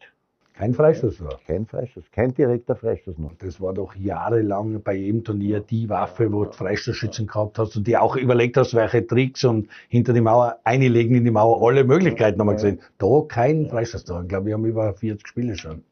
Kein 0.55 0.75
Freistoß 0.75 1.23
war. 1.23 1.39
Kein 1.47 1.67
Freistoß, 1.67 2.11
kein 2.11 2.35
direkter 2.35 2.75
Freistoß 2.75 3.19
noch. 3.19 3.33
Das 3.39 3.61
war 3.61 3.73
doch 3.73 3.95
jahrelang 3.95 4.83
bei 4.83 4.95
jedem 4.95 5.23
Turnier 5.23 5.61
die 5.61 5.89
Waffe, 5.89 6.33
wo 6.33 6.47
du 6.47 6.53
Freistoßschützen 6.53 7.29
gehabt 7.29 7.61
hast 7.61 7.77
und 7.77 7.87
die 7.87 7.97
auch 7.97 8.17
überlegt 8.17 8.57
hast, 8.57 8.75
welche 8.75 9.07
Tricks 9.07 9.45
und 9.45 9.69
hinter 9.89 10.13
die 10.13 10.21
Mauer 10.21 10.59
einlegen 10.65 11.15
in 11.15 11.25
die 11.25 11.31
Mauer, 11.31 11.65
alle 11.65 11.85
Möglichkeiten 11.85 12.41
haben 12.41 12.49
wir 12.49 12.55
gesehen. 12.55 12.81
Da 12.99 13.23
kein 13.29 13.69
Freistoßtor. 13.69 14.23
Ich 14.23 14.29
glaube, 14.29 14.47
wir 14.47 14.55
haben 14.55 14.65
über 14.65 14.93
40 14.93 15.29
Spiele 15.29 15.57
schon. 15.57 15.85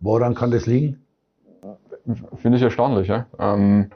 Woran 0.00 0.34
kann 0.34 0.50
das 0.50 0.64
liegen? 0.64 1.04
Finde 2.36 2.58
ich 2.58 2.62
erstaunlich. 2.62 3.08
Ja? 3.08 3.26
Ähm, 3.38 3.90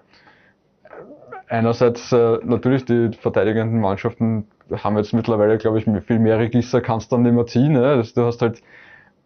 einerseits 1.49 2.13
äh, 2.13 2.39
natürlich 2.43 2.85
die 2.85 3.11
verteidigenden 3.13 3.81
Mannschaften 3.81 4.47
haben 4.73 4.97
jetzt 4.97 5.13
mittlerweile, 5.13 5.59
glaube 5.59 5.79
ich, 5.79 6.05
viel 6.05 6.19
mehr 6.19 6.39
Register 6.39 6.81
kannst 6.81 7.13
du 7.13 7.17
dann 7.17 7.23
nicht 7.23 7.35
mehr 7.35 7.47
ziehen. 7.47 7.73
Ne? 7.73 7.97
Das, 7.97 8.15
du 8.15 8.25
hast 8.25 8.41
halt 8.43 8.63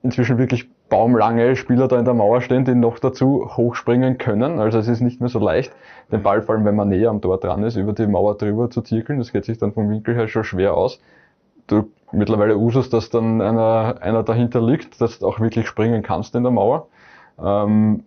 inzwischen 0.02 0.38
wirklich 0.38 0.68
baumlange 0.88 1.56
Spieler 1.56 1.88
da 1.88 1.98
in 1.98 2.04
der 2.04 2.14
Mauer 2.14 2.40
stehen, 2.40 2.64
die 2.64 2.74
noch 2.74 2.98
dazu 2.98 3.50
hochspringen 3.56 4.18
können. 4.18 4.58
Also 4.58 4.78
es 4.78 4.88
ist 4.88 5.00
nicht 5.00 5.20
mehr 5.20 5.28
so 5.28 5.38
leicht, 5.38 5.72
den 6.10 6.22
Ball, 6.22 6.42
vor 6.42 6.54
allem 6.54 6.64
wenn 6.64 6.76
man 6.76 6.88
näher 6.88 7.10
am 7.10 7.20
Tor 7.20 7.38
dran 7.38 7.62
ist, 7.62 7.76
über 7.76 7.92
die 7.92 8.06
Mauer 8.06 8.36
drüber 8.36 8.70
zu 8.70 8.82
zirkeln. 8.82 9.18
Das 9.18 9.32
geht 9.32 9.44
sich 9.44 9.58
dann 9.58 9.72
vom 9.72 9.90
Winkel 9.90 10.14
her 10.14 10.28
schon 10.28 10.44
schwer 10.44 10.74
aus. 10.74 11.00
Du 11.66 11.90
mittlerweile 12.12 12.56
Usus, 12.56 12.88
dass 12.88 13.10
dann 13.10 13.42
einer, 13.42 13.96
einer 14.00 14.22
dahinter 14.22 14.62
liegt, 14.62 15.00
dass 15.00 15.18
du 15.18 15.26
auch 15.26 15.40
wirklich 15.40 15.66
springen 15.66 16.02
kannst 16.02 16.34
in 16.34 16.42
der 16.42 16.52
Mauer. 16.52 16.88
Ähm, 17.38 18.04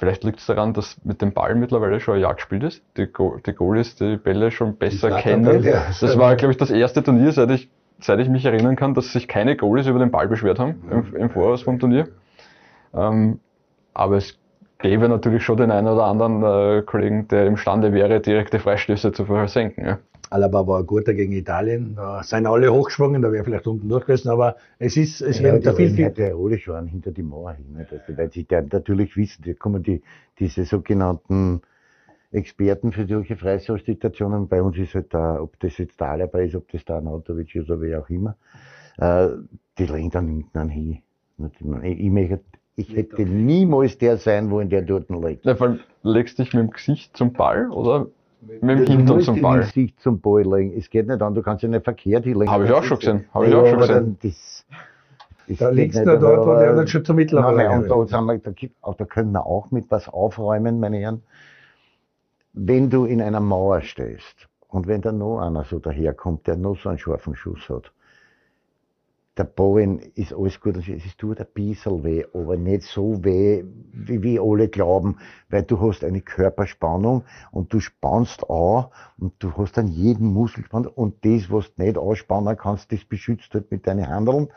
Vielleicht 0.00 0.24
liegt 0.24 0.38
es 0.38 0.46
daran, 0.46 0.72
dass 0.72 0.96
mit 1.04 1.20
dem 1.20 1.34
Ball 1.34 1.54
mittlerweile 1.54 2.00
schon 2.00 2.14
ein 2.14 2.22
Jahr 2.22 2.34
gespielt 2.34 2.62
ist. 2.62 2.82
Die, 2.96 3.06
Go 3.06 3.36
die 3.44 3.52
Goalies 3.52 3.96
die 3.96 4.16
Bälle 4.16 4.50
schon 4.50 4.76
besser 4.76 5.10
kennen. 5.18 5.62
Das 5.62 6.18
war, 6.18 6.36
glaube 6.36 6.52
ich, 6.52 6.56
das 6.56 6.70
erste 6.70 7.02
Turnier, 7.02 7.32
seit 7.32 7.50
ich, 7.50 7.68
seit 7.98 8.18
ich 8.18 8.30
mich 8.30 8.46
erinnern 8.46 8.76
kann, 8.76 8.94
dass 8.94 9.12
sich 9.12 9.28
keine 9.28 9.56
Goalies 9.56 9.86
über 9.86 9.98
den 9.98 10.10
Ball 10.10 10.26
beschwert 10.26 10.58
haben 10.58 10.82
im, 10.90 11.14
im 11.14 11.28
Voraus 11.28 11.60
vom 11.60 11.78
Turnier. 11.78 12.08
Ähm, 12.94 13.40
aber 13.92 14.16
es 14.16 14.38
gäbe 14.78 15.06
natürlich 15.06 15.44
schon 15.44 15.58
den 15.58 15.70
einen 15.70 15.88
oder 15.88 16.04
anderen 16.04 16.42
äh, 16.78 16.80
Kollegen, 16.80 17.28
der 17.28 17.44
imstande 17.44 17.92
wäre, 17.92 18.20
direkte 18.20 18.58
Freistöße 18.58 19.12
zu 19.12 19.26
versenken. 19.26 19.84
Ja. 19.84 19.98
Alaba 20.30 20.66
war 20.66 20.78
ein 20.80 20.86
guter 20.86 21.12
gegen 21.14 21.32
Italien. 21.32 21.94
Da 21.96 22.22
sind 22.22 22.46
alle 22.46 22.72
hochgesprungen, 22.72 23.20
da 23.22 23.32
wäre 23.32 23.44
vielleicht 23.44 23.66
unten 23.66 23.88
durch 23.88 24.06
gewesen, 24.06 24.30
aber 24.30 24.56
es 24.78 24.96
ist, 24.96 25.20
es 25.20 25.38
Ja, 25.38 25.44
werden 25.44 25.60
die 25.60 25.66
da 25.66 25.72
viel, 25.74 25.90
viel, 25.90 26.12
ja 26.16 26.34
alle 26.36 26.58
schon 26.58 26.86
hinter 26.86 27.10
die 27.10 27.22
Mauer 27.22 27.52
hin. 27.52 27.76
Also, 27.78 27.96
weil 28.16 28.30
sie 28.30 28.44
dann 28.46 28.68
natürlich 28.72 29.16
wissen, 29.16 29.42
da 29.44 29.52
kommen 29.54 29.82
die, 29.82 30.02
diese 30.38 30.64
sogenannten 30.64 31.60
Experten 32.32 32.92
für 32.92 33.06
solche 33.06 33.36
Freistoßsituationen. 33.36 34.48
Bei 34.48 34.62
uns 34.62 34.78
ist 34.78 34.94
halt 34.94 35.12
da, 35.12 35.40
ob 35.40 35.58
das 35.60 35.78
jetzt 35.78 36.00
der 36.00 36.10
Alaba 36.10 36.38
ist, 36.40 36.54
ob 36.54 36.70
das 36.70 36.84
der 36.84 36.96
Anatovic 36.96 37.54
ist 37.56 37.68
oder 37.70 37.80
wer 37.80 38.00
auch 38.00 38.08
immer, 38.10 38.36
äh, 38.98 39.28
die 39.78 39.86
legen 39.86 40.10
dann 40.10 40.28
hinten 40.28 40.58
an 40.58 40.68
hin. 40.68 40.98
Ich, 41.82 42.10
möchte- 42.10 42.40
ich 42.76 42.94
hätte 42.94 43.22
niemals 43.22 43.98
der 43.98 44.16
sein 44.16 44.50
wollen, 44.50 44.70
der 44.70 44.82
dort 44.82 45.10
liegt. 45.10 45.44
Ja, 45.44 45.56
vor 45.56 45.68
allem 45.68 45.80
legst 46.02 46.38
du 46.38 46.44
dich 46.44 46.54
mit 46.54 46.62
dem 46.64 46.70
Gesicht 46.70 47.16
zum 47.16 47.32
Ball 47.32 47.70
oder 47.70 48.06
mit 48.42 48.62
dem 48.62 48.68
Du 48.86 48.92
Hintern 48.92 49.20
zum 49.20 49.40
Ball? 49.40 49.58
nicht 49.58 49.74
Gesicht 49.74 50.00
zum 50.00 50.20
Ball 50.20 50.42
legen. 50.42 50.72
Es 50.76 50.90
geht 50.90 51.06
nicht 51.06 51.20
an, 51.22 51.34
du 51.34 51.42
kannst 51.42 51.62
ja 51.62 51.68
nicht 51.68 51.84
verkehrt 51.84 52.24
hinlegen. 52.24 52.50
Habe 52.50 52.64
ich 52.64 52.72
auch 52.72 52.82
schon 52.82 52.98
gesehen. 52.98 53.24
Habe 53.32 53.46
ich 53.46 53.52
Ja, 53.52 53.58
auch 53.58 53.66
schon 53.66 53.78
gesehen. 53.80 54.18
Das, 54.22 54.66
ist 55.46 55.60
Da 55.60 55.70
nicht, 55.72 55.94
nur 55.94 56.18
dort, 56.18 56.46
wo 56.46 56.54
der 56.54 56.74
nicht 56.74 56.90
schon 56.90 57.04
zum 57.04 57.16
Mittlerweile 57.16 57.56
Nein, 57.56 57.66
nein, 57.66 57.82
gehört. 57.82 57.98
und 58.00 58.12
da, 58.12 58.20
wir, 58.20 58.38
da, 58.38 58.50
gibt, 58.52 58.76
auch, 58.82 58.94
da 58.94 59.04
können 59.04 59.32
wir 59.32 59.46
auch 59.46 59.70
mit 59.70 59.90
was 59.90 60.08
aufräumen, 60.08 60.80
meine 60.80 60.98
Herren. 60.98 61.22
Wenn 62.52 62.90
du 62.90 63.04
in 63.04 63.20
einer 63.22 63.40
Mauer 63.40 63.80
stehst 63.80 64.48
und 64.68 64.86
wenn 64.86 65.00
da 65.02 65.12
noch 65.12 65.40
einer 65.40 65.64
so 65.64 65.78
daherkommt, 65.78 66.46
der 66.46 66.56
noch 66.56 66.76
so 66.78 66.88
einen 66.88 66.98
scharfen 66.98 67.34
Schuss 67.34 67.68
hat, 67.68 67.92
der 69.40 69.44
Bowen 69.44 70.00
ist 70.16 70.34
alles 70.34 70.60
gut, 70.60 70.76
es 70.76 71.16
tut 71.16 71.40
ein 71.40 71.46
bisschen 71.54 72.04
weh, 72.04 72.26
aber 72.34 72.58
nicht 72.58 72.82
so 72.82 73.24
weh, 73.24 73.64
wie 73.90 74.22
wir 74.22 74.42
alle 74.42 74.68
glauben, 74.68 75.16
weil 75.48 75.62
du 75.62 75.80
hast 75.80 76.04
eine 76.04 76.20
Körperspannung 76.20 77.24
und 77.50 77.72
du 77.72 77.80
spannst 77.80 78.44
an 78.50 78.88
und 79.18 79.32
du 79.38 79.50
hast 79.56 79.78
dann 79.78 79.88
jeden 79.88 80.34
Muskel 80.34 80.62
gespannt 80.62 80.94
und 80.94 81.24
das, 81.24 81.50
was 81.50 81.74
du 81.74 81.82
nicht 81.82 81.96
anspannen 81.96 82.54
kannst, 82.54 82.92
das 82.92 83.02
beschützt 83.06 83.54
halt 83.54 83.70
mit 83.70 83.86
deinen 83.86 84.06
Handeln. 84.06 84.48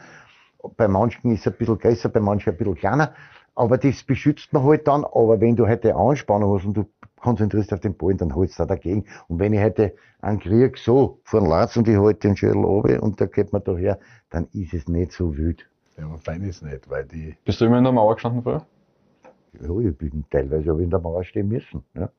Bei 0.75 0.89
manchen 0.89 1.31
ist 1.31 1.47
es 1.47 1.53
ein 1.53 1.57
bisschen 1.57 1.77
größer, 1.77 2.09
bei 2.09 2.19
manchen 2.19 2.49
ein 2.49 2.57
bisschen 2.57 2.75
kleiner, 2.75 3.13
aber 3.55 3.77
das 3.77 4.03
beschützt 4.03 4.51
man 4.51 4.63
halt 4.63 4.85
dann, 4.85 5.05
aber 5.05 5.39
wenn 5.39 5.55
du 5.55 5.65
heute 5.65 5.95
eine 5.95 6.09
Anspannung 6.09 6.57
hast 6.57 6.65
und 6.65 6.75
du 6.75 6.85
konzentrierst 7.23 7.73
auf 7.73 7.79
den 7.79 7.95
Ball, 7.95 8.13
dann 8.15 8.35
holst 8.35 8.59
du 8.59 8.63
da 8.63 8.75
dagegen. 8.75 9.05
Und 9.27 9.39
wenn 9.39 9.53
ich 9.53 9.61
heute 9.61 9.95
einen 10.21 10.39
Krieg 10.39 10.77
so 10.77 11.19
vor 11.23 11.39
den 11.39 11.49
Latz 11.49 11.75
und 11.77 11.87
ich 11.87 11.97
halte 11.97 12.27
den 12.27 12.37
Schädel 12.37 12.63
runter 12.63 13.01
und 13.01 13.19
da 13.19 13.25
geht 13.25 13.51
man 13.53 13.63
daher, 13.63 13.97
dann 14.29 14.47
ist 14.53 14.73
es 14.73 14.87
nicht 14.87 15.13
so 15.13 15.35
wild. 15.35 15.67
Ja, 15.97 16.05
aber 16.05 16.17
fein 16.17 16.43
ist 16.43 16.63
nicht, 16.63 16.89
weil 16.89 17.05
die. 17.05 17.35
Bist 17.45 17.61
du 17.61 17.65
immer 17.65 17.77
in 17.77 17.83
der 17.83 17.93
Mauer 17.93 18.15
gestanden 18.15 18.43
früher? 18.43 18.65
Ja, 19.61 19.79
ich 19.79 19.97
bin 19.97 20.25
teilweise 20.29 20.71
ich 20.71 20.83
in 20.83 20.89
der 20.89 20.99
Mauer 20.99 21.23
stehen 21.23 21.47
müssen. 21.47 21.83
Ja. 21.93 22.09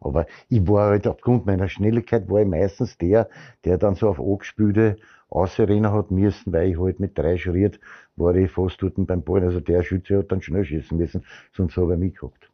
Aber 0.00 0.26
ich 0.48 0.66
war 0.66 0.90
halt 0.90 1.06
aufgrund 1.06 1.46
meiner 1.46 1.68
Schnelligkeit 1.68 2.28
war 2.28 2.40
ich 2.40 2.48
meistens 2.48 2.98
der, 2.98 3.28
der 3.64 3.78
dann 3.78 3.94
so 3.94 4.08
auf 4.08 4.20
angespülte 4.20 4.96
ausrennen 5.28 5.90
hat 5.90 6.10
müssen, 6.10 6.52
weil 6.52 6.70
ich 6.70 6.78
halt 6.78 7.00
mit 7.00 7.16
drei 7.16 7.38
Schritt 7.38 7.80
war 8.16 8.34
ich 8.34 8.50
fast 8.50 8.82
dort 8.82 8.94
beim 8.96 9.22
Ball. 9.22 9.42
Also 9.42 9.60
der 9.60 9.82
Schütze 9.82 10.18
hat 10.18 10.30
dann 10.30 10.42
schnell 10.42 10.64
schießen 10.64 10.96
müssen, 10.96 11.24
sonst 11.52 11.76
habe 11.76 11.94
ich 11.94 12.00
mich 12.00 12.14
gehabt. 12.14 12.51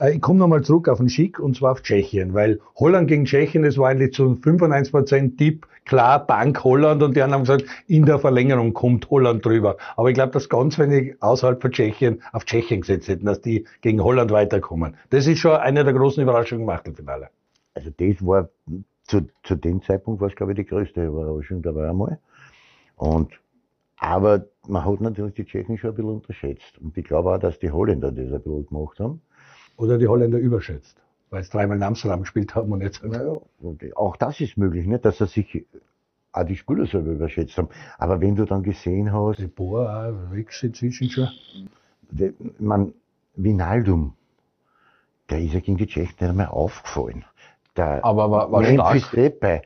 Äh, 0.00 0.14
Ich 0.14 0.20
komme 0.20 0.38
nochmal 0.38 0.62
zurück 0.62 0.88
auf 0.88 0.98
den 0.98 1.08
Schick 1.08 1.38
und 1.38 1.56
zwar 1.56 1.72
auf 1.72 1.82
Tschechien, 1.82 2.34
weil 2.34 2.60
Holland 2.76 3.08
gegen 3.08 3.24
Tschechien, 3.24 3.62
das 3.62 3.78
war 3.78 3.90
eigentlich 3.90 4.12
zu 4.14 4.34
95% 4.34 5.36
Tipp, 5.36 5.66
klar, 5.84 6.26
Bank 6.26 6.64
Holland 6.64 7.02
und 7.02 7.16
die 7.16 7.22
anderen 7.22 7.46
haben 7.46 7.58
gesagt, 7.58 7.64
in 7.86 8.04
der 8.06 8.18
Verlängerung 8.18 8.72
kommt 8.72 9.10
Holland 9.10 9.44
drüber. 9.44 9.76
Aber 9.96 10.08
ich 10.08 10.14
glaube, 10.14 10.32
dass 10.32 10.48
ganz 10.48 10.78
wenig 10.78 11.22
außerhalb 11.22 11.60
von 11.60 11.70
Tschechien 11.72 12.22
auf 12.32 12.44
Tschechien 12.44 12.80
gesetzt 12.80 13.08
hätten, 13.08 13.26
dass 13.26 13.40
die 13.40 13.66
gegen 13.82 14.02
Holland 14.02 14.30
weiterkommen. 14.32 14.96
Das 15.10 15.26
ist 15.26 15.38
schon 15.38 15.56
eine 15.56 15.84
der 15.84 15.92
großen 15.92 16.22
Überraschungen 16.22 16.64
im 16.64 16.70
Achtelfinale. 16.70 17.28
Also 17.74 17.90
das 17.96 18.26
war 18.26 18.48
zu, 19.04 19.28
zu 19.42 19.54
dem 19.56 19.82
Zeitpunkt 19.82 20.20
war 20.20 20.28
es, 20.28 20.36
glaube 20.36 20.52
ich, 20.52 20.56
die 20.56 20.66
größte 20.66 21.04
Überraschung 21.06 21.62
dabei 21.62 21.90
einmal. 21.90 22.18
Und 22.96 23.40
aber 23.96 24.46
man 24.66 24.84
hat 24.84 25.00
natürlich 25.00 25.34
die 25.34 25.44
Tschechen 25.44 25.76
schon 25.76 25.90
ein 25.90 25.96
bisschen 25.96 26.10
unterschätzt. 26.10 26.78
Und 26.78 26.96
ich 26.96 27.04
glaube 27.04 27.34
auch, 27.34 27.38
dass 27.38 27.58
die 27.58 27.70
Holländer 27.70 28.10
das 28.12 28.32
ein 28.32 28.42
bisschen 28.42 28.66
gemacht 28.66 28.98
haben. 28.98 29.20
Oder 29.80 29.96
die 29.96 30.08
Holländer 30.08 30.38
überschätzt, 30.38 30.96
weil 31.30 31.42
sie 31.42 31.50
dreimal 31.50 31.78
in 31.78 31.82
Amsterdam 31.82 32.20
gespielt 32.20 32.54
haben 32.54 32.70
und 32.70 32.82
jetzt. 32.82 33.02
Naja, 33.02 33.32
und 33.60 33.96
auch 33.96 34.16
das 34.16 34.40
ist 34.40 34.58
möglich, 34.58 34.86
nicht, 34.86 35.06
dass 35.06 35.20
er 35.20 35.26
sich 35.26 35.66
auch 36.32 36.44
die 36.44 36.56
Spieler 36.56 36.84
selber 36.84 37.12
überschätzt 37.12 37.56
haben. 37.56 37.70
Aber 37.96 38.20
wenn 38.20 38.36
du 38.36 38.44
dann 38.44 38.62
gesehen 38.62 39.10
hast, 39.10 39.38
Die 39.38 39.50
auch 39.58 40.12
weg 40.32 40.50
inzwischen 40.62 41.08
schon. 41.08 41.28
man, 42.58 42.92
Vinaldum, 43.36 44.12
der 45.30 45.40
ist 45.40 45.54
ja 45.54 45.60
gegen 45.60 45.78
die 45.78 45.86
Tschechen 45.86 46.14
nicht 46.20 46.22
einmal 46.22 46.48
aufgefallen. 46.48 47.24
Der 47.74 48.04
Aber 48.04 48.30
war, 48.30 48.52
war 48.52 48.60
Memphis 48.60 49.04
stark. 49.04 49.14
Depay, 49.14 49.62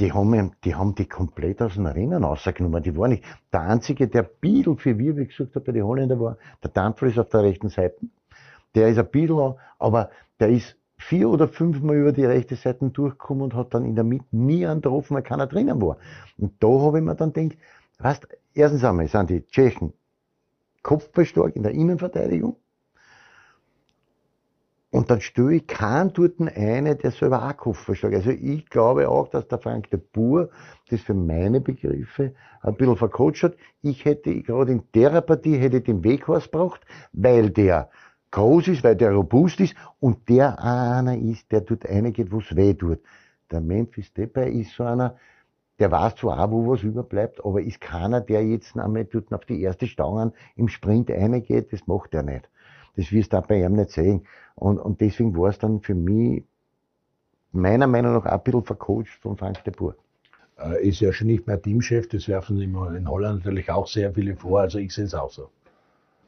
die 0.00 0.12
haben, 0.12 0.52
die 0.64 0.74
haben 0.74 0.94
die 0.94 1.06
komplett 1.06 1.60
aus 1.60 1.74
dem 1.74 1.84
Rennen 1.84 2.24
rausgenommen. 2.24 2.82
Die 2.82 2.96
war 2.96 3.08
nicht. 3.08 3.24
Der 3.52 3.62
einzige, 3.62 4.08
der 4.08 4.22
Biedel 4.22 4.76
für 4.76 4.96
wir, 4.98 5.16
wie 5.18 5.26
gesagt 5.26 5.56
habe, 5.56 5.64
bei 5.66 5.72
den 5.72 5.84
Holländer 5.84 6.18
war, 6.18 6.38
der 6.62 6.70
Dampfer 6.70 7.06
ist 7.06 7.18
auf 7.18 7.28
der 7.28 7.42
rechten 7.42 7.68
Seite. 7.68 7.96
Der 8.74 8.88
ist 8.88 8.98
ein 8.98 9.10
Biedel, 9.10 9.56
aber 9.78 10.10
der 10.40 10.50
ist 10.50 10.76
vier 10.98 11.30
oder 11.30 11.48
fünfmal 11.48 11.96
über 11.96 12.12
die 12.12 12.24
rechte 12.24 12.56
Seite 12.56 12.90
durchgekommen 12.90 13.44
und 13.44 13.54
hat 13.54 13.72
dann 13.72 13.84
in 13.84 13.94
der 13.94 14.04
Mitte 14.04 14.26
nie 14.32 14.66
einen 14.66 14.84
weil 14.84 15.22
keiner 15.22 15.46
drinnen 15.46 15.80
war. 15.80 15.96
Und 16.36 16.52
da 16.62 16.68
habe 16.68 16.98
ich 16.98 17.04
mir 17.04 17.14
dann 17.14 17.32
gedacht, 17.32 17.58
weißt, 17.98 18.28
erstens 18.54 18.84
einmal 18.84 19.08
sind 19.08 19.30
die 19.30 19.46
Tschechen 19.46 19.92
kopfballstark 20.82 21.54
in 21.56 21.62
der 21.62 21.72
Innenverteidigung. 21.72 22.56
Und 24.90 25.10
dann 25.10 25.20
stelle 25.20 25.56
ich 25.56 25.66
keinen 25.66 26.14
dort 26.14 26.40
eine, 26.40 26.96
der 26.96 27.10
selber 27.10 27.46
auch 27.46 27.56
Kopfballstark 27.56 28.14
ist. 28.14 28.26
Also 28.26 28.30
ich 28.30 28.68
glaube 28.70 29.08
auch, 29.08 29.28
dass 29.28 29.46
der 29.46 29.58
Frank 29.58 29.90
de 29.90 30.00
Boer 30.00 30.48
das 30.88 31.02
für 31.02 31.12
meine 31.12 31.60
Begriffe 31.60 32.34
ein 32.62 32.74
bisschen 32.74 32.96
vercoacht 32.96 33.42
hat. 33.42 33.56
Ich 33.82 34.06
hätte 34.06 34.34
gerade 34.42 34.72
in 34.72 34.82
der 34.94 35.20
Partie 35.20 35.58
hätte 35.58 35.82
den 35.82 36.02
Weghorst 36.02 36.50
braucht, 36.50 36.80
weil 37.12 37.50
der 37.50 37.90
groß 38.30 38.68
ist, 38.68 38.84
weil 38.84 38.96
der 38.96 39.12
robust 39.12 39.60
ist 39.60 39.74
und 40.00 40.28
der 40.28 40.62
einer 40.62 41.16
ist, 41.16 41.50
der 41.50 41.62
dort 41.62 41.84
reingeht, 41.84 42.30
wo 42.30 42.38
es 42.38 42.54
weh 42.54 42.74
tut. 42.74 43.00
Der 43.50 43.60
Memphis 43.60 44.12
Depay 44.12 44.60
ist 44.60 44.74
so 44.74 44.84
einer, 44.84 45.16
der 45.78 45.90
weiß 45.90 46.16
zwar 46.16 46.44
auch, 46.44 46.50
wo 46.50 46.70
was 46.70 46.82
überbleibt, 46.82 47.44
aber 47.44 47.62
ist 47.62 47.80
keiner, 47.80 48.20
der 48.20 48.44
jetzt 48.44 48.76
einmal 48.76 49.04
dort 49.04 49.32
auf 49.32 49.44
die 49.44 49.62
erste 49.62 49.86
Stange 49.86 50.32
im 50.56 50.68
Sprint 50.68 51.10
reingeht, 51.10 51.72
das 51.72 51.86
macht 51.86 52.14
er 52.14 52.22
nicht. 52.22 52.50
Das 52.96 53.12
wirst 53.12 53.32
du 53.32 53.38
auch 53.38 53.46
bei 53.46 53.62
ihm 53.62 53.74
nicht 53.74 53.90
sehen. 53.90 54.26
Und, 54.56 54.78
und 54.78 55.00
deswegen 55.00 55.36
war 55.36 55.50
es 55.50 55.58
dann 55.58 55.80
für 55.80 55.94
mich 55.94 56.44
meiner 57.52 57.86
Meinung 57.86 58.14
nach 58.14 58.26
auch 58.26 58.32
ein 58.32 58.42
bisschen 58.42 58.64
vercoacht 58.64 59.08
von 59.20 59.36
Frank 59.36 59.62
de 59.64 59.72
Boer. 59.72 59.94
Äh, 60.58 60.88
ist 60.88 61.00
ja 61.00 61.12
schon 61.12 61.28
nicht 61.28 61.46
mehr 61.46 61.62
Teamchef, 61.62 62.08
das 62.08 62.26
werfen 62.28 62.60
immer 62.60 62.94
in 62.94 63.08
Holland 63.08 63.44
natürlich 63.44 63.70
auch 63.70 63.86
sehr 63.86 64.12
viele 64.12 64.34
vor, 64.34 64.60
also 64.60 64.78
ich 64.78 64.92
sehe 64.92 65.04
es 65.04 65.14
auch 65.14 65.30
so. 65.30 65.50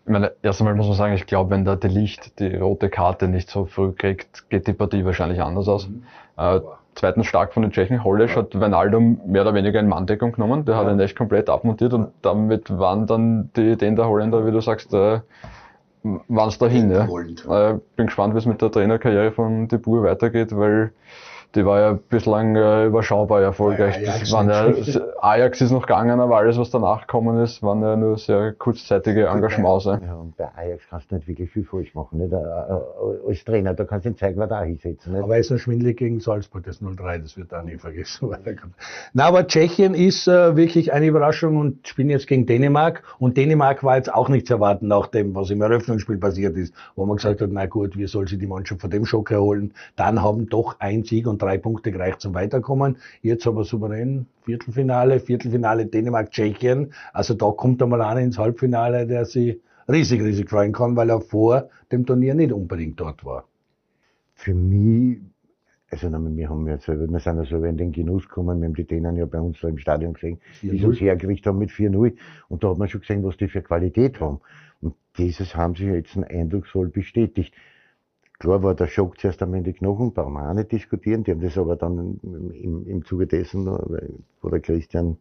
Ich 0.05 0.11
meine, 0.11 0.33
erst 0.43 0.61
einmal 0.61 0.75
muss 0.75 0.87
man 0.87 0.97
sagen, 0.97 1.15
ich 1.15 1.27
glaube, 1.27 1.51
wenn 1.51 1.65
der 1.65 1.77
De 1.77 1.91
Licht 1.91 2.39
die 2.41 2.57
rote 2.57 2.89
Karte 2.89 3.29
nicht 3.29 3.51
so 3.51 3.67
früh 3.67 3.93
kriegt, 3.93 4.49
geht 4.51 4.67
die 4.67 4.73
Partie 4.73 5.05
wahrscheinlich 5.05 5.41
anders 5.41 5.69
aus. 5.69 5.89
Äh, 6.37 6.61
zweitens 6.95 7.27
stark 7.27 7.53
von 7.53 7.63
den 7.63 7.71
Tschechen. 7.71 8.03
Hollisch 8.03 8.37
hat 8.37 8.59
Wijnaldum 8.59 9.21
mehr 9.27 9.43
oder 9.43 9.55
weniger 9.55 9.79
in 9.79 9.89
Manndeckung 9.89 10.33
genommen. 10.33 10.65
Der 10.65 10.77
hat 10.77 10.89
ihn 10.89 10.99
echt 11.01 11.17
komplett 11.17 11.49
abmontiert 11.49 11.93
und 11.93 12.13
damit 12.23 12.77
waren 12.77 13.07
dann 13.07 13.51
die 13.57 13.73
Ideen 13.73 13.97
der 13.97 14.09
Holländer, 14.09 14.47
wie 14.47 14.51
du 14.51 14.61
sagst, 14.61 14.93
äh, 14.95 15.21
waren 16.03 16.49
es 16.49 16.59
dahin. 16.59 16.91
Ja. 16.91 17.05
Äh, 17.05 17.79
bin 17.97 18.07
gespannt, 18.07 18.35
wie 18.35 18.39
es 18.39 18.47
mit 18.47 18.63
der 18.63 18.71
Trainerkarriere 18.71 19.33
von 19.33 19.69
De 19.69 19.79
Boer 19.79 20.03
weitergeht, 20.03 20.57
weil 20.57 20.93
die 21.55 21.65
war 21.65 21.81
ja 21.81 21.99
bislang 22.09 22.55
äh, 22.55 22.87
überschaubar 22.87 23.43
erfolgreich. 23.43 23.97
Ja, 24.01 24.13
Ajax 24.13 24.21
Das 24.21 24.33
waren 24.33 24.49
ja. 24.49 25.13
Ajax 25.21 25.61
ist 25.61 25.73
noch 25.73 25.83
gegangen, 25.83 26.21
aber 26.21 26.37
alles, 26.37 26.59
was 26.59 26.71
danach 26.71 27.03
gekommen 27.03 27.43
ist, 27.43 27.63
waren 27.63 27.83
ja 27.83 27.97
nur 27.97 28.19
sehr 28.19 28.53
kurzzeitige 28.53 29.27
Engagements. 29.27 29.85
ja. 29.85 30.15
Und 30.15 30.37
bei 30.37 30.49
Ajax 30.55 30.85
kannst 30.89 31.11
du 31.11 31.17
nicht 31.17 31.27
wirklich 31.27 31.51
viel 31.51 31.65
falsch 31.65 31.95
machen. 31.95 32.19
Nicht? 32.19 32.33
Äh, 32.33 32.37
äh, 32.37 33.29
Als 33.29 33.45
Trainer, 33.45 33.75
da 33.75 33.85
kannst 33.85 34.07
du 34.07 34.11
den 34.11 34.17
Zeigler 34.17 34.47
da 34.47 34.63
hinsetzen. 34.63 35.13
Nicht? 35.13 35.25
Aber 35.25 35.35
er 35.35 35.41
ist 35.41 35.51
noch 35.51 35.59
schwindelig 35.59 35.97
gegen 35.99 36.21
Salzburg, 36.21 36.63
das 36.65 36.81
0-3, 36.81 37.19
das 37.19 37.37
wird 37.37 37.53
auch 37.53 37.63
nie 37.63 37.79
vergessen. 37.79 38.31
Na, 39.13 39.25
aber 39.25 39.47
Tschechien 39.47 39.95
ist 39.95 40.29
äh, 40.29 40.55
wirklich 40.57 40.93
eine 40.93 41.07
Überraschung 41.07 41.57
und 41.57 41.89
spielen 41.89 42.11
jetzt 42.11 42.29
gegen 42.29 42.47
Dänemark. 42.47 43.03
Und 43.19 43.37
Dänemark 43.37 43.83
war 43.83 43.97
jetzt 43.97 44.13
auch 44.13 44.29
nicht 44.29 44.47
zu 44.47 44.55
erwarten 44.55 44.87
nach 44.87 45.09
dem, 45.09 45.35
was 45.35 45.51
im 45.51 45.61
Eröffnungsspiel 45.63 46.19
passiert 46.19 46.57
ist, 46.57 46.75
wo 46.95 47.07
man 47.07 47.17
gesagt 47.17 47.41
hat, 47.41 47.51
na 47.51 47.67
gut, 47.67 47.97
wie 47.97 48.07
soll 48.07 48.29
sich 48.29 48.39
die 48.39 48.47
Mannschaft 48.47 48.81
von 48.81 48.91
dem 48.91 49.05
Schock 49.05 49.33
erholen? 49.33 49.75
Dann 49.97 50.23
haben 50.23 50.49
doch 50.49 50.77
ein 50.79 51.03
Sieg 51.03 51.27
und 51.27 51.40
drei 51.41 51.59
Punkte 51.59 51.91
gereicht 51.91 52.21
zum 52.21 52.35
Weiterkommen. 52.35 52.99
Jetzt 53.23 53.47
aber 53.47 53.65
souverän 53.65 54.27
Viertelfinale, 54.45 55.21
Viertelfinale 55.21 55.87
Dänemark, 55.87 56.31
Tschechien. 56.31 56.93
Also 57.13 57.35
da 57.35 57.51
kommt 57.51 57.83
einmal 57.83 58.03
einer 58.03 58.21
ins 58.21 58.39
Halbfinale, 58.39 59.07
der 59.07 59.25
sich 59.25 59.61
riesig, 59.89 60.23
riesig 60.23 60.49
freuen 60.49 60.73
kann, 60.73 60.95
weil 60.97 61.11
er 61.11 61.21
vor 61.21 61.69
dem 61.91 62.07
Turnier 62.07 62.35
nicht 62.35 62.53
unbedingt 62.53 63.01
dort 63.01 63.25
war. 63.25 63.49
Für 64.35 64.55
mich, 64.55 65.19
also 65.91 66.09
wir 66.11 66.49
haben 66.49 66.67
ja 66.69 66.79
selber, 66.79 67.09
wir 67.09 67.19
sind 67.19 67.37
ja 67.37 67.45
selber 67.45 67.69
in 67.69 67.77
den 67.77 67.93
Genuss 67.93 68.29
gekommen, 68.29 68.61
wir 68.61 68.69
haben 68.69 68.75
die 68.75 68.87
Dänen 68.87 69.17
ja 69.17 69.27
bei 69.27 69.41
uns 69.41 69.61
da 69.61 69.69
im 69.69 69.79
Stadion 69.79 70.15
gesehen, 70.15 70.39
wie 70.63 70.79
sie 70.79 70.85
4-0. 70.85 70.87
uns 70.87 71.01
hergerichtet 71.01 71.47
haben 71.49 71.59
mit 71.59 71.71
4-0. 71.71 72.17
Und 72.49 72.63
da 72.63 72.71
hat 72.71 72.79
man 72.79 72.89
schon 72.89 73.01
gesehen, 73.01 73.25
was 73.25 73.37
die 73.37 73.49
für 73.49 73.63
Qualität 73.63 74.21
haben. 74.21 74.41
Und 74.81 74.95
dieses 75.19 75.57
haben 75.57 75.75
sie 75.75 75.87
jetzt 75.87 76.17
eindrucksvoll 76.17 76.89
bestätigt. 76.89 77.53
Klar 78.41 78.63
war 78.63 78.75
der 78.75 78.87
Schock 78.87 79.21
zuerst 79.21 79.43
einmal 79.43 79.59
in 79.59 79.65
die 79.65 79.87
auch 79.87 80.55
nicht 80.55 80.73
diskutieren. 80.73 81.25
Die 81.25 81.31
haben 81.31 81.43
das 81.43 81.59
aber 81.59 81.77
dann 81.77 82.19
im, 82.23 82.87
im 82.87 83.05
Zuge 83.05 83.27
dessen, 83.27 83.67
wo 83.67 84.49
der 84.49 84.61
Christian 84.61 85.19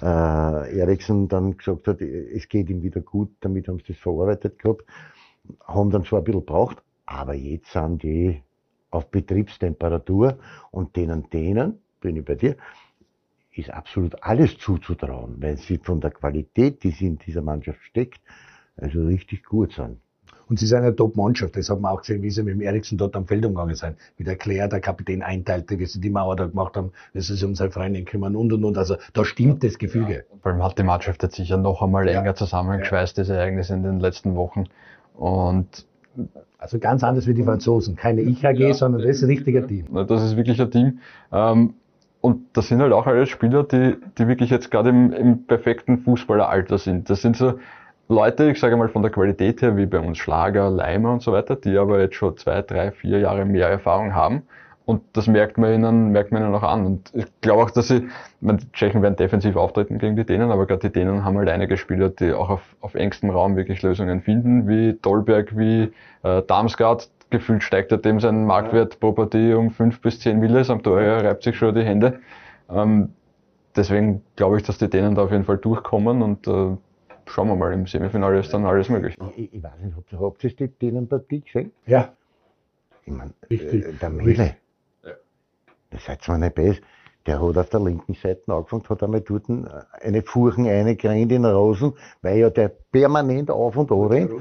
äh, 0.00 0.78
Eriksen 0.78 1.28
dann 1.28 1.58
gesagt 1.58 1.86
hat, 1.86 2.00
es 2.00 2.48
geht 2.48 2.70
ihm 2.70 2.82
wieder 2.82 3.02
gut, 3.02 3.30
damit 3.40 3.68
haben 3.68 3.78
sie 3.80 3.92
das 3.92 3.98
verarbeitet 3.98 4.58
gehabt, 4.58 4.84
haben 5.66 5.90
dann 5.90 6.04
zwar 6.04 6.20
ein 6.20 6.24
bisschen 6.24 6.40
gebraucht, 6.40 6.82
aber 7.04 7.34
jetzt 7.34 7.72
sind 7.72 8.02
die 8.02 8.42
auf 8.90 9.10
Betriebstemperatur 9.10 10.38
und 10.70 10.96
denen, 10.96 11.28
denen, 11.28 11.80
bin 12.00 12.16
ich 12.16 12.24
bei 12.24 12.36
dir, 12.36 12.56
ist 13.52 13.70
absolut 13.70 14.22
alles 14.22 14.56
zuzutrauen, 14.56 15.36
weil 15.42 15.58
sie 15.58 15.76
von 15.76 16.00
der 16.00 16.10
Qualität, 16.10 16.82
die 16.84 16.90
sie 16.90 17.06
in 17.06 17.18
dieser 17.18 17.42
Mannschaft 17.42 17.82
steckt, 17.82 18.20
also 18.78 19.04
richtig 19.04 19.44
gut 19.44 19.72
sind. 19.72 19.98
Und 20.48 20.58
sie 20.60 20.66
sind 20.66 20.78
eine 20.78 20.94
Top-Mannschaft. 20.94 21.56
Das 21.56 21.68
hat 21.70 21.80
man 21.80 21.92
auch 21.92 22.00
gesehen, 22.00 22.22
wie 22.22 22.30
sie 22.30 22.42
mit 22.42 22.54
dem 22.54 22.60
Eriksen 22.60 22.96
dort 22.98 23.16
am 23.16 23.26
Feld 23.26 23.44
umgegangen 23.44 23.74
sind. 23.74 23.96
Wie 24.16 24.24
der 24.24 24.36
Claire, 24.36 24.68
der 24.68 24.80
Kapitän, 24.80 25.22
einteilte, 25.22 25.78
wie 25.78 25.86
sie 25.86 26.00
die 26.00 26.10
Mauer 26.10 26.36
da 26.36 26.46
gemacht 26.46 26.76
haben, 26.76 26.92
wie 27.12 27.20
sie 27.20 27.34
sich 27.34 27.44
um 27.44 27.54
seine 27.54 27.70
Freundin 27.72 28.04
kümmern 28.04 28.36
und 28.36 28.52
und 28.52 28.64
und. 28.64 28.78
Also 28.78 28.96
da 29.12 29.24
stimmt 29.24 29.64
das 29.64 29.78
Gefüge. 29.78 30.24
Vor 30.42 30.52
allem 30.52 30.62
hat 30.62 30.78
die 30.78 30.84
Mannschaft 30.84 31.22
jetzt 31.22 31.34
sicher 31.36 31.56
noch 31.56 31.82
einmal 31.82 32.08
Ja. 32.08 32.20
enger 32.20 32.34
zusammengeschweißt, 32.34 33.16
diese 33.18 33.34
Ereignisse 33.36 33.74
in 33.74 33.82
den 33.82 33.98
letzten 34.00 34.36
Wochen. 34.36 34.64
Und 35.14 35.86
Also 36.58 36.78
ganz 36.78 37.04
anders 37.04 37.26
wie 37.26 37.34
die 37.34 37.42
Franzosen. 37.42 37.96
Keine 37.96 38.22
Ich-AG, 38.22 38.72
sondern 38.74 39.02
das 39.02 39.16
ist 39.16 39.22
ein 39.22 39.28
richtiger 39.28 39.66
Team. 39.66 39.86
Das 40.06 40.22
ist 40.22 40.36
wirklich 40.36 40.60
ein 40.60 40.70
Team. 40.70 40.98
Ähm, 41.32 41.74
und 42.20 42.40
das 42.54 42.68
sind 42.68 42.80
halt 42.80 42.92
auch 42.92 43.06
alles 43.06 43.28
Spieler, 43.28 43.62
die, 43.62 43.96
die 44.18 44.26
wirklich 44.26 44.50
jetzt 44.50 44.70
gerade 44.70 44.88
im, 44.90 45.12
im 45.12 45.44
perfekten 45.46 45.98
Fußballeralter 45.98 46.78
sind. 46.78 47.10
Das 47.10 47.22
sind 47.22 47.36
so 47.36 47.58
Leute, 48.08 48.50
ich 48.50 48.60
sage 48.60 48.76
mal 48.76 48.88
von 48.88 49.02
der 49.02 49.10
Qualität 49.10 49.62
her, 49.62 49.76
wie 49.76 49.86
bei 49.86 49.98
uns 49.98 50.18
Schlager, 50.18 50.70
Leimer 50.70 51.12
und 51.12 51.22
so 51.22 51.32
weiter, 51.32 51.56
die 51.56 51.76
aber 51.76 52.00
jetzt 52.00 52.14
schon 52.14 52.36
zwei, 52.36 52.62
drei, 52.62 52.92
vier 52.92 53.18
Jahre 53.18 53.44
mehr 53.44 53.68
Erfahrung 53.68 54.14
haben. 54.14 54.42
Und 54.84 55.02
das 55.14 55.26
merkt 55.26 55.58
man 55.58 55.74
ihnen, 55.74 56.12
merkt 56.12 56.30
man 56.30 56.42
ihnen 56.42 56.54
auch 56.54 56.62
an. 56.62 56.86
Und 56.86 57.10
ich 57.14 57.26
glaube 57.40 57.64
auch, 57.64 57.70
dass 57.72 57.88
sie, 57.88 57.96
ich 57.96 58.04
meine, 58.40 58.58
die 58.58 58.70
Tschechen 58.70 59.02
werden 59.02 59.16
defensiv 59.16 59.56
auftreten 59.56 59.98
gegen 59.98 60.14
die 60.14 60.24
Dänen, 60.24 60.52
aber 60.52 60.66
gerade 60.66 60.88
die 60.88 60.92
Dänen 60.92 61.24
haben 61.24 61.36
halt 61.36 61.48
einige 61.48 61.76
Spieler, 61.76 62.08
die 62.10 62.32
auch 62.32 62.48
auf, 62.50 62.76
auf 62.80 62.94
engstem 62.94 63.30
Raum 63.30 63.56
wirklich 63.56 63.82
Lösungen 63.82 64.22
finden, 64.22 64.68
wie 64.68 64.92
Dolberg, 64.92 65.58
wie 65.58 65.92
äh, 66.22 66.42
Damsgaard. 66.42 67.10
Gefühlt 67.30 67.64
steigt 67.64 67.90
er 67.90 67.98
dem 67.98 68.20
sein 68.20 68.46
Marktwert 68.46 69.00
pro 69.00 69.10
Partie 69.10 69.54
um 69.54 69.72
fünf 69.72 70.00
bis 70.00 70.20
zehn 70.20 70.38
Milles, 70.38 70.70
am 70.70 70.80
Tor 70.84 71.00
reibt 71.00 71.42
sich 71.42 71.56
schon 71.56 71.74
die 71.74 71.82
Hände. 71.82 72.20
Ähm, 72.70 73.08
deswegen 73.74 74.22
glaube 74.36 74.58
ich, 74.58 74.62
dass 74.62 74.78
die 74.78 74.88
Dänen 74.88 75.16
da 75.16 75.22
auf 75.24 75.32
jeden 75.32 75.44
Fall 75.44 75.58
durchkommen 75.58 76.22
und 76.22 76.46
äh, 76.46 76.76
schauen 77.26 77.48
wir 77.48 77.56
mal, 77.56 77.72
im 77.72 77.86
Semifinale 77.86 78.40
ist 78.40 78.52
dann 78.52 78.64
alles 78.64 78.88
möglich. 78.88 79.16
Ich, 79.36 79.52
ich 79.54 79.62
weiß 79.62 79.78
nicht, 79.82 79.96
habt 79.96 80.12
ihr, 80.12 80.20
habt 80.20 80.44
ihr 80.44 80.50
die 80.50 80.68
Dänenpartie 80.68 81.40
gesehen? 81.40 81.72
Ja. 81.86 82.12
Ich 83.04 83.12
meine, 83.12 83.32
äh, 83.48 83.92
der 83.92 84.10
Mele, 84.10 84.56
das 85.90 86.04
seid 86.04 86.22
zwar 86.22 86.38
nicht 86.38 86.54
besser, 86.54 86.80
der 87.26 87.40
hat 87.40 87.56
auf 87.56 87.68
der 87.70 87.80
linken 87.80 88.14
Seite 88.14 88.52
angefangen, 88.52 88.88
hat 88.88 89.02
einmal 89.02 89.20
dort 89.20 89.44
eine 90.00 90.22
Furchen 90.22 90.66
reingerannt 90.66 91.32
in 91.32 91.44
Rosen, 91.44 91.94
weil 92.22 92.38
ja 92.38 92.50
der 92.50 92.68
permanent 92.68 93.50
auf 93.50 93.76
und 93.76 93.90
an 93.90 94.06
rennt. 94.06 94.32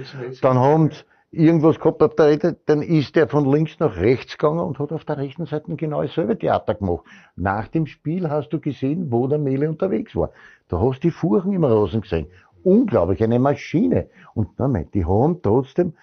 Dann 0.42 0.58
haben 0.60 0.92
sie 0.92 1.04
irgendwas 1.36 1.80
gehabt 1.80 2.02
auf 2.02 2.16
der 2.16 2.38
dann 2.38 2.82
ist 2.82 3.16
der 3.16 3.28
von 3.28 3.52
links 3.52 3.80
nach 3.80 3.98
rechts 3.98 4.38
gegangen 4.38 4.60
und 4.60 4.80
hat 4.80 4.92
auf 4.92 5.04
der 5.06 5.18
rechten 5.18 5.46
Seite 5.46 5.76
genau 5.76 6.02
dasselbe 6.02 6.38
Theater 6.38 6.76
gemacht. 6.76 7.06
Nach 7.36 7.68
dem 7.68 7.88
Spiel 7.88 8.30
hast 8.30 8.50
du 8.50 8.60
gesehen, 8.60 9.12
wo 9.12 9.28
der 9.28 9.40
Mele 9.40 9.70
unterwegs 9.70 10.16
war. 10.16 10.32
Da 10.68 10.80
hast 10.80 11.04
du 11.04 11.08
die 11.08 11.12
Furchen 11.12 11.54
im 11.54 11.64
Rosen 11.64 12.02
gesehen. 12.02 12.28
Unglaublich, 12.66 13.24
eine 13.24 13.38
Maschine. 13.38 14.10
Und 14.34 14.58
nein, 14.58 14.90
die 14.94 15.06
haben 15.06 15.42
trotzdem 15.44 15.94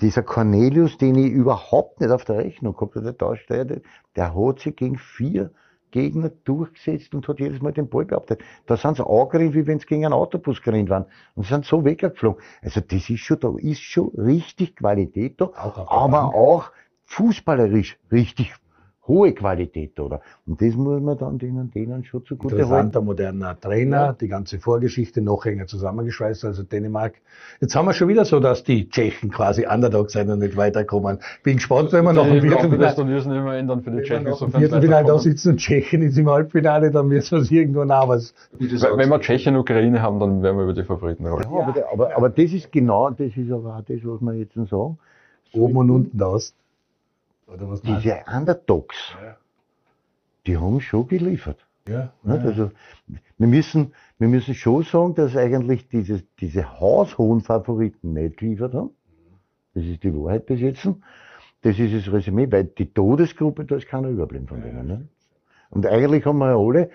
dieser 0.00 0.22
Cornelius, 0.22 0.96
den 0.96 1.16
ich 1.16 1.32
überhaupt 1.32 2.00
nicht 2.00 2.10
auf 2.10 2.24
der 2.24 2.38
Rechnung 2.38 2.80
habe, 2.80 3.02
der 3.02 3.12
Darsteller, 3.12 3.80
der, 4.16 4.34
hat 4.34 4.60
sich 4.60 4.76
gegen 4.76 4.96
vier 4.96 5.50
Gegner 5.90 6.30
durchgesetzt 6.44 7.14
und 7.14 7.26
hat 7.26 7.40
jedes 7.40 7.60
Mal 7.60 7.72
den 7.72 7.88
Ball 7.88 8.04
behauptet. 8.04 8.42
Da 8.66 8.76
sind 8.76 8.96
sie 8.96 9.06
angerannt, 9.06 9.54
wie 9.54 9.66
wenn 9.66 9.80
sie 9.80 9.86
gegen 9.86 10.04
einen 10.04 10.14
Autobus 10.14 10.62
gerannt 10.62 10.88
waren. 10.88 11.06
Und 11.34 11.46
sind 11.46 11.64
so 11.64 11.84
weggeflogen. 11.84 12.40
Also 12.62 12.80
das 12.80 13.10
ist 13.10 13.20
schon, 13.20 13.40
da 13.40 13.52
ist 13.58 13.80
schon 13.80 14.10
richtig 14.16 14.76
Qualität 14.76 15.40
da, 15.40 15.46
Auch 15.46 15.90
aber 15.90 16.34
auch 16.34 16.70
fußballerisch 17.06 17.98
richtig 18.12 18.54
hohe 19.08 19.32
Qualität 19.32 19.98
da. 19.98 20.20
Und 20.46 20.62
das 20.62 20.74
muss 20.74 21.00
man 21.02 21.18
dann 21.18 21.38
denen, 21.38 21.70
denen 21.72 22.04
schon 22.04 22.24
zugute 22.24 22.54
halten. 22.54 22.62
Interessanter, 22.62 23.00
moderner 23.00 23.58
Trainer, 23.58 24.12
die 24.12 24.28
ganze 24.28 24.60
Vorgeschichte 24.60 25.20
noch 25.20 25.44
enger 25.44 25.66
zusammengeschweißt, 25.66 26.44
also 26.44 26.62
Dänemark. 26.62 27.14
Jetzt 27.60 27.74
haben 27.74 27.86
wir 27.86 27.94
schon 27.94 28.08
wieder 28.08 28.24
so, 28.24 28.38
dass 28.38 28.62
die 28.62 28.88
Tschechen 28.88 29.30
quasi 29.30 29.66
Underdog 29.66 30.10
sein 30.10 30.30
und 30.30 30.38
nicht 30.38 30.56
weiterkommen. 30.56 31.18
Bin 31.42 31.56
gespannt, 31.56 31.92
wenn 31.92 32.04
wir 32.04 32.12
noch 32.12 32.28
des 32.28 32.42
Viertelfinale 32.42 32.94
Turniers 32.94 33.26
nicht 33.26 33.42
mehr 33.42 33.54
ändern 33.54 33.82
für 33.82 33.90
die 33.90 33.96
wenn 33.96 34.02
wir 34.02 34.08
Tschechen. 34.08 34.24
noch 34.24 34.38
sie 34.38 34.58
Viertelfinale 34.58 35.06
da 35.06 35.18
sitzen 35.18 35.48
und 35.50 35.56
Tschechien 35.56 36.02
ist 36.02 36.16
im 36.16 36.30
Halbfinale, 36.30 36.90
dann 36.92 37.08
müssen 37.08 37.38
wir 37.38 37.42
es 37.42 37.50
irgendwo 37.50 37.84
nach 37.84 38.06
was. 38.06 38.34
Wenn 38.58 38.70
wenn 38.70 39.08
wir 39.08 39.20
Tschechien 39.20 39.56
und 39.56 39.62
Ukraine 39.62 40.00
haben, 40.00 40.20
dann 40.20 40.42
werden 40.42 40.56
wir 40.58 40.64
über 40.64 40.74
die 40.74 40.84
Favoriten 40.84 41.26
rollen. 41.26 41.42
Ja, 41.42 41.66
aber, 41.66 41.92
aber, 41.92 42.16
aber 42.16 42.30
das 42.30 42.52
ist 42.52 42.70
genau, 42.70 43.10
das 43.10 43.36
ist 43.36 43.50
aber 43.50 43.78
auch 43.78 43.82
das, 43.82 43.98
was 44.04 44.20
wir 44.20 44.34
jetzt 44.34 44.54
sagen. 44.54 44.98
Oben 45.54 45.76
und 45.76 45.90
unten 45.90 46.22
aus. 46.22 46.54
Oder 47.52 47.68
was 47.68 47.82
meinst 47.82 48.04
Diese 48.04 48.22
Underdogs, 48.34 49.14
Ja. 49.22 49.36
die 50.46 50.56
haben 50.56 50.80
schon 50.80 51.06
geliefert. 51.08 51.58
Ja. 51.88 52.12
Nicht? 52.22 52.44
Also, 52.44 52.70
wir, 53.38 53.46
müssen, 53.46 53.92
wir 54.18 54.28
müssen 54.28 54.54
schon 54.54 54.84
sagen, 54.84 55.14
dass 55.14 55.36
eigentlich 55.36 55.88
diese, 55.88 56.22
diese 56.40 56.80
haushohen 56.80 57.40
Favoriten 57.40 58.12
nicht 58.12 58.36
geliefert 58.36 58.74
haben. 58.74 58.90
Das 59.74 59.84
ist 59.84 60.02
die 60.02 60.14
Wahrheit 60.14 60.46
bis 60.46 60.60
jetzt. 60.60 60.88
Das 61.62 61.78
ist 61.78 61.94
das 61.94 62.12
Resümee, 62.12 62.50
weil 62.50 62.64
die 62.64 62.92
Todesgruppe, 62.92 63.64
da 63.64 63.76
ist 63.76 63.88
keiner 63.88 64.08
überblieben 64.08 64.46
von 64.46 64.60
denen. 64.60 64.86
Ne? 64.86 65.08
Und 65.70 65.86
eigentlich 65.86 66.24
haben 66.26 66.38
wir 66.38 66.50
ja 66.50 66.56
alle 66.56 66.90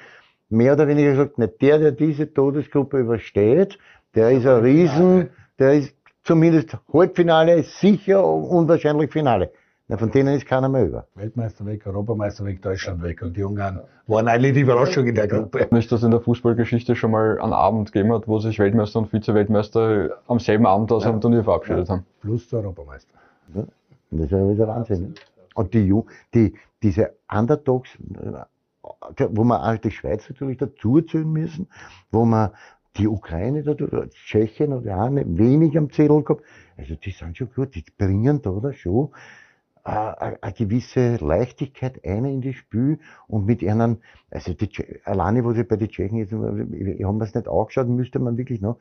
mehr 0.50 0.74
oder 0.74 0.88
weniger 0.88 1.12
gesagt, 1.12 1.38
nicht 1.38 1.62
der, 1.62 1.80
der 1.80 1.92
diese 1.92 2.34
Todesgruppe 2.34 3.00
übersteht, 3.00 3.78
der 4.16 4.32
ist 4.32 4.46
ein 4.46 4.62
Riesen, 4.62 5.30
der 5.60 5.74
ist 5.74 5.96
zumindest 6.24 6.78
Halbfinale, 6.94 7.64
sicher 7.64 8.24
und 8.26 8.68
wahrscheinlich 8.68 9.12
Finale. 9.12 9.52
Na, 9.90 9.96
von 9.96 10.12
denen 10.12 10.36
ist 10.36 10.46
keiner 10.46 10.68
mehr 10.68 10.86
über. 10.86 11.08
Weltmeister 11.16 11.66
weg, 11.66 11.88
Europameister 11.88 12.44
weg, 12.44 12.62
Deutschland 12.62 13.02
weg 13.04 13.22
und 13.22 13.38
die 13.38 13.44
Ungarn 13.44 13.80
waren 14.06 14.28
eigentlich 14.28 14.54
die 14.54 14.60
Überraschung 14.62 15.08
in 15.08 15.16
der 15.16 15.30
Gruppe. 15.30 15.66
Nicht, 15.72 15.90
dass 15.90 16.04
in 16.04 16.12
der 16.12 16.20
Fußballgeschichte 16.20 16.94
schon 16.98 17.12
mal 17.12 17.40
einen 17.40 17.54
Abend 17.54 17.94
gegeben 17.94 18.12
hat, 18.12 18.28
wo 18.28 18.38
sich 18.40 18.60
Weltmeister 18.60 19.00
und 19.00 19.08
Vize-Weltmeister 19.10 20.18
am 20.28 20.40
selben 20.40 20.66
Abend 20.66 20.92
aus 20.92 21.06
einem 21.06 21.22
Turnier 21.22 21.46
verabschiedet 21.46 21.90
haben. 21.90 22.06
Plus 22.20 22.50
der 22.50 22.60
Europameister. 22.60 23.14
Und 23.54 23.70
das 24.12 24.26
ist 24.26 24.32
ja 24.32 24.50
wieder 24.50 24.68
Wahnsinn. 24.68 25.02
Ne? 25.02 25.14
Und 25.56 25.74
die, 25.74 25.94
die, 26.34 26.54
diese 26.84 27.14
Underdogs, 27.32 27.90
wo 28.02 29.44
wir 29.46 29.64
auch 29.64 29.78
die 29.78 29.92
Schweiz 29.92 30.30
natürlich 30.30 30.58
dazu 30.58 31.00
zählen 31.00 31.32
müssen, 31.32 31.70
wo 32.12 32.26
man 32.26 32.52
die 32.98 33.08
Ukraine, 33.08 33.64
da, 33.64 33.74
da, 33.74 34.06
Tschechien 34.08 34.74
oder 34.74 35.02
auch 35.02 35.10
nicht 35.10 35.38
wenig 35.38 35.78
am 35.78 35.90
Zettel 35.92 36.24
gehabt, 36.24 36.44
also 36.76 36.96
die 36.96 37.12
sind 37.12 37.38
schon 37.38 37.50
gut, 37.56 37.74
die 37.74 37.86
bringen 37.98 38.42
da 38.42 38.50
oder 38.50 38.74
schon 38.74 39.12
eine 39.88 40.54
gewisse 40.54 41.16
Leichtigkeit 41.18 42.04
ein 42.04 42.26
in 42.26 42.42
das 42.42 42.56
Spiel 42.56 43.00
und 43.28 43.46
mit 43.46 43.62
ihnen, 43.62 44.00
also 44.30 44.54
die, 44.54 44.68
Tsche- 44.68 45.04
alleine, 45.06 45.46
was 45.46 45.58
ich 45.58 45.68
bei 45.68 45.78
den 45.78 45.88
Tschechen 45.90 46.18
jetzt, 46.18 46.34
ich, 46.34 46.40
ich 46.40 47.04
habe 47.06 47.14
mir 47.14 47.20
das 47.20 47.34
nicht 47.34 47.48
angeschaut, 47.48 47.88
müsste 47.88 48.20
man 48.20 48.38
wirklich 48.38 48.60
noch, 48.60 48.78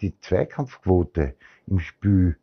die 0.00 0.18
Zweikampfquote 0.20 1.34
im 1.66 1.78
Spiel 1.78 2.36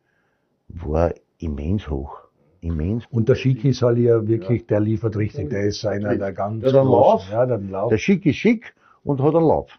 war 0.68 1.12
immens 1.38 1.90
hoch. 1.90 2.20
Immens. 2.60 3.04
Und 3.10 3.28
der 3.28 3.34
Schiki 3.34 3.72
soll 3.72 3.98
ja 3.98 4.26
wirklich, 4.26 4.66
der 4.66 4.80
liefert 4.80 5.16
richtig, 5.16 5.50
der 5.50 5.64
ist 5.66 5.84
einer 5.84 6.16
der 6.16 6.32
ganz 6.32 6.62
Der 6.62 6.72
hat 6.72 6.80
einen 6.80 6.90
Lauf. 6.90 7.20
großen. 7.20 7.32
Ja, 7.32 7.46
der 7.46 7.58
Lauf. 7.58 7.90
Der 7.90 7.98
Schick 7.98 8.24
ist 8.26 8.36
schick 8.36 8.74
und 9.04 9.20
hat 9.20 9.34
einen 9.34 9.46
Lauf. 9.46 9.78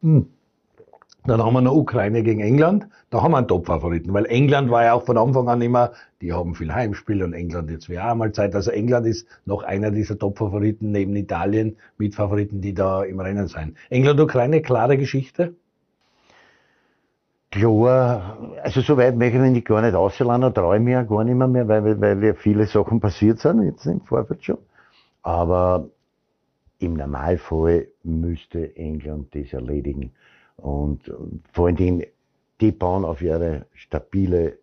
Hm. 0.00 0.28
Dann 1.26 1.42
haben 1.42 1.54
wir 1.54 1.62
noch 1.62 1.74
Ukraine 1.74 2.22
gegen 2.22 2.40
England. 2.40 2.86
Da 3.08 3.22
haben 3.22 3.32
wir 3.32 3.38
einen 3.38 3.48
Top-Favoriten, 3.48 4.12
weil 4.12 4.26
England 4.26 4.70
war 4.70 4.84
ja 4.84 4.92
auch 4.92 5.04
von 5.04 5.16
Anfang 5.16 5.48
an 5.48 5.62
immer, 5.62 5.92
die 6.20 6.34
haben 6.34 6.54
viel 6.54 6.70
Heimspiel 6.72 7.22
und 7.22 7.32
England 7.32 7.70
jetzt 7.70 7.88
wäre 7.88 8.10
auch 8.10 8.14
mal 8.14 8.30
Zeit. 8.32 8.54
Also 8.54 8.70
England 8.70 9.06
ist 9.06 9.26
noch 9.46 9.62
einer 9.62 9.90
dieser 9.90 10.18
Top-Favoriten 10.18 10.92
neben 10.92 11.16
Italien 11.16 11.78
mit 11.96 12.14
Favoriten, 12.14 12.60
die 12.60 12.74
da 12.74 13.04
im 13.04 13.20
Rennen 13.20 13.48
sind. 13.48 13.74
England-Ukraine, 13.88 14.60
klare 14.60 14.98
Geschichte. 14.98 15.54
Klar, 17.50 18.36
also 18.62 18.82
so 18.82 18.98
weit 18.98 19.16
möchte 19.16 19.36
ich 19.38 19.50
mich 19.50 19.64
gar 19.64 19.80
nicht 19.80 19.94
auslassen, 19.94 20.42
da 20.42 20.50
traue 20.50 20.76
ich 20.76 20.82
mich 20.82 20.96
auch 20.96 21.06
gar 21.06 21.24
nicht 21.24 21.36
mehr, 21.36 21.48
mehr 21.48 21.68
weil, 21.68 22.00
weil 22.00 22.22
ja 22.22 22.34
viele 22.34 22.66
Sachen 22.66 23.00
passiert 23.00 23.38
sind, 23.38 23.62
jetzt 23.62 23.86
im 23.86 24.02
Vorfeld 24.02 24.44
schon. 24.44 24.58
Aber 25.22 25.88
im 26.80 26.94
Normalfall 26.94 27.86
müsste 28.02 28.76
England 28.76 29.34
das 29.34 29.54
erledigen. 29.54 30.12
Und 30.56 31.12
vor 31.52 31.66
allen 31.66 31.76
Dingen, 31.76 32.04
die 32.60 32.72
bauen 32.72 33.04
auf 33.04 33.20
ihre 33.22 33.66
stabile 33.74 34.58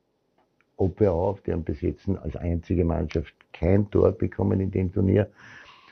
Abwehr 0.77 1.13
auf, 1.13 1.41
die 1.41 1.51
haben 1.51 1.63
bis 1.63 1.81
jetzt 1.81 2.07
als 2.09 2.35
einzige 2.35 2.85
Mannschaft 2.85 3.33
kein 3.53 3.89
Tor 3.91 4.11
bekommen 4.11 4.59
in 4.59 4.71
dem 4.71 4.91
Turnier. 4.91 5.29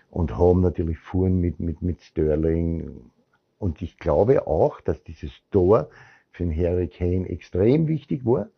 Und 0.09 0.35
haben 0.37 0.61
natürlich 0.61 0.97
Fuhren 0.97 1.39
mit, 1.39 1.59
mit, 1.59 1.83
mit 1.83 2.01
Sterling. 2.01 3.11
Und 3.59 3.81
ich 3.81 3.99
glaube 3.99 4.47
auch, 4.47 4.81
dass 4.81 5.03
dieses 5.03 5.31
Tor 5.51 5.89
für 6.31 6.45
den 6.45 6.55
Harry 6.55 6.87
Kane 6.87 7.29
extrem 7.29 7.87
wichtig 7.87 8.25
war, 8.25 8.49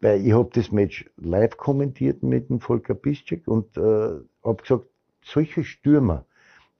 weil 0.00 0.26
ich 0.26 0.32
habe 0.32 0.50
das 0.52 0.72
Match 0.72 1.04
live 1.16 1.56
kommentiert 1.56 2.22
mit 2.22 2.48
dem 2.48 2.60
Volker 2.60 2.94
Piszczek 2.94 3.46
und 3.46 3.76
äh, 3.76 3.80
habe 3.80 4.62
gesagt, 4.62 4.86
solche 5.22 5.64
Stürmer, 5.64 6.24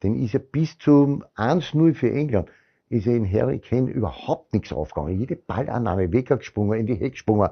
den 0.02 0.22
ist 0.22 0.32
ja 0.32 0.40
bis 0.40 0.78
zum 0.78 1.24
1-0 1.36 1.94
für 1.94 2.10
England, 2.10 2.48
ist 2.88 3.06
ja 3.06 3.12
in 3.12 3.30
Harry 3.30 3.58
Kane 3.58 3.90
überhaupt 3.90 4.52
nichts 4.52 4.72
aufgegangen. 4.72 5.18
Jede 5.18 5.36
Ballannahme, 5.36 6.12
weggesprungen, 6.12 6.78
in 6.80 6.86
die 6.86 6.94
Heck 6.94 7.12
gesprungen, 7.12 7.50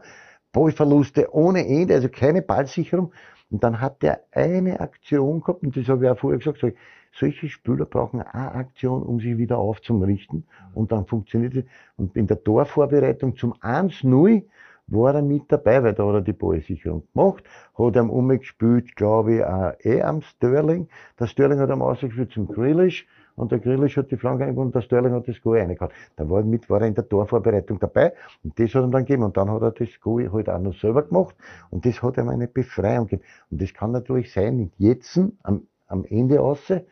Ballverluste 0.53 1.35
ohne 1.35 1.67
Ende, 1.67 1.95
also 1.95 2.09
keine 2.09 2.43
Ballsicherung. 2.43 3.13
Und 3.51 3.65
dann 3.65 3.81
hat 3.81 4.03
der 4.03 4.21
eine 4.33 4.81
Aktion 4.81 5.41
gehabt, 5.41 5.63
und 5.63 5.77
das 5.77 5.89
habe 5.89 6.05
ich 6.05 6.11
auch 6.11 6.19
vorher 6.19 6.39
gesagt, 6.39 6.59
so, 6.59 6.71
solche 7.15 7.49
Spieler 7.49 7.85
brauchen 7.85 8.23
eine 8.23 8.53
Aktion, 8.55 9.03
um 9.03 9.21
sich 9.21 9.37
wieder 9.37 9.59
aufzurichten. 9.59 10.47
Und 10.75 10.93
dann 10.93 11.07
funktioniert 11.07 11.55
es. 11.55 11.65
Und 11.97 12.17
in 12.17 12.27
der 12.27 12.43
Torvorbereitung 12.43 13.37
zum 13.37 13.53
1-0 13.55 14.45
war 14.87 15.15
er 15.15 15.23
mit 15.23 15.45
dabei, 15.49 15.83
weil 15.83 15.95
da 15.95 16.07
hat 16.07 16.15
er 16.15 16.21
die 16.23 16.33
Ballsicherung 16.33 17.07
gemacht, 17.13 17.45
hat 17.77 17.97
ihm 17.97 18.11
umgespielt, 18.11 18.97
glaube 18.97 19.35
ich, 19.35 19.87
eh 19.87 20.03
am 20.03 20.23
Sterling. 20.23 20.89
Der 21.19 21.27
Sterling 21.27 21.59
hat 21.59 21.71
ihm 21.71 21.83
ausgeführt 21.83 22.33
zum 22.33 22.49
Grealish 22.49 23.07
und 23.37 23.53
der 23.53 23.59
Grealish 23.59 23.97
hat 23.97 24.11
die 24.11 24.17
Flanke 24.17 24.45
eingebunden 24.45 24.69
und 24.69 24.75
der 24.75 24.83
Sterling 24.83 25.13
hat 25.13 25.29
das 25.29 25.41
Goal 25.41 25.59
reingehauen. 25.59 25.93
Da 26.17 26.29
war, 26.29 26.41
er 26.41 26.45
mit, 26.45 26.69
war 26.69 26.81
er 26.81 26.89
in 26.89 26.95
der 26.95 27.09
Torvorbereitung 27.09 27.79
dabei 27.79 28.13
und 28.45 28.59
das 28.59 28.75
hat 28.75 28.85
ihm 28.85 28.91
dann 28.91 29.05
gegeben 29.05 29.25
und 29.25 29.37
dann 29.37 29.51
hat 29.51 29.63
er 29.63 29.71
das 29.73 30.01
Goal 30.01 30.33
halt 30.33 30.49
auch 30.49 30.61
noch 30.61 30.75
selber 30.75 31.03
gemacht 31.03 31.35
und 31.71 31.85
das 31.87 32.03
hat 32.03 32.19
ihm 32.19 32.29
eine 32.29 32.49
Befreiung 32.49 33.07
gegeben. 33.07 33.29
Und 33.51 33.63
das 33.63 33.73
kann 33.75 33.93
natürlich 33.93 34.33
sein, 34.33 34.71
jetzt 34.79 35.19
am, 35.43 35.67
am 35.87 36.05
Ende 36.05 36.41
außer, 36.41 36.83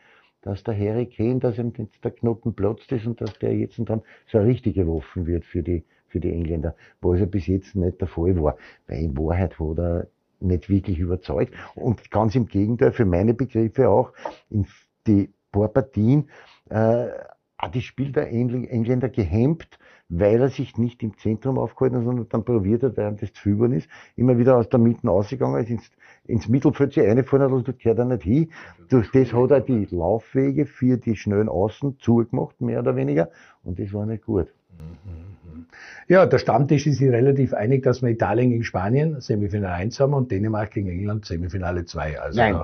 dass 0.41 0.63
der 0.63 0.77
Harry 0.77 1.05
Kane, 1.05 1.39
dass 1.39 1.57
ihm 1.57 1.71
jetzt 1.77 2.03
der 2.03 2.11
Knoten 2.11 2.53
platzt 2.53 2.91
ist 2.91 3.05
und 3.05 3.21
dass 3.21 3.37
der 3.39 3.55
jetzt 3.55 3.79
dann 3.85 4.01
so 4.27 4.39
eine 4.39 4.47
richtige 4.47 4.87
Waffe 4.87 5.27
wird 5.27 5.45
für 5.45 5.61
die, 5.61 5.83
für 6.07 6.19
die 6.19 6.31
Engländer, 6.31 6.75
was 7.01 7.19
ja 7.19 7.25
bis 7.25 7.47
jetzt 7.47 7.75
nicht 7.75 8.01
der 8.01 8.07
Fall 8.07 8.41
war. 8.41 8.57
Weil 8.87 9.03
in 9.03 9.17
Wahrheit 9.17 9.59
hat 9.59 9.77
er 9.77 10.07
nicht 10.39 10.69
wirklich 10.69 10.99
überzeugt. 10.99 11.53
Und 11.75 12.09
ganz 12.09 12.35
im 12.35 12.47
Gegenteil, 12.47 12.91
für 12.91 13.05
meine 13.05 13.33
Begriffe 13.33 13.89
auch, 13.89 14.13
die 15.07 15.29
paar 15.51 15.67
Partien, 15.69 16.29
äh, 16.69 17.07
hat 17.61 17.75
das 17.75 17.83
Spiel 17.83 18.11
der 18.11 18.29
Engländer 18.31 19.09
gehemmt, 19.09 19.77
weil 20.09 20.41
er 20.41 20.49
sich 20.49 20.77
nicht 20.77 21.03
im 21.03 21.17
Zentrum 21.17 21.59
aufgehalten 21.59 21.99
hat, 21.99 22.05
sondern 22.05 22.27
dann 22.27 22.43
probiert 22.43 22.81
hat, 22.83 22.97
während 22.97 23.21
das 23.21 23.31
zu 23.33 23.55
viel 23.55 23.73
ist, 23.73 23.87
immer 24.15 24.37
wieder 24.37 24.57
aus 24.57 24.67
der 24.67 24.79
Mitte 24.79 25.09
ausgegangen 25.09 25.61
ist, 25.61 25.69
ins, 25.69 25.91
ins 26.25 26.49
Mittelfeld 26.49 26.93
sich 26.93 27.03
reingefahren 27.03 27.45
hat 27.45 27.51
und 27.51 27.67
dort 27.67 27.79
gehört 27.79 27.99
er 27.99 28.05
nicht 28.05 28.23
hin. 28.23 28.51
Durch 28.89 29.11
das 29.11 29.31
hat 29.31 29.51
er 29.51 29.61
die 29.61 29.87
Laufwege 29.91 30.65
für 30.65 30.97
die 30.97 31.15
schnellen 31.15 31.49
Außen 31.49 31.99
zugemacht, 31.99 32.59
mehr 32.61 32.79
oder 32.79 32.95
weniger, 32.95 33.29
und 33.63 33.79
das 33.79 33.93
war 33.93 34.05
nicht 34.05 34.25
gut. 34.25 34.47
Ja, 36.07 36.25
der 36.25 36.39
Stammtisch 36.39 36.87
ist 36.87 36.97
sich 36.97 37.09
relativ 37.09 37.53
einig, 37.53 37.83
dass 37.83 38.01
wir 38.01 38.09
Italien 38.09 38.49
gegen 38.49 38.63
Spanien 38.63 39.21
Semifinale 39.21 39.73
1 39.73 39.99
haben 39.99 40.13
und 40.13 40.31
Dänemark 40.31 40.71
gegen 40.71 40.89
England 40.89 41.25
Semifinale 41.25 41.85
2. 41.85 42.19
Also, 42.19 42.39
Nein. 42.39 42.61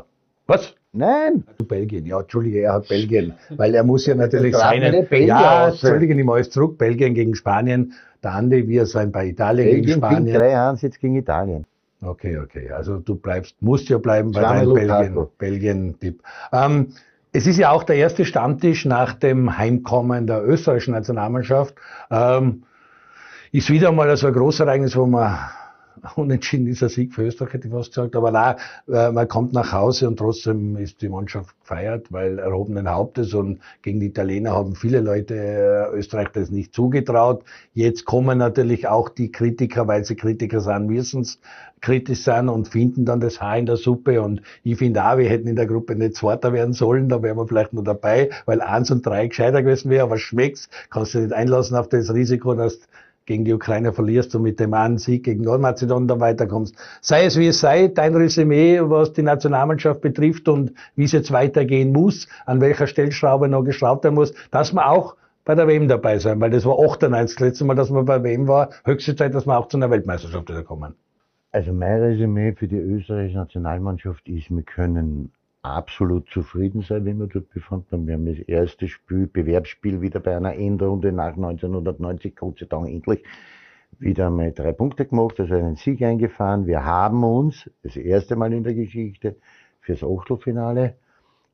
Was? 0.47 0.75
Nein. 0.98 1.43
Du 1.58 1.66
Belgien, 1.66 2.06
ja, 2.06 2.20
Entschuldige, 2.20 2.62
er 2.62 2.74
hat 2.74 2.88
Belgien, 2.88 3.34
weil 3.52 3.76
er 3.76 3.84
muss 3.84 4.06
ja 4.06 4.16
natürlich 4.16 4.54
nicht 4.54 5.10
Belgien 5.10 5.28
Ja. 5.28 5.70
Entschuldige, 5.70 6.14
ich 6.14 6.26
mache 6.26 6.39
es 6.39 6.50
zurück. 6.50 6.78
Belgien 6.78 7.14
gegen 7.14 7.36
Spanien. 7.36 7.93
Der 8.24 8.34
Andi, 8.34 8.68
wir 8.68 8.86
sind 8.86 9.12
bei 9.12 9.28
Italien 9.28 9.68
gegen 9.68 10.02
Belgien 10.02 10.26
gewinnt 10.26 10.36
Spanien. 10.36 10.76
3-1 10.78 10.82
jetzt 10.82 11.00
gegen 11.00 11.16
Italien. 11.16 11.66
Okay, 12.02 12.38
okay. 12.38 12.72
Also 12.72 12.98
du 12.98 13.16
bleibst, 13.16 13.56
musst 13.62 13.89
ja 13.89 13.98
bleiben 13.98 14.32
bei 14.32 14.41
deinem 14.41 14.74
Belgien. 14.74 15.28
Belgien-Tipp. 15.38 16.22
Ähm, 16.52 16.93
es 17.32 17.45
ist 17.45 17.58
ja 17.58 17.72
auch 17.72 17.84
der 17.84 17.98
erste 17.98 18.26
Stammtisch 18.26 18.86
nach 18.86 19.14
dem 19.14 19.58
Heimkommen 19.58 20.28
der 20.28 20.43
österreichischen 20.43 20.93
Nationalmannschaft. 20.93 21.76
Ähm, 22.10 22.64
ist 23.52 23.70
wieder 23.70 23.91
mal 23.91 24.16
so 24.18 24.28
ein 24.28 24.34
Großereignis, 24.34 24.95
wo 24.95 25.06
man 25.06 25.38
unentschieden 26.16 26.68
ist 26.68 26.84
ein 26.84 26.89
Sieg 26.89 27.14
für 27.14 27.24
Österreich, 27.24 27.54
hätte 27.54 27.68
ich 27.68 27.74
fast 27.74 27.89
gesagt. 27.89 28.16
Aber 28.16 28.32
nein, 28.32 28.56
äh, 28.88 29.12
man 29.12 29.28
kommt 29.28 29.54
nach 29.54 29.72
Hause 29.72 30.08
und 30.08 30.18
trotzdem 30.18 30.78
ist 30.78 31.02
die 31.02 31.10
Mannschaft 31.10 31.56
gefeiert, 31.62 32.12
weil 32.12 32.39
erhobenen 32.39 32.89
Hauptes 32.89 33.34
und 33.34 33.60
gegen 33.82 34.00
die 34.00 34.08
Italiener 34.08 34.52
haben 34.52 34.76
viele 34.76 35.02
Leute 35.02 35.36
äh, 35.36 35.95
Österreich 35.95 36.30
das 36.34 36.52
nicht 36.52 36.74
zugetraut. 36.74 37.43
Jetzt 37.74 38.06
kommen 38.06 38.38
natürlich 38.38 38.88
auch 38.88 39.10
die 39.10 39.32
Kritiker, 39.32 39.88
weil 39.88 40.04
sie 40.04 40.16
Kritiker 40.16 40.62
sind, 40.62 40.88
müssen 40.88 41.22
es 41.22 41.39
kritisch 41.82 42.24
sein 42.24 42.50
und 42.50 42.68
finden 42.68 43.06
dann 43.06 43.20
das 43.20 43.41
Haar 43.41 43.58
in 43.58 43.66
der 43.66 43.78
Suppe. 43.78 44.22
Und 44.22 44.41
ich 44.64 44.78
finde 44.78 45.04
auch, 45.04 45.18
wir 45.18 45.30
hätten 45.30 45.48
in 45.48 45.56
der 45.56 45.68
Gruppe 45.68 45.95
nicht 45.95 46.16
Zweiter 46.16 46.54
werden 46.54 46.74
sollen, 46.74 47.10
da 47.10 47.22
wären 47.22 47.38
wir 47.38 47.48
vielleicht 47.48 47.74
noch 47.74 47.84
dabei, 47.84 48.30
weil 48.45 48.62
eins 48.62 48.91
und 48.91 49.06
drei 49.06 49.28
gescheiter 49.28 49.62
gewesen 49.62 49.89
wäre, 49.89 50.04
aber 50.04 50.18
schmeckt's, 50.18 50.70
kannst 50.89 51.14
du 51.14 51.20
nicht 51.20 51.34
einlassen 51.34 51.78
auf 51.78 51.89
das 51.89 52.14
Risiko, 52.14 52.54
dass 52.56 52.80
gegen 53.28 53.45
die 53.45 53.53
Ukraine 53.53 53.93
verlierst 53.93 54.34
und 54.36 54.41
mit 54.41 54.59
dem 54.59 54.73
einen 54.73 54.97
Sieg 54.97 55.25
gegen 55.25 55.43
Nordmazedonien 55.43 56.07
dann 56.07 56.19
weiterkommst. 56.19 56.75
Sei 57.01 57.25
es 57.25 57.38
wie 57.38 57.47
es 57.47 57.59
sei, 57.59 57.89
dein 57.89 58.15
Resümee, 58.15 58.80
was 58.82 59.13
die 59.13 59.21
Nationalmannschaft 59.21 60.01
betrifft 60.01 60.47
und 60.49 60.73
wie 60.95 61.03
es 61.03 61.11
jetzt 61.11 61.32
weitergehen 61.32 61.91
muss, 61.91 62.28
an 62.45 62.61
welcher 62.61 62.88
Stellschraube 62.88 63.49
noch 63.49 63.63
geschraubt 63.63 64.05
werden 64.05 64.15
muss, 64.15 64.34
dass 64.49 64.73
wir 64.73 64.89
auch 64.89 65.15
bei 65.43 65.55
der 65.55 65.67
WM 65.67 65.88
dabei 65.88 66.19
sein, 66.19 66.41
weil 66.41 66.49
das 66.49 66.65
war 66.65 66.80
98 66.80 67.38
das 67.38 67.47
letzte 67.47 67.65
Mal, 67.65 67.75
dass 67.75 67.91
wir 67.91 68.03
bei 68.03 68.23
WM 68.23 68.47
war, 68.47 68.69
höchste 68.86 69.15
Zeit, 69.15 69.36
dass 69.36 69.45
wir 69.45 69.57
auch 69.57 69.67
zu 69.67 69.78
einer 69.78 69.91
Weltmeisterschaft 69.91 70.49
wieder 70.49 70.63
kommen. 70.63 70.95
Also 71.51 71.73
mein 71.73 72.01
Resümee 72.01 72.53
für 72.53 72.67
die 72.67 72.78
österreichische 72.78 73.38
Nationalmannschaft 73.38 74.28
ist, 74.28 74.49
wir 74.49 74.63
können 74.63 75.32
absolut 75.62 76.30
zufrieden 76.30 76.82
sein, 76.82 77.05
wie 77.05 77.14
wir 77.14 77.28
dort 77.28 77.49
befunden 77.49 77.88
haben. 77.91 78.08
Wir 78.08 78.14
haben 78.16 78.26
das 78.26 78.39
erste 78.39 78.88
Spiel, 78.88 79.28
Bewerbsspiel 79.28 80.01
wieder 80.01 80.20
bei 80.20 80.36
einer 80.36 80.55
Endrunde 80.55 81.12
nach 81.12 81.36
1990, 81.36 82.36
Gott 82.36 82.60
sei 82.60 82.66
Dank 82.68 82.88
endlich, 82.88 83.24
wieder 83.99 84.28
einmal 84.28 84.51
drei 84.51 84.72
Punkte 84.72 85.05
gemacht, 85.05 85.39
also 85.39 85.53
einen 85.53 85.76
Sieg 85.76 86.01
eingefahren. 86.01 86.68
Wir 86.68 86.86
haben 86.86 87.24
uns 87.24 87.70
das 87.84 87.95
erste 87.95 88.36
Mal 88.36 88.53
in 88.53 88.64
der 88.64 88.74
Geschichte 88.74 89.38
fürs 89.82 90.03
Achtelfinale 90.03 90.95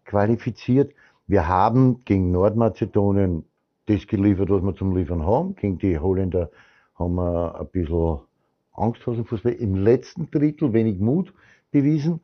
qualifiziert. 0.05 0.93
Wir 1.27 1.47
haben 1.47 2.01
gegen 2.05 2.31
Nordmazedonien 2.31 3.45
das 3.85 4.07
geliefert, 4.07 4.49
was 4.49 4.63
wir 4.63 4.75
zum 4.75 4.95
Liefern 4.95 5.25
haben. 5.25 5.55
Gegen 5.55 5.77
die 5.77 5.97
Holländer 5.99 6.49
haben 6.95 7.15
wir 7.15 7.59
ein 7.59 7.67
bisschen 7.67 8.19
Angsthasenfußball 8.73 9.53
im 9.53 9.75
letzten 9.75 10.29
Drittel 10.31 10.73
wenig 10.73 10.99
Mut 10.99 11.33
bewiesen. 11.71 12.21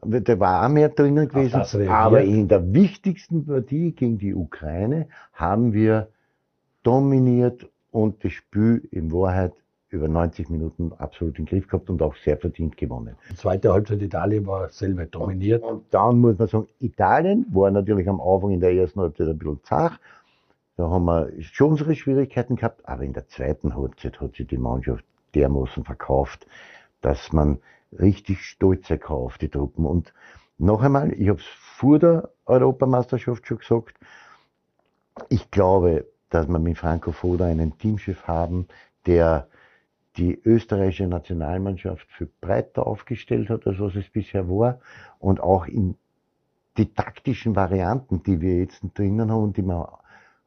Da 0.00 0.40
war 0.40 0.64
auch 0.64 0.68
mehr 0.68 0.88
drinnen 0.88 1.28
gewesen. 1.28 1.52
das 1.52 1.74
reagiert. 1.74 1.90
Aber 1.94 2.22
in 2.22 2.48
der 2.48 2.72
wichtigsten 2.72 3.46
Partie 3.46 3.92
gegen 3.92 4.18
die 4.18 4.34
Ukraine 4.34 5.08
haben 5.32 5.72
wir 5.72 6.08
dominiert 6.82 7.68
und 7.90 8.24
das 8.24 8.32
Spiel 8.32 8.88
in 8.90 9.12
Wahrheit 9.12 9.52
über 9.90 10.08
90 10.08 10.48
Minuten 10.48 10.92
absolut 10.94 11.38
im 11.38 11.44
Griff 11.44 11.68
gehabt 11.68 11.90
und 11.90 12.00
auch 12.00 12.16
sehr 12.16 12.38
verdient 12.38 12.76
gewonnen. 12.78 13.14
Die 13.30 13.36
zweite 13.36 13.72
Halbzeit 13.72 14.00
Italien 14.00 14.46
war 14.46 14.70
selber 14.70 15.04
dominiert. 15.04 15.62
Und 15.62 15.84
dann 15.90 16.18
muss 16.18 16.38
man 16.38 16.48
sagen, 16.48 16.68
Italien 16.80 17.46
war 17.50 17.70
natürlich 17.70 18.08
am 18.08 18.20
Anfang 18.20 18.50
in 18.52 18.60
der 18.60 18.72
ersten 18.72 19.00
Halbzeit 19.00 19.28
ein 19.28 19.38
bisschen 19.38 19.60
zart. 19.64 20.00
Da 20.76 20.88
haben 20.88 21.04
wir 21.04 21.30
schon 21.42 21.72
unsere 21.72 21.94
Schwierigkeiten 21.94 22.56
gehabt, 22.56 22.88
aber 22.88 23.02
in 23.02 23.12
der 23.12 23.28
zweiten 23.28 23.76
Halbzeit 23.76 24.18
hat 24.20 24.34
sich 24.34 24.46
die 24.46 24.56
Mannschaft 24.56 25.04
dermaßen 25.34 25.84
verkauft, 25.84 26.46
dass 27.02 27.32
man 27.32 27.58
richtig 27.98 28.44
stolz 28.44 28.90
auf 29.06 29.38
die 29.38 29.48
Truppen. 29.48 29.84
Und 29.84 30.12
noch 30.58 30.82
einmal, 30.82 31.12
ich 31.12 31.28
habe 31.28 31.40
es 31.40 31.46
vor 31.46 31.98
der 31.98 32.30
Europameisterschaft 32.46 33.46
schon 33.46 33.58
gesagt, 33.58 33.98
ich 35.28 35.50
glaube, 35.50 36.06
dass 36.30 36.48
wir 36.48 36.58
mit 36.58 36.78
Franco 36.78 37.12
Foda 37.12 37.46
einen 37.46 37.76
Teamchef 37.78 38.26
haben, 38.26 38.66
der 39.06 39.48
die 40.16 40.38
österreichische 40.44 41.06
Nationalmannschaft 41.06 42.06
viel 42.12 42.30
breiter 42.40 42.86
aufgestellt 42.86 43.48
hat, 43.48 43.66
als 43.66 43.80
was 43.80 43.94
es 43.96 44.08
bisher 44.08 44.48
war. 44.48 44.80
Und 45.18 45.40
auch 45.40 45.66
in 45.66 45.96
die 46.76 46.92
taktischen 46.92 47.56
Varianten, 47.56 48.22
die 48.22 48.40
wir 48.40 48.58
jetzt 48.58 48.82
drinnen 48.94 49.30
haben 49.30 49.42
und 49.42 49.56
die 49.56 49.62
wir 49.62 49.98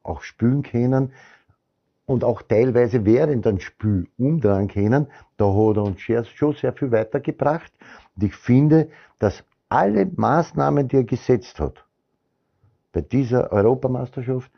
auch 0.03 0.21
spielen 0.21 0.63
können 0.63 1.13
und 2.05 2.23
auch 2.23 2.41
teilweise 2.41 3.05
während 3.05 3.45
dem 3.45 3.59
Spiel 3.59 4.07
umdrehen 4.17 4.67
können, 4.67 5.07
da 5.37 5.45
hat 5.45 5.77
er 5.77 5.83
uns 5.83 6.01
schon 6.01 6.53
sehr 6.53 6.73
viel 6.73 6.91
weitergebracht. 6.91 7.71
Und 8.15 8.23
ich 8.23 8.35
finde, 8.35 8.89
dass 9.19 9.43
alle 9.69 10.05
Maßnahmen, 10.05 10.87
die 10.87 10.97
er 10.97 11.03
gesetzt 11.03 11.59
hat, 11.59 11.83
bei 12.93 13.01
dieser 13.01 13.51
Europameisterschaft 13.51 14.51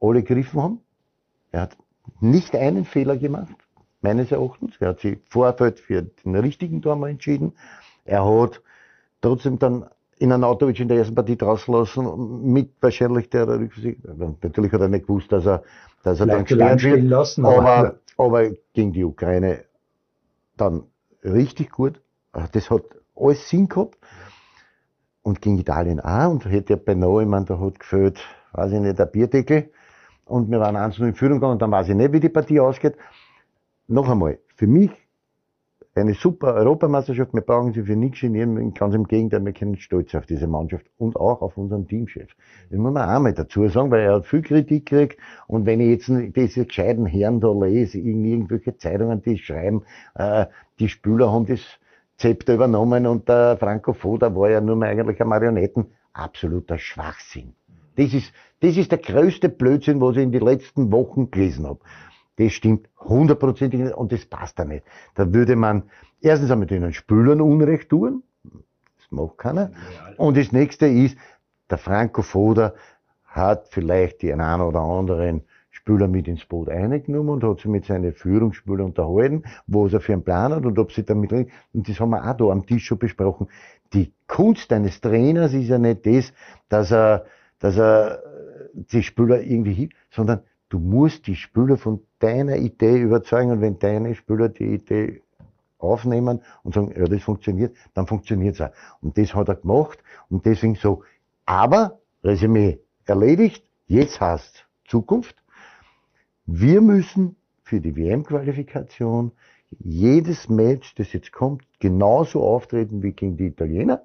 alle 0.00 0.22
gegriffen 0.22 0.62
haben. 0.62 0.80
Er 1.52 1.62
hat 1.62 1.76
nicht 2.20 2.54
einen 2.54 2.84
Fehler 2.84 3.16
gemacht, 3.16 3.54
meines 4.00 4.32
Erachtens. 4.32 4.74
Er 4.80 4.88
hat 4.88 5.00
sich 5.00 5.18
Vorfeld 5.28 5.78
für 5.78 6.02
den 6.02 6.34
richtigen 6.36 6.82
Tor 6.82 6.96
mal 6.96 7.10
entschieden. 7.10 7.52
Er 8.04 8.24
hat 8.24 8.62
trotzdem 9.20 9.58
dann 9.58 9.86
in 10.18 10.32
ein 10.32 10.44
Autowitsch 10.44 10.80
in 10.80 10.88
der 10.88 10.98
ersten 10.98 11.14
Partie 11.14 11.36
draußen 11.36 11.72
lassen, 11.74 12.52
mit 12.52 12.70
wahrscheinlich 12.80 13.28
der 13.30 13.46
Rücksicht. 13.48 13.98
Natürlich 14.42 14.72
hat 14.72 14.80
er 14.80 14.88
nicht 14.88 15.06
gewusst, 15.06 15.30
dass 15.30 15.46
er, 15.46 15.62
dass 16.02 16.20
er 16.20 16.26
dann 16.26 16.36
Vielleicht 16.46 16.48
gelernt 16.48 16.80
gesperrt 16.80 17.00
wird. 17.02 17.10
lassen, 17.10 17.44
aber- 17.44 17.96
aber, 18.18 18.50
gegen 18.72 18.92
die 18.92 19.04
Ukraine 19.04 19.64
dann 20.56 20.84
richtig 21.22 21.70
gut. 21.70 22.00
Das 22.52 22.70
hat 22.70 22.82
alles 23.14 23.48
Sinn 23.48 23.68
gehabt. 23.68 23.98
Und 25.22 25.42
gegen 25.42 25.58
Italien 25.58 26.00
auch. 26.00 26.30
Und 26.30 26.44
hätte 26.46 26.74
ja 26.74 26.78
beinahe, 26.82 27.22
ich 27.22 27.28
meine, 27.28 27.44
da 27.44 27.58
hat 27.58 27.78
gefällt, 27.80 28.20
weiß 28.52 28.72
ich 28.72 28.80
nicht, 28.80 28.98
der 28.98 29.06
Bierdeckel. 29.06 29.70
Und 30.24 30.50
wir 30.50 30.60
waren 30.60 30.76
1 30.76 30.98
in 30.98 31.14
Führung 31.14 31.34
gegangen 31.34 31.54
und 31.54 31.62
dann 31.62 31.70
weiß 31.72 31.88
ich 31.88 31.94
nicht, 31.94 32.12
wie 32.12 32.20
die 32.20 32.28
Partie 32.28 32.58
ausgeht. 32.60 32.94
Noch 33.88 34.08
einmal, 34.08 34.38
für 34.54 34.66
mich 34.66 34.90
eine 35.96 36.14
super 36.14 36.54
Europameisterschaft. 36.54 37.32
Wir 37.32 37.40
brauchen 37.40 37.72
sie 37.72 37.82
für 37.82 37.96
nichts 37.96 38.20
genieren. 38.20 38.74
Ganz 38.74 38.94
im 38.94 39.04
Gegenteil, 39.04 39.44
wir 39.44 39.52
können 39.52 39.76
stolz 39.76 40.14
auf 40.14 40.26
diese 40.26 40.46
Mannschaft 40.46 40.86
und 40.98 41.16
auch 41.16 41.40
auf 41.40 41.56
unseren 41.56 41.88
Teamchef. 41.88 42.34
Das 42.70 42.78
muss 42.78 42.92
man 42.92 43.08
auch 43.08 43.20
mal 43.20 43.32
dazu 43.32 43.66
sagen, 43.68 43.90
weil 43.90 44.02
er 44.02 44.14
hat 44.16 44.26
viel 44.26 44.42
Kritik 44.42 44.86
gekriegt. 44.86 45.18
Und 45.46 45.64
wenn 45.64 45.80
ich 45.80 45.88
jetzt 45.88 46.36
diese 46.36 46.66
gescheiten 46.66 47.06
Herren 47.06 47.40
da 47.40 47.50
lese, 47.50 47.98
in 47.98 48.24
irgendwelche 48.24 48.76
Zeitungen, 48.76 49.22
die 49.22 49.38
schreiben, 49.38 49.84
äh, 50.14 50.46
die 50.78 50.88
Spieler 50.88 51.32
haben 51.32 51.46
das 51.46 51.60
Zepter 52.18 52.54
übernommen 52.54 53.06
und 53.06 53.28
der 53.28 53.56
Franco 53.58 53.92
Foda 53.92 54.34
war 54.34 54.50
ja 54.50 54.60
nur 54.60 54.76
mehr 54.76 54.90
eigentlich 54.90 55.20
ein 55.20 55.28
Marionetten. 55.28 55.86
Absoluter 56.12 56.78
Schwachsinn. 56.78 57.54
Das 57.96 58.12
ist, 58.12 58.32
das 58.60 58.76
ist 58.76 58.90
der 58.90 58.98
größte 58.98 59.48
Blödsinn, 59.48 60.00
was 60.00 60.16
ich 60.16 60.22
in 60.22 60.32
den 60.32 60.42
letzten 60.42 60.92
Wochen 60.92 61.30
gelesen 61.30 61.66
habe. 61.66 61.80
Das 62.36 62.52
stimmt 62.52 62.88
hundertprozentig 62.98 63.80
nicht 63.80 63.94
und 63.94 64.12
das 64.12 64.26
passt 64.26 64.58
da 64.58 64.64
nicht. 64.64 64.84
Da 65.14 65.32
würde 65.32 65.56
man 65.56 65.84
erstens 66.20 66.50
einmal 66.50 66.66
den 66.66 66.92
Spülern 66.92 67.40
Unrecht 67.40 67.88
tun. 67.88 68.22
Das 68.44 69.10
macht 69.10 69.38
keiner. 69.38 69.70
Und 70.16 70.36
das 70.36 70.52
nächste 70.52 70.86
ist, 70.86 71.16
der 71.70 71.78
Franco 71.78 72.22
Foda 72.22 72.74
hat 73.24 73.68
vielleicht 73.68 74.22
die 74.22 74.32
einen 74.32 74.60
oder 74.60 74.80
anderen 74.80 75.44
Spieler 75.70 76.08
mit 76.08 76.26
ins 76.26 76.44
Boot 76.44 76.68
eingenommen 76.68 77.28
und 77.28 77.44
hat 77.44 77.58
sich 77.58 77.66
mit 77.66 77.84
seinen 77.84 78.12
Führungsspielern 78.12 78.86
unterhalten, 78.86 79.44
was 79.66 79.92
er 79.92 80.00
für 80.00 80.14
einen 80.14 80.24
Plan 80.24 80.52
hat 80.52 80.64
und 80.64 80.78
ob 80.78 80.90
sie 80.90 81.04
damit 81.04 81.32
reden. 81.32 81.52
Und 81.72 81.88
das 81.88 82.00
haben 82.00 82.10
wir 82.10 82.28
auch 82.28 82.36
da 82.36 82.44
am 82.46 82.66
Tisch 82.66 82.86
schon 82.86 82.98
besprochen. 82.98 83.48
Die 83.92 84.12
Kunst 84.26 84.72
eines 84.72 85.00
Trainers 85.00 85.52
ist 85.52 85.68
ja 85.68 85.78
nicht 85.78 86.06
das, 86.06 86.32
dass 86.68 86.90
er, 86.90 87.26
dass 87.60 87.76
er 87.76 88.22
die 88.74 89.02
Spieler 89.02 89.40
irgendwie 89.40 89.74
hilft, 89.74 89.96
sondern 90.10 90.40
du 90.68 90.78
musst 90.78 91.26
die 91.26 91.36
Spieler 91.36 91.76
von 91.76 92.02
deiner 92.18 92.56
Idee 92.56 92.98
überzeugen 92.98 93.52
und 93.52 93.60
wenn 93.60 93.78
deine 93.78 94.14
Spieler 94.14 94.48
die 94.48 94.74
Idee 94.74 95.22
aufnehmen 95.78 96.40
und 96.62 96.74
sagen, 96.74 96.92
ja, 96.96 97.04
das 97.04 97.22
funktioniert, 97.22 97.76
dann 97.94 98.06
funktioniert 98.06 98.54
es 98.54 98.60
auch. 98.60 98.70
Und 99.00 99.18
das 99.18 99.34
hat 99.34 99.48
er 99.48 99.56
gemacht 99.56 100.02
und 100.30 100.46
deswegen 100.46 100.74
so. 100.74 101.02
Aber, 101.44 102.00
Resümee 102.24 102.80
erledigt, 103.04 103.64
jetzt 103.86 104.20
heißt 104.20 104.66
Zukunft. 104.86 105.36
Wir 106.46 106.80
müssen 106.80 107.36
für 107.62 107.80
die 107.80 107.96
WM-Qualifikation 107.96 109.32
jedes 109.78 110.48
Match, 110.48 110.94
das 110.94 111.12
jetzt 111.12 111.32
kommt, 111.32 111.64
genauso 111.80 112.42
auftreten 112.42 113.02
wie 113.02 113.12
gegen 113.12 113.36
die 113.36 113.46
Italiener. 113.46 114.02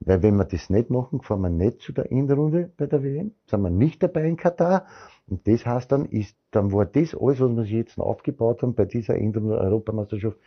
Weil 0.00 0.22
wenn 0.22 0.36
wir 0.36 0.44
das 0.44 0.70
nicht 0.70 0.90
machen, 0.90 1.22
fahren 1.22 1.40
wir 1.40 1.50
nicht 1.50 1.80
zu 1.80 1.92
der 1.92 2.12
Endrunde 2.12 2.70
bei 2.76 2.86
der 2.86 3.02
WM, 3.02 3.32
sind 3.46 3.62
wir 3.62 3.70
nicht 3.70 4.02
dabei 4.02 4.28
in 4.28 4.36
Katar. 4.36 4.86
Und 5.26 5.46
das 5.48 5.64
heißt 5.64 5.90
dann, 5.90 6.04
ist, 6.04 6.36
dann 6.50 6.72
war 6.72 6.84
das 6.84 7.14
alles, 7.14 7.40
was 7.40 7.56
wir 7.56 7.62
sich 7.62 7.72
jetzt 7.72 7.98
aufgebaut 7.98 8.62
haben 8.62 8.74
bei 8.74 8.84
dieser 8.84 9.16
Endrunde 9.16 9.58
Europameisterschaft 9.58 10.38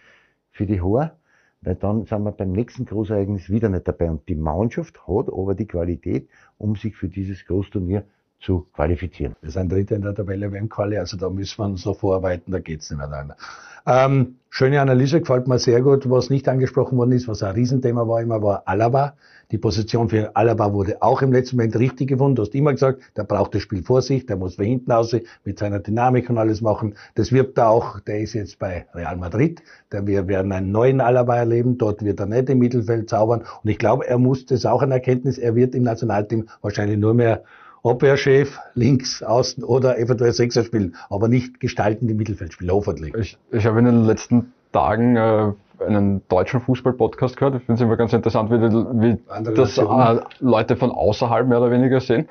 für 0.51 0.65
die 0.65 0.81
Haar. 0.81 1.17
Weil 1.61 1.75
dann 1.75 2.05
sind 2.05 2.23
wir 2.23 2.31
beim 2.31 2.51
nächsten 2.51 2.85
Großereignis 2.85 3.49
wieder 3.49 3.69
nicht 3.69 3.87
dabei. 3.87 4.09
Und 4.09 4.29
die 4.29 4.35
Mannschaft 4.35 5.07
hat 5.07 5.27
aber 5.27 5.55
die 5.55 5.67
Qualität, 5.67 6.29
um 6.57 6.75
sich 6.75 6.95
für 6.95 7.09
dieses 7.09 7.45
Großturnier 7.45 8.05
zu 8.39 8.67
qualifizieren. 8.73 9.35
Wir 9.41 9.51
sind 9.51 9.71
Dritter 9.71 9.95
in 9.95 10.01
der 10.01 10.15
Tabelle 10.15 10.51
WM-Quali, 10.51 10.97
also 10.97 11.17
da 11.17 11.29
müssen 11.29 11.57
wir 11.59 11.65
uns 11.65 11.81
so 11.81 11.93
vorarbeiten, 11.93 12.51
da 12.51 12.59
geht's 12.59 12.89
nicht 12.89 12.99
mehr 12.99 13.11
weiter. 13.11 13.35
Ähm, 13.85 14.35
schöne 14.49 14.81
Analyse, 14.81 15.21
gefällt 15.21 15.47
mir 15.47 15.57
sehr 15.57 15.81
gut. 15.81 16.09
Was 16.09 16.29
nicht 16.29 16.47
angesprochen 16.47 16.97
worden 16.97 17.11
ist, 17.13 17.27
was 17.27 17.43
ein 17.43 17.55
Riesenthema 17.55 18.07
war 18.07 18.21
immer, 18.21 18.41
war 18.41 18.63
Alaba. 18.65 19.15
Die 19.51 19.57
Position 19.57 20.09
für 20.09 20.35
Alaba 20.35 20.73
wurde 20.73 21.01
auch 21.01 21.23
im 21.23 21.31
letzten 21.31 21.55
Moment 21.55 21.75
richtig 21.77 22.07
gefunden. 22.07 22.35
Du 22.35 22.43
hast 22.43 22.53
immer 22.53 22.71
gesagt, 22.71 23.01
der 23.17 23.23
braucht 23.23 23.55
das 23.55 23.63
Spiel 23.63 23.81
vor 23.81 24.03
sich, 24.03 24.27
der 24.27 24.37
muss 24.37 24.55
von 24.55 24.65
hinten 24.65 24.91
aus 24.91 25.15
mit 25.43 25.57
seiner 25.57 25.79
Dynamik 25.79 26.29
und 26.29 26.37
alles 26.37 26.61
machen. 26.61 26.93
Das 27.15 27.31
wird 27.31 27.57
er 27.57 27.69
auch, 27.69 27.99
der 27.99 28.19
ist 28.19 28.33
jetzt 28.33 28.59
bei 28.59 28.85
Real 28.93 29.17
Madrid. 29.17 29.63
Der, 29.91 30.05
wir 30.05 30.27
werden 30.27 30.51
einen 30.51 30.71
neuen 30.71 31.01
Alaba 31.01 31.37
erleben. 31.37 31.79
Dort 31.79 32.03
wird 32.03 32.19
er 32.19 32.27
nicht 32.27 32.49
im 32.49 32.59
Mittelfeld 32.59 33.09
zaubern. 33.09 33.43
Und 33.63 33.69
ich 33.69 33.79
glaube, 33.79 34.07
er 34.07 34.19
muss 34.19 34.45
das 34.45 34.67
auch 34.67 34.83
eine 34.83 34.95
Erkenntnis. 34.95 35.39
Er 35.39 35.55
wird 35.55 35.73
im 35.73 35.81
Nationalteam 35.81 36.47
wahrscheinlich 36.61 36.99
nur 36.99 37.15
mehr 37.15 37.43
Abwehrchef, 37.83 38.59
links, 38.73 39.23
außen 39.23 39.63
oder 39.63 39.97
eventuell 39.97 40.31
Sechser 40.31 40.63
spielen, 40.63 40.95
aber 41.09 41.27
nicht 41.27 41.59
gestaltende 41.59 42.13
Mittelfeldspiel, 42.13 42.69
hoffentlich. 42.71 43.13
Ich, 43.15 43.37
ich 43.51 43.65
habe 43.65 43.79
in 43.79 43.85
den 43.85 44.05
letzten 44.05 44.53
Tagen 44.71 45.15
äh, 45.15 45.51
einen 45.85 46.21
deutschen 46.27 46.59
Fußball-Podcast 46.61 47.37
gehört. 47.37 47.55
Ich 47.55 47.63
finde 47.63 47.81
es 47.81 47.85
immer 47.85 47.97
ganz 47.97 48.13
interessant, 48.13 48.51
wie, 48.51 48.61
wie 48.61 49.17
das 49.55 49.77
äh, 49.77 50.19
Leute 50.39 50.75
von 50.75 50.91
außerhalb 50.91 51.47
mehr 51.47 51.59
oder 51.61 51.71
weniger 51.71 51.99
sehen. 52.01 52.27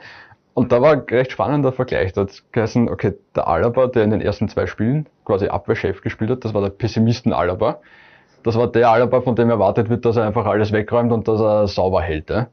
Und 0.54 0.72
da 0.72 0.82
war 0.82 0.92
ein 0.92 1.00
recht 1.08 1.30
spannender 1.30 1.72
Vergleich. 1.72 2.12
Da 2.12 2.22
hat 2.22 2.42
geheißen, 2.50 2.88
okay, 2.88 3.14
der 3.36 3.46
Alaba, 3.46 3.86
der 3.86 4.02
in 4.02 4.10
den 4.10 4.20
ersten 4.20 4.48
zwei 4.48 4.66
Spielen 4.66 5.06
quasi 5.24 5.46
Abwehrchef 5.46 6.00
gespielt 6.00 6.30
hat, 6.30 6.44
das 6.44 6.52
war 6.52 6.62
der 6.62 6.70
Pessimisten 6.70 7.32
Alaba. 7.32 7.78
Das 8.42 8.56
war 8.56 8.66
der 8.66 8.90
Alaba, 8.90 9.20
von 9.20 9.36
dem 9.36 9.50
erwartet 9.50 9.88
wird, 9.88 10.04
dass 10.04 10.16
er 10.16 10.26
einfach 10.26 10.46
alles 10.46 10.72
wegräumt 10.72 11.12
und 11.12 11.28
dass 11.28 11.40
er 11.40 11.68
sauber 11.68 12.02
hält. 12.02 12.30
Ja? 12.30 12.48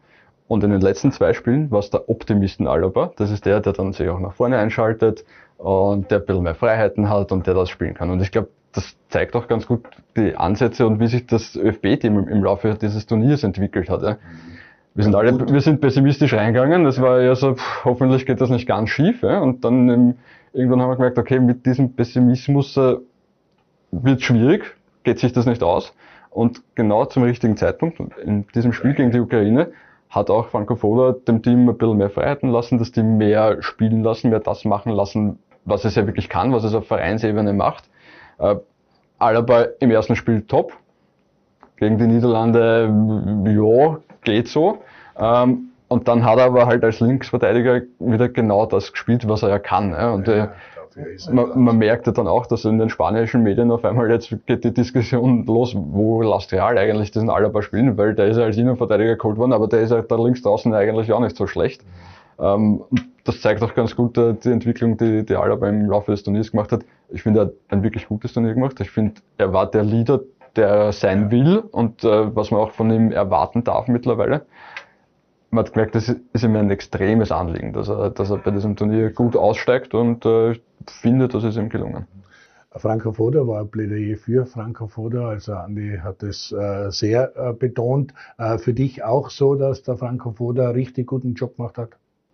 Und 0.47 0.63
in 0.63 0.69
den 0.69 0.81
letzten 0.81 1.11
zwei 1.11 1.33
Spielen 1.33 1.71
war 1.71 1.79
es 1.79 1.89
der 1.89 2.07
Optimisten 2.07 2.67
Alaba. 2.67 3.11
Das 3.17 3.31
ist 3.31 3.45
der, 3.45 3.61
der 3.61 3.73
dann 3.73 3.93
sich 3.93 4.07
auch 4.09 4.19
nach 4.19 4.33
vorne 4.33 4.57
einschaltet 4.57 5.25
und 5.57 6.11
der 6.11 6.19
ein 6.19 6.25
bisschen 6.25 6.43
mehr 6.43 6.55
Freiheiten 6.55 7.09
hat 7.09 7.31
und 7.31 7.47
der 7.47 7.55
das 7.55 7.69
spielen 7.69 7.95
kann. 7.95 8.11
Und 8.11 8.21
ich 8.21 8.31
glaube, 8.31 8.49
das 8.71 8.95
zeigt 9.09 9.35
auch 9.35 9.47
ganz 9.47 9.65
gut 9.65 9.85
die 10.15 10.35
Ansätze 10.35 10.85
und 10.85 10.99
wie 10.99 11.07
sich 11.07 11.25
das 11.25 11.55
ÖFB-Team 11.55 12.27
im 12.27 12.43
Laufe 12.43 12.75
dieses 12.79 13.05
Turniers 13.05 13.43
entwickelt 13.43 13.89
hat. 13.89 14.03
Ja. 14.03 14.17
Wir 14.93 15.03
sind 15.03 15.15
alle, 15.15 15.51
wir 15.51 15.61
sind 15.61 15.81
pessimistisch 15.81 16.33
reingegangen. 16.33 16.83
Das 16.83 17.01
war 17.01 17.21
ja 17.21 17.35
so, 17.35 17.55
pff, 17.55 17.85
hoffentlich 17.85 18.25
geht 18.25 18.39
das 18.39 18.49
nicht 18.49 18.67
ganz 18.67 18.89
schief. 18.89 19.23
Ja. 19.23 19.39
Und 19.39 19.65
dann 19.65 19.89
im, 19.89 20.15
irgendwann 20.53 20.81
haben 20.81 20.89
wir 20.89 20.95
gemerkt, 20.95 21.17
okay, 21.17 21.39
mit 21.39 21.65
diesem 21.65 21.93
Pessimismus 21.93 22.77
äh, 22.77 22.97
wird 23.91 24.21
schwierig, 24.21 24.75
geht 25.03 25.19
sich 25.19 25.33
das 25.33 25.45
nicht 25.45 25.63
aus. 25.63 25.93
Und 26.29 26.61
genau 26.75 27.05
zum 27.05 27.23
richtigen 27.23 27.55
Zeitpunkt, 27.55 27.99
in 28.19 28.45
diesem 28.53 28.73
Spiel 28.73 28.93
gegen 28.93 29.11
die 29.11 29.19
Ukraine, 29.19 29.71
hat 30.15 30.29
auch 30.29 30.47
Franco 30.47 30.75
Foda 30.75 31.17
dem 31.27 31.43
Team 31.43 31.67
ein 31.67 31.77
bisschen 31.77 31.97
mehr 31.97 32.09
Freiheiten 32.09 32.49
lassen, 32.49 32.79
das 32.79 32.91
Team 32.91 33.17
mehr 33.17 33.61
spielen 33.61 34.01
lassen, 34.03 34.29
mehr 34.29 34.39
das 34.39 34.63
machen 34.63 34.93
lassen, 34.93 35.39
was 35.65 35.83
es 35.83 35.95
ja 35.95 36.05
wirklich 36.05 36.29
kann, 36.29 36.53
was 36.53 36.63
es 36.63 36.73
auf 36.73 36.87
Vereinsebene 36.87 37.53
macht. 37.53 37.89
Äh, 38.39 38.55
Alaba 39.19 39.67
im 39.79 39.91
ersten 39.91 40.15
Spiel 40.15 40.41
top. 40.43 40.73
Gegen 41.77 41.97
die 41.97 42.07
Niederlande, 42.07 42.89
ja, 43.45 43.97
geht 44.23 44.47
so. 44.47 44.79
Ähm, 45.17 45.69
und 45.89 46.07
dann 46.07 46.25
hat 46.25 46.39
er 46.39 46.45
aber 46.45 46.65
halt 46.67 46.83
als 46.83 47.01
Linksverteidiger 47.01 47.81
wieder 47.99 48.29
genau 48.29 48.65
das 48.65 48.93
gespielt, 48.93 49.27
was 49.27 49.43
er 49.43 49.49
ja 49.49 49.59
kann. 49.59 49.91
Ja. 49.91 50.11
Und 50.13 50.27
äh, 50.27 50.47
man, 51.31 51.59
man 51.59 51.77
merkte 51.77 52.13
dann 52.13 52.27
auch, 52.27 52.45
dass 52.45 52.65
in 52.65 52.77
den 52.77 52.89
spanischen 52.89 53.43
Medien 53.43 53.71
auf 53.71 53.83
einmal 53.83 54.09
jetzt 54.09 54.33
geht 54.45 54.63
die 54.63 54.73
Diskussion 54.73 55.45
los, 55.45 55.75
wo 55.75 56.21
lässt 56.21 56.51
Real 56.53 56.77
eigentlich 56.77 57.11
diesen 57.11 57.29
Alaba 57.29 57.61
spielen, 57.61 57.97
weil 57.97 58.15
der 58.15 58.27
ist 58.27 58.37
ja 58.37 58.43
als 58.43 58.57
Innenverteidiger 58.57 59.15
geholt 59.15 59.37
worden, 59.37 59.53
aber 59.53 59.67
der 59.67 59.81
ist 59.81 59.91
ja 59.91 60.01
da 60.01 60.15
links 60.15 60.41
draußen 60.41 60.73
eigentlich 60.73 61.11
auch 61.11 61.19
nicht 61.19 61.35
so 61.35 61.47
schlecht. 61.47 61.83
Ähm, 62.39 62.83
das 63.23 63.41
zeigt 63.41 63.63
auch 63.63 63.73
ganz 63.73 63.95
gut 63.95 64.17
äh, 64.17 64.33
die 64.33 64.51
Entwicklung, 64.51 64.97
die, 64.97 65.25
die 65.25 65.35
Alaba 65.35 65.67
im 65.67 65.89
Laufe 65.89 66.11
des 66.11 66.23
Turniers 66.23 66.51
gemacht 66.51 66.71
hat. 66.71 66.85
Ich 67.09 67.23
finde, 67.23 67.39
er 67.39 67.45
hat 67.45 67.53
ein 67.69 67.83
wirklich 67.83 68.07
gutes 68.07 68.33
Turnier 68.33 68.53
gemacht. 68.53 68.79
Ich 68.79 68.91
finde, 68.91 69.15
er 69.37 69.53
war 69.53 69.69
der 69.69 69.83
Leader, 69.83 70.21
der 70.55 70.67
er 70.67 70.91
sein 70.91 71.31
will 71.31 71.57
und 71.57 72.03
äh, 72.03 72.35
was 72.35 72.51
man 72.51 72.61
auch 72.61 72.71
von 72.71 72.91
ihm 72.91 73.11
erwarten 73.11 73.63
darf 73.63 73.87
mittlerweile 73.87 74.45
man 75.51 75.65
hat 75.65 75.73
gemerkt, 75.73 75.95
das 75.95 76.09
ist 76.09 76.43
ihm 76.43 76.55
ein 76.55 76.69
extremes 76.69 77.31
Anliegen, 77.31 77.73
dass 77.73 77.89
er, 77.89 78.09
dass 78.09 78.29
er 78.29 78.37
bei 78.37 78.51
diesem 78.51 78.75
Turnier 78.75 79.11
gut 79.11 79.35
aussteigt 79.35 79.93
und 79.93 80.25
äh, 80.25 80.51
ich 80.51 80.61
finde, 80.87 81.27
das 81.27 81.43
ist 81.43 81.57
ihm 81.57 81.69
gelungen. 81.69 82.07
Franco 82.77 83.13
Foda 83.13 83.47
war 83.47 83.61
ein 83.61 83.69
Plädoyer 83.69 84.17
für 84.17 84.45
Franco 84.45 84.87
Foda, 84.87 85.29
also 85.29 85.53
Andi 85.53 85.97
hat 86.03 86.23
es 86.23 86.51
äh, 86.51 86.91
sehr 86.91 87.31
äh, 87.37 87.53
betont. 87.53 88.13
Äh, 88.37 88.57
für 88.57 88.73
dich 88.73 89.01
auch 89.03 89.29
so, 89.29 89.55
dass 89.55 89.83
der 89.83 89.95
Franco 89.95 90.31
Foda 90.31 90.69
richtig 90.71 91.07
guten 91.07 91.35
Job 91.35 91.55
gemacht 91.55 91.77
hat? 91.77 91.91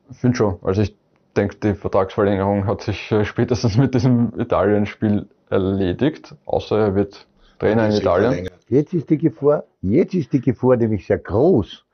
Ich 0.09 0.17
finde 0.17 0.37
schon. 0.37 0.55
Also 0.63 0.81
ich 0.81 0.95
denke, 1.37 1.57
die 1.57 1.73
Vertragsverlängerung 1.75 2.65
hat 2.65 2.81
sich 2.81 3.11
äh, 3.11 3.23
spätestens 3.23 3.77
mit 3.77 3.93
diesem 3.93 4.33
Italien-Spiel 4.35 5.27
erledigt, 5.49 6.35
außer 6.45 6.77
er 6.77 6.95
wird 6.95 7.27
Trainer 7.59 7.87
in 7.87 7.93
Italien. 7.93 8.49
Jetzt 8.67 8.93
ist 8.93 9.09
die 9.11 9.19
Gefahr, 9.19 9.65
jetzt 9.81 10.15
ist 10.15 10.33
die 10.33 10.41
Gefahr 10.41 10.77
nämlich 10.77 11.05
sehr 11.05 11.19
groß, 11.19 11.85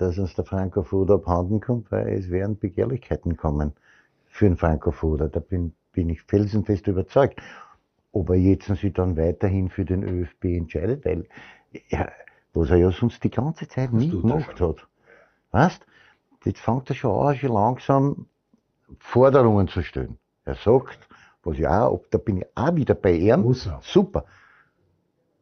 dass 0.00 0.18
uns 0.18 0.34
der 0.34 0.44
Franco 0.44 0.82
Foda 0.82 1.14
abhanden 1.14 1.60
kommt, 1.60 1.92
weil 1.92 2.08
es 2.08 2.30
werden 2.30 2.58
Begehrlichkeiten 2.58 3.36
kommen 3.36 3.72
für 4.28 4.46
den 4.46 4.56
Franco 4.56 4.92
Foda. 4.92 5.28
Da 5.28 5.40
bin, 5.40 5.74
bin 5.92 6.08
ich 6.08 6.22
felsenfest 6.22 6.86
überzeugt. 6.86 7.40
Ob 8.12 8.30
er 8.30 8.36
jetzt 8.36 8.66
sich 8.66 8.92
dann 8.92 9.16
weiterhin 9.16 9.68
für 9.68 9.84
den 9.84 10.02
ÖFB 10.02 10.44
entscheidet, 10.46 11.04
weil 11.04 11.28
er, 11.90 12.10
was 12.54 12.70
er 12.70 12.76
ja 12.78 12.90
sonst 12.90 13.22
die 13.22 13.30
ganze 13.30 13.68
Zeit 13.68 13.92
nie 13.92 14.10
gemacht 14.10 14.60
hat. 14.60 14.88
Weißt? 15.52 15.86
Jetzt 16.44 16.60
fängt 16.60 16.88
er 16.88 16.96
schon 16.96 17.26
an, 17.26 17.36
schon 17.36 17.52
langsam 17.52 18.26
Forderungen 18.98 19.68
zu 19.68 19.82
stellen. 19.82 20.18
Er 20.44 20.54
sagt, 20.54 20.98
was 21.44 21.58
ja 21.58 21.86
auch, 21.86 22.02
da 22.10 22.18
bin 22.18 22.38
ich 22.38 22.46
auch 22.54 22.74
wieder 22.74 22.94
bei 22.94 23.12
ihm. 23.12 23.42
Super. 23.82 24.24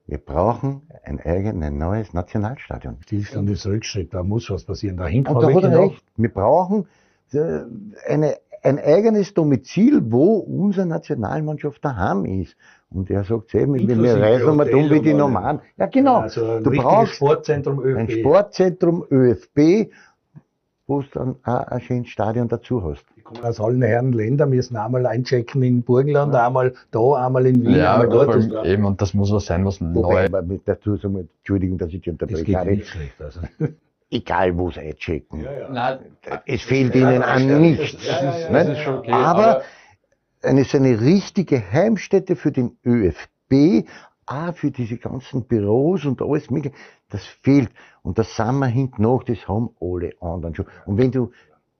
Wir 0.08 0.16
brauchen 0.16 0.80
ein 1.04 1.20
eigenes, 1.20 1.70
neues 1.70 2.14
Nationalstadion. 2.14 2.96
Stillstand 3.02 3.50
ist 3.50 3.66
Rückschritt, 3.66 4.14
da 4.14 4.22
muss 4.22 4.48
was 4.48 4.64
passieren. 4.64 4.96
Dahinter 4.96 5.36
Und 5.36 5.42
da 5.42 5.52
hat 5.52 5.62
er 5.64 5.78
recht. 5.78 6.02
Wir 6.16 6.32
brauchen 6.32 6.86
äh, 7.32 7.60
eine, 8.06 8.36
ein 8.62 8.78
eigenes 8.78 9.34
Domizil, 9.34 10.00
wo 10.10 10.38
unsere 10.38 10.86
Nationalmannschaft 10.86 11.84
daheim 11.84 12.24
ist. 12.24 12.56
Und 12.90 13.10
er 13.10 13.22
sagt 13.24 13.54
eben, 13.54 13.74
wir 13.74 14.18
reisen 14.18 14.56
mal 14.56 14.72
um 14.74 14.88
wie 14.88 15.02
die 15.02 15.12
Normalen. 15.12 15.60
Ja, 15.76 15.84
genau. 15.84 16.20
Also 16.20 16.52
ein 16.52 16.64
du 16.64 16.70
brauchst 16.70 17.16
Sportzentrum 17.16 17.78
ÖFB. 17.78 17.98
ein 17.98 18.10
Sportzentrum 18.10 19.04
ÖFB, 19.10 19.92
wo 20.86 21.02
du 21.02 21.08
dann 21.12 21.36
auch 21.44 21.66
ein 21.66 21.80
schönes 21.82 22.08
Stadion 22.08 22.48
dazu 22.48 22.82
hast. 22.82 23.04
Kommen 23.28 23.44
aus 23.44 23.60
allen 23.60 23.82
Herren 23.82 24.12
Länder, 24.12 24.46
müssen 24.46 24.76
einmal 24.76 25.04
einchecken 25.06 25.62
in 25.62 25.82
Burgenland, 25.82 26.34
einmal 26.34 26.72
da, 26.90 27.26
einmal 27.26 27.44
in 27.46 27.62
Wien, 27.62 27.76
Ja, 27.76 27.94
einmal 28.00 28.08
dort. 28.08 28.34
Das- 28.34 28.64
eben, 28.66 28.84
und 28.86 29.00
das 29.02 29.12
muss 29.12 29.30
was 29.30 29.44
sein, 29.46 29.64
was 29.66 29.80
Wobei, 29.82 30.22
neu. 30.22 30.24
aber 30.26 30.42
mit 30.42 30.62
dazu 30.66 30.96
sagen 30.96 31.14
wir, 31.14 31.26
Entschuldigung, 31.40 31.76
dass 31.76 31.88
ich 31.92 32.00
dich 32.00 32.16
Das 32.16 32.30
unterbreche. 32.30 32.70
nicht 32.70 32.88
schlecht. 32.88 33.20
Also. 33.20 33.40
Egal, 34.10 34.56
wo 34.56 34.70
sie 34.70 34.80
einchecken. 34.80 35.44
Nein, 35.70 35.98
Es 36.46 36.62
fehlt 36.62 36.94
ihnen 36.94 37.22
an 37.22 37.60
nichts. 37.60 37.92
ist 37.92 38.08
okay, 38.88 39.12
aber, 39.12 39.12
aber- 39.12 39.62
eine, 40.42 40.64
so 40.64 40.78
eine 40.78 40.98
richtige 41.00 41.60
Heimstätte 41.70 42.34
für 42.36 42.50
den 42.52 42.78
ÖFB, 42.86 43.86
auch 44.24 44.54
für 44.54 44.70
diese 44.70 44.96
ganzen 44.96 45.44
Büros 45.44 46.06
und 46.06 46.22
alles 46.22 46.50
mögliche, 46.50 46.74
das 47.10 47.24
fehlt. 47.26 47.68
Und 48.02 48.18
das 48.18 48.34
sind 48.36 48.58
wir 48.58 48.66
hinten 48.66 49.02
nach, 49.02 49.24
das 49.24 49.46
haben 49.48 49.70
alle 49.80 50.12
anderen 50.20 50.54
schon. 50.54 50.66
Und 50.86 50.96
wenn 50.96 51.10
du 51.10 51.30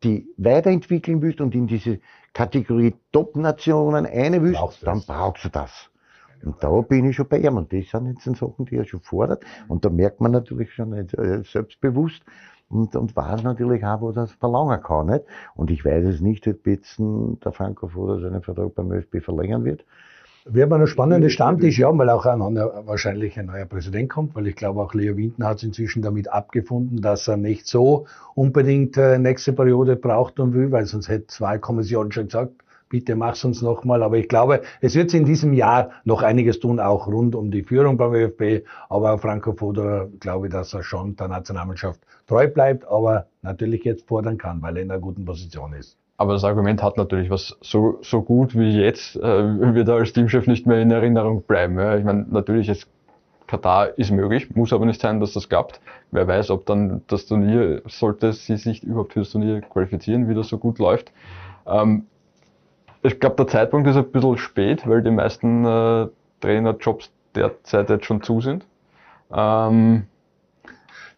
die 0.05 0.29
weiterentwickeln 0.37 1.23
willst 1.23 1.41
und 1.41 1.55
in 1.55 1.67
diese 1.67 2.01
Kategorie 2.33 2.95
Top-Nationen 3.13 4.07
eine 4.07 4.43
willst, 4.43 4.61
Brauchst 4.61 4.87
dann 4.87 4.99
das. 4.99 5.07
brauchst 5.07 5.45
du 5.45 5.49
das. 5.49 5.91
Und 6.45 6.63
da 6.63 6.71
bin 6.83 7.05
ich 7.07 7.17
schon 7.17 7.29
bei 7.29 7.39
ihm. 7.39 7.57
Und 7.57 7.73
das 7.73 7.91
sind 7.91 8.07
jetzt 8.07 8.39
Sachen, 8.39 8.65
die 8.67 8.77
er 8.77 8.85
schon 8.85 9.01
fordert. 9.01 9.45
Und 9.67 9.85
da 9.85 9.91
merkt 9.91 10.21
man 10.21 10.33
natürlich 10.33 10.73
schon 10.73 10.93
äh, 10.93 11.43
selbstbewusst 11.43 12.23
und, 12.69 12.95
und 12.95 13.17
weiß 13.17 13.43
natürlich 13.43 13.85
auch, 13.85 14.03
was 14.03 14.17
er 14.17 14.27
verlangen 14.29 14.81
kann. 14.83 15.07
Nicht? 15.07 15.25
Und 15.57 15.71
ich 15.71 15.85
weiß 15.85 16.05
es 16.05 16.21
nicht, 16.21 16.47
ob 16.47 16.67
jetzt 16.67 16.99
der 16.99 17.53
Franco 17.53 17.89
Foda 17.89 18.21
seinen 18.21 18.43
Vertrag 18.43 18.75
beim 18.75 18.93
ÖFB 18.93 19.21
verlängern 19.23 19.65
wird. 19.65 19.85
Wird 20.51 20.71
man 20.71 20.81
ein 20.81 20.87
spannender 20.87 21.29
Stammtisch, 21.29 21.79
ja, 21.79 21.91
weil 21.99 22.09
auch 22.09 22.25
ein 22.25 22.41
wahrscheinlich 22.41 23.39
ein 23.39 23.47
neuer 23.47 23.67
Präsident 23.67 24.09
kommt, 24.09 24.35
weil 24.35 24.47
ich 24.47 24.57
glaube 24.57 24.81
auch 24.81 24.95
Leo 24.95 25.15
Winten 25.15 25.45
hat 25.45 25.59
es 25.59 25.63
inzwischen 25.63 26.01
damit 26.01 26.33
abgefunden, 26.33 27.03
dass 27.03 27.29
er 27.29 27.37
nicht 27.37 27.67
so 27.67 28.07
unbedingt 28.35 28.97
äh, 28.97 29.19
nächste 29.19 29.53
Periode 29.53 29.97
braucht 29.97 30.41
und 30.41 30.55
will, 30.55 30.73
weil 30.73 30.87
sonst 30.87 31.11
hätte 31.11 31.27
die 31.37 31.41
Wahlkommission 31.43 32.13
schon 32.13 32.25
gesagt, 32.29 32.53
bitte 32.89 33.15
mach's 33.15 33.45
uns 33.45 33.61
nochmal. 33.61 34.03
Aber 34.03 34.17
ich 34.17 34.27
glaube, 34.27 34.63
es 34.81 34.95
wird 34.95 35.13
in 35.13 35.27
diesem 35.27 35.53
Jahr 35.53 35.91
noch 36.05 36.23
einiges 36.23 36.61
tun, 36.61 36.81
auch 36.81 37.09
rund 37.09 37.35
um 37.35 37.51
die 37.51 37.63
Führung 37.63 37.99
beim 37.99 38.15
ÖFB. 38.15 38.67
Aber 38.89 39.19
Franco 39.19 39.53
Foda, 39.53 40.09
glaube 40.19 40.47
ich, 40.47 40.53
dass 40.55 40.73
er 40.73 40.83
schon 40.83 41.15
der 41.15 41.29
Nationalmannschaft 41.29 42.01
treu 42.27 42.49
bleibt, 42.49 42.89
aber 42.89 43.27
natürlich 43.43 43.85
jetzt 43.85 44.09
fordern 44.09 44.39
kann, 44.39 44.63
weil 44.63 44.79
er 44.79 44.83
in 44.83 44.91
einer 44.91 44.99
guten 44.99 45.27
Position 45.27 45.75
ist. 45.75 45.98
Aber 46.19 46.33
das 46.33 46.45
Argument 46.45 46.83
hat 46.83 46.97
natürlich 46.97 47.31
was, 47.31 47.57
so, 47.61 47.99
so 48.03 48.23
gut 48.23 48.59
wie 48.59 48.71
jetzt 48.71 49.17
äh, 49.17 49.75
wird 49.75 49.89
er 49.89 49.95
als 49.95 50.13
Teamchef 50.13 50.49
nicht 50.49 50.67
mehr 50.67 50.83
in 50.83 50.91
Erinnerung 50.91 51.43
bleiben. 51.43 51.79
Ja. 51.79 51.97
Ich 51.97 52.05
meine, 52.05 52.27
natürlich 52.29 52.69
ist 52.69 52.89
Katar 53.47 53.97
ist 53.97 54.11
möglich, 54.11 54.55
muss 54.55 54.73
aber 54.73 54.85
nicht 54.85 55.01
sein, 55.01 55.21
dass 55.21 55.33
das 55.33 55.49
klappt. 55.49 55.81
Wer 56.11 56.29
weiß, 56.29 56.51
ob 56.51 56.67
dann 56.67 57.03
das 57.07 57.27
Turnier, 57.27 57.83
sollte 57.87 58.33
sie 58.33 58.57
sich 58.57 58.83
überhaupt 58.83 59.15
für 59.15 59.21
das 59.21 59.31
Turnier 59.31 59.63
qualifizieren, 59.63 60.29
wie 60.29 60.35
das 60.35 60.49
so 60.49 60.59
gut 60.59 60.79
läuft. 60.79 61.13
Ähm, 61.67 62.07
ich 63.03 63.21
glaube, 63.21 63.37
der 63.37 63.47
Zeitpunkt 63.47 63.89
ist 63.89 63.97
ein 63.97 64.11
bisschen 64.11 64.39
spät, 64.39 64.87
weil 64.87 65.03
die 65.03 65.11
meisten 65.11 65.65
äh, 65.65 66.09
Trainerjobs 66.41 67.11
derzeit 67.35 67.89
jetzt 67.91 68.07
schon 68.07 68.23
zu 68.23 68.41
sind. 68.41 68.67
Ähm, 69.33 70.07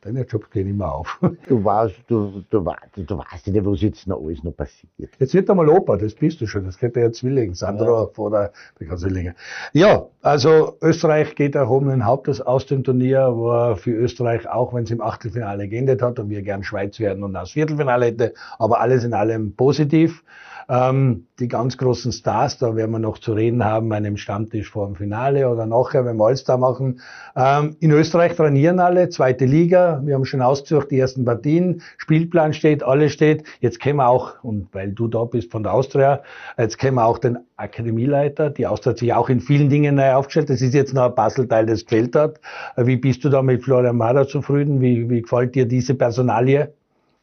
Deine 0.02 0.22
Jobs 0.22 0.48
gehen 0.50 0.66
immer 0.66 0.94
auf. 0.94 1.20
Du 1.46 1.62
weißt, 1.62 1.94
du, 2.08 2.42
du, 2.50 2.64
du 3.06 3.18
weißt 3.18 3.48
nicht, 3.48 3.64
was 3.64 3.80
jetzt 3.82 4.06
noch 4.06 4.24
alles 4.24 4.42
noch 4.42 4.56
passiert. 4.56 5.10
Jetzt 5.18 5.34
wird 5.34 5.50
einmal 5.50 5.68
Opa, 5.68 5.96
das 5.96 6.14
bist 6.14 6.40
du 6.40 6.46
schon. 6.46 6.64
Das 6.64 6.78
könnte 6.78 7.00
ja 7.00 7.12
Zwilling, 7.12 7.54
Sandro 7.54 8.06
vor 8.14 8.30
der 8.30 8.52
der 8.78 8.96
Zwillinge. 8.96 9.34
Ja, 9.74 10.06
also 10.22 10.78
Österreich 10.80 11.34
geht 11.34 11.54
erhobenen 11.54 12.06
Hauptes 12.06 12.40
aus 12.40 12.64
dem 12.66 12.82
Turnier, 12.82 13.20
war 13.36 13.76
für 13.76 13.90
Österreich, 13.90 14.48
auch 14.48 14.72
wenn 14.72 14.84
es 14.84 14.90
im 14.90 15.02
Achtelfinale 15.02 15.68
geendet 15.68 16.00
hat 16.00 16.18
und 16.18 16.30
wir 16.30 16.42
gern 16.42 16.62
Schweiz 16.62 16.98
werden 16.98 17.22
und 17.22 17.34
das 17.34 17.50
Viertelfinale 17.50 18.06
hätte, 18.06 18.34
aber 18.58 18.80
alles 18.80 19.04
in 19.04 19.12
allem 19.12 19.54
positiv. 19.54 20.22
Ähm, 20.68 21.26
die 21.38 21.48
ganz 21.48 21.76
großen 21.78 22.12
Stars, 22.12 22.58
da 22.58 22.76
werden 22.76 22.90
wir 22.90 22.98
noch 22.98 23.18
zu 23.18 23.32
reden 23.32 23.64
haben, 23.64 23.92
einem 23.92 24.16
Stammtisch 24.16 24.70
vor 24.70 24.86
dem 24.86 24.96
Finale 24.96 25.48
oder 25.48 25.66
nachher, 25.66 26.04
wenn 26.04 26.16
wir 26.16 26.26
All-Star 26.26 26.58
machen. 26.58 27.00
Ähm, 27.34 27.76
in 27.80 27.90
Österreich 27.90 28.36
trainieren 28.36 28.78
alle, 28.78 29.08
zweite 29.08 29.46
Liga. 29.46 30.00
Wir 30.04 30.14
haben 30.14 30.24
schon 30.24 30.42
ausgesucht, 30.42 30.90
die 30.90 30.98
ersten 30.98 31.24
Partien. 31.24 31.82
Spielplan 31.96 32.52
steht, 32.52 32.82
alles 32.82 33.12
steht. 33.12 33.44
Jetzt 33.60 33.80
kennen 33.80 33.98
wir 33.98 34.08
auch, 34.08 34.42
und 34.44 34.68
weil 34.72 34.92
du 34.92 35.08
da 35.08 35.24
bist 35.24 35.50
von 35.50 35.62
der 35.62 35.72
Austria, 35.72 36.22
jetzt 36.58 36.78
kennen 36.78 36.96
wir 36.96 37.06
auch 37.06 37.18
den 37.18 37.38
Akademieleiter. 37.56 38.50
Die 38.50 38.66
Austria 38.66 38.92
hat 38.92 38.98
sich 38.98 39.12
auch 39.12 39.28
in 39.28 39.40
vielen 39.40 39.68
Dingen 39.68 39.94
neu 39.94 40.12
aufgestellt. 40.12 40.50
Das 40.50 40.62
ist 40.62 40.74
jetzt 40.74 40.94
noch 40.94 41.04
ein 41.04 41.14
Puzzleteil, 41.14 41.66
das 41.66 41.84
gefehlt 41.84 42.14
hat. 42.16 42.40
Wie 42.76 42.96
bist 42.96 43.24
du 43.24 43.28
da 43.28 43.42
mit 43.42 43.64
Florian 43.64 43.96
Mader 43.96 44.26
zufrieden? 44.26 44.80
Wie, 44.80 45.08
wie 45.08 45.22
gefällt 45.22 45.54
dir 45.54 45.66
diese 45.66 45.94
Personalie? 45.94 46.72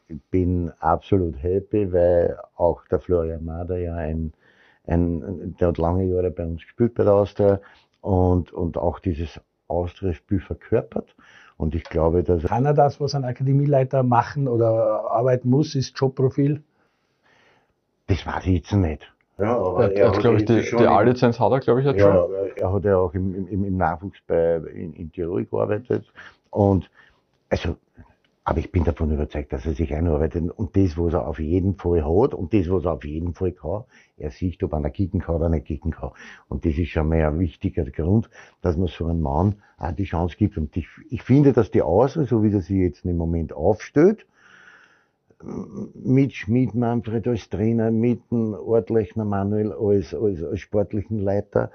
Ich 0.08 0.20
bin 0.30 0.72
absolut 0.80 1.42
happy, 1.42 1.92
weil 1.92 2.38
auch 2.56 2.86
der 2.86 2.98
Florian 2.98 3.44
Mader 3.44 3.78
ja 3.78 3.94
ein, 3.94 4.32
ein, 4.86 5.54
der 5.60 5.68
hat 5.68 5.78
lange 5.78 6.04
Jahre 6.04 6.30
bei 6.30 6.44
uns 6.44 6.62
gespielt 6.62 6.94
bei 6.94 7.04
der 7.04 7.12
Austria 7.12 7.60
und, 8.00 8.52
und 8.52 8.78
auch 8.78 9.00
dieses 9.00 9.40
Austria-Spiel 9.68 10.40
verkörpert. 10.40 11.14
Und 11.58 11.74
ich 11.74 11.84
glaube, 11.84 12.22
dass 12.22 12.44
Kann 12.44 12.64
er 12.64 12.74
das, 12.74 13.00
was 13.00 13.14
ein 13.14 13.24
Akademieleiter 13.24 14.02
machen 14.02 14.48
oder 14.48 15.10
arbeiten 15.10 15.50
muss, 15.50 15.74
ist 15.74 15.98
Jobprofil? 15.98 16.62
Das 18.06 18.24
weiß 18.26 18.46
ich 18.46 18.54
jetzt 18.54 18.72
nicht. 18.72 19.12
Ja, 19.38 19.56
er, 19.80 19.92
er 19.92 20.08
hat, 20.08 20.18
glaube 20.18 20.38
ich, 20.38 20.46
die, 20.46 20.62
die 20.62 20.86
A-Lizenz 20.86 21.38
hat 21.38 21.52
er, 21.52 21.60
glaube 21.60 21.80
ich, 21.80 21.86
jetzt 21.86 22.00
ja, 22.00 22.12
schon. 22.12 22.32
er 22.56 22.72
hat 22.72 22.84
ja 22.84 22.96
auch 22.96 23.14
im, 23.14 23.46
im, 23.46 23.64
im 23.64 23.76
Nachwuchs 23.76 24.18
bei, 24.26 24.56
in, 24.56 24.94
in 24.94 25.12
Tirol 25.12 25.44
gearbeitet. 25.44 26.06
Und 26.50 26.90
also, 27.50 27.76
aber 28.48 28.60
ich 28.60 28.72
bin 28.72 28.82
davon 28.82 29.10
überzeugt, 29.10 29.52
dass 29.52 29.66
er 29.66 29.74
sich 29.74 29.92
einarbeitet. 29.92 30.50
Und 30.50 30.74
das, 30.74 30.96
was 30.96 31.12
er 31.12 31.28
auf 31.28 31.38
jeden 31.38 31.74
Fall 31.74 32.02
hat 32.02 32.32
und 32.32 32.54
das, 32.54 32.70
was 32.70 32.86
er 32.86 32.94
auf 32.94 33.04
jeden 33.04 33.34
Fall 33.34 33.52
kann, 33.52 33.84
er 34.16 34.30
sieht, 34.30 34.62
ob 34.62 34.72
einer 34.72 34.88
kicken 34.88 35.20
kann 35.20 35.34
oder 35.34 35.50
nicht 35.50 35.66
kicken 35.66 35.90
kann. 35.90 36.12
Und 36.48 36.64
das 36.64 36.78
ist 36.78 36.88
schon 36.88 37.10
mal 37.10 37.22
ein 37.26 37.38
wichtiger 37.38 37.84
Grund, 37.84 38.30
dass 38.62 38.78
man 38.78 38.86
so 38.86 39.04
einem 39.04 39.20
Mann 39.20 39.56
auch 39.76 39.92
die 39.92 40.04
Chance 40.04 40.34
gibt. 40.38 40.56
Und 40.56 40.74
ich, 40.78 40.88
ich 41.10 41.22
finde, 41.22 41.52
dass 41.52 41.70
die 41.70 41.82
Auswahl, 41.82 42.24
so 42.24 42.42
wie 42.42 42.50
er 42.50 42.62
sich 42.62 42.78
jetzt 42.78 43.04
im 43.04 43.18
Moment 43.18 43.52
aufstellt, 43.52 44.24
mit 45.92 46.32
Schmid 46.32 46.74
Manfred 46.74 47.28
als 47.28 47.50
Trainer, 47.50 47.90
mit 47.90 48.22
dem 48.30 48.54
Ortlechner 48.54 49.26
Manuel 49.26 49.72
als, 49.74 50.14
als, 50.14 50.42
als 50.42 50.60
sportlichen 50.60 51.18
Leiter 51.18 51.70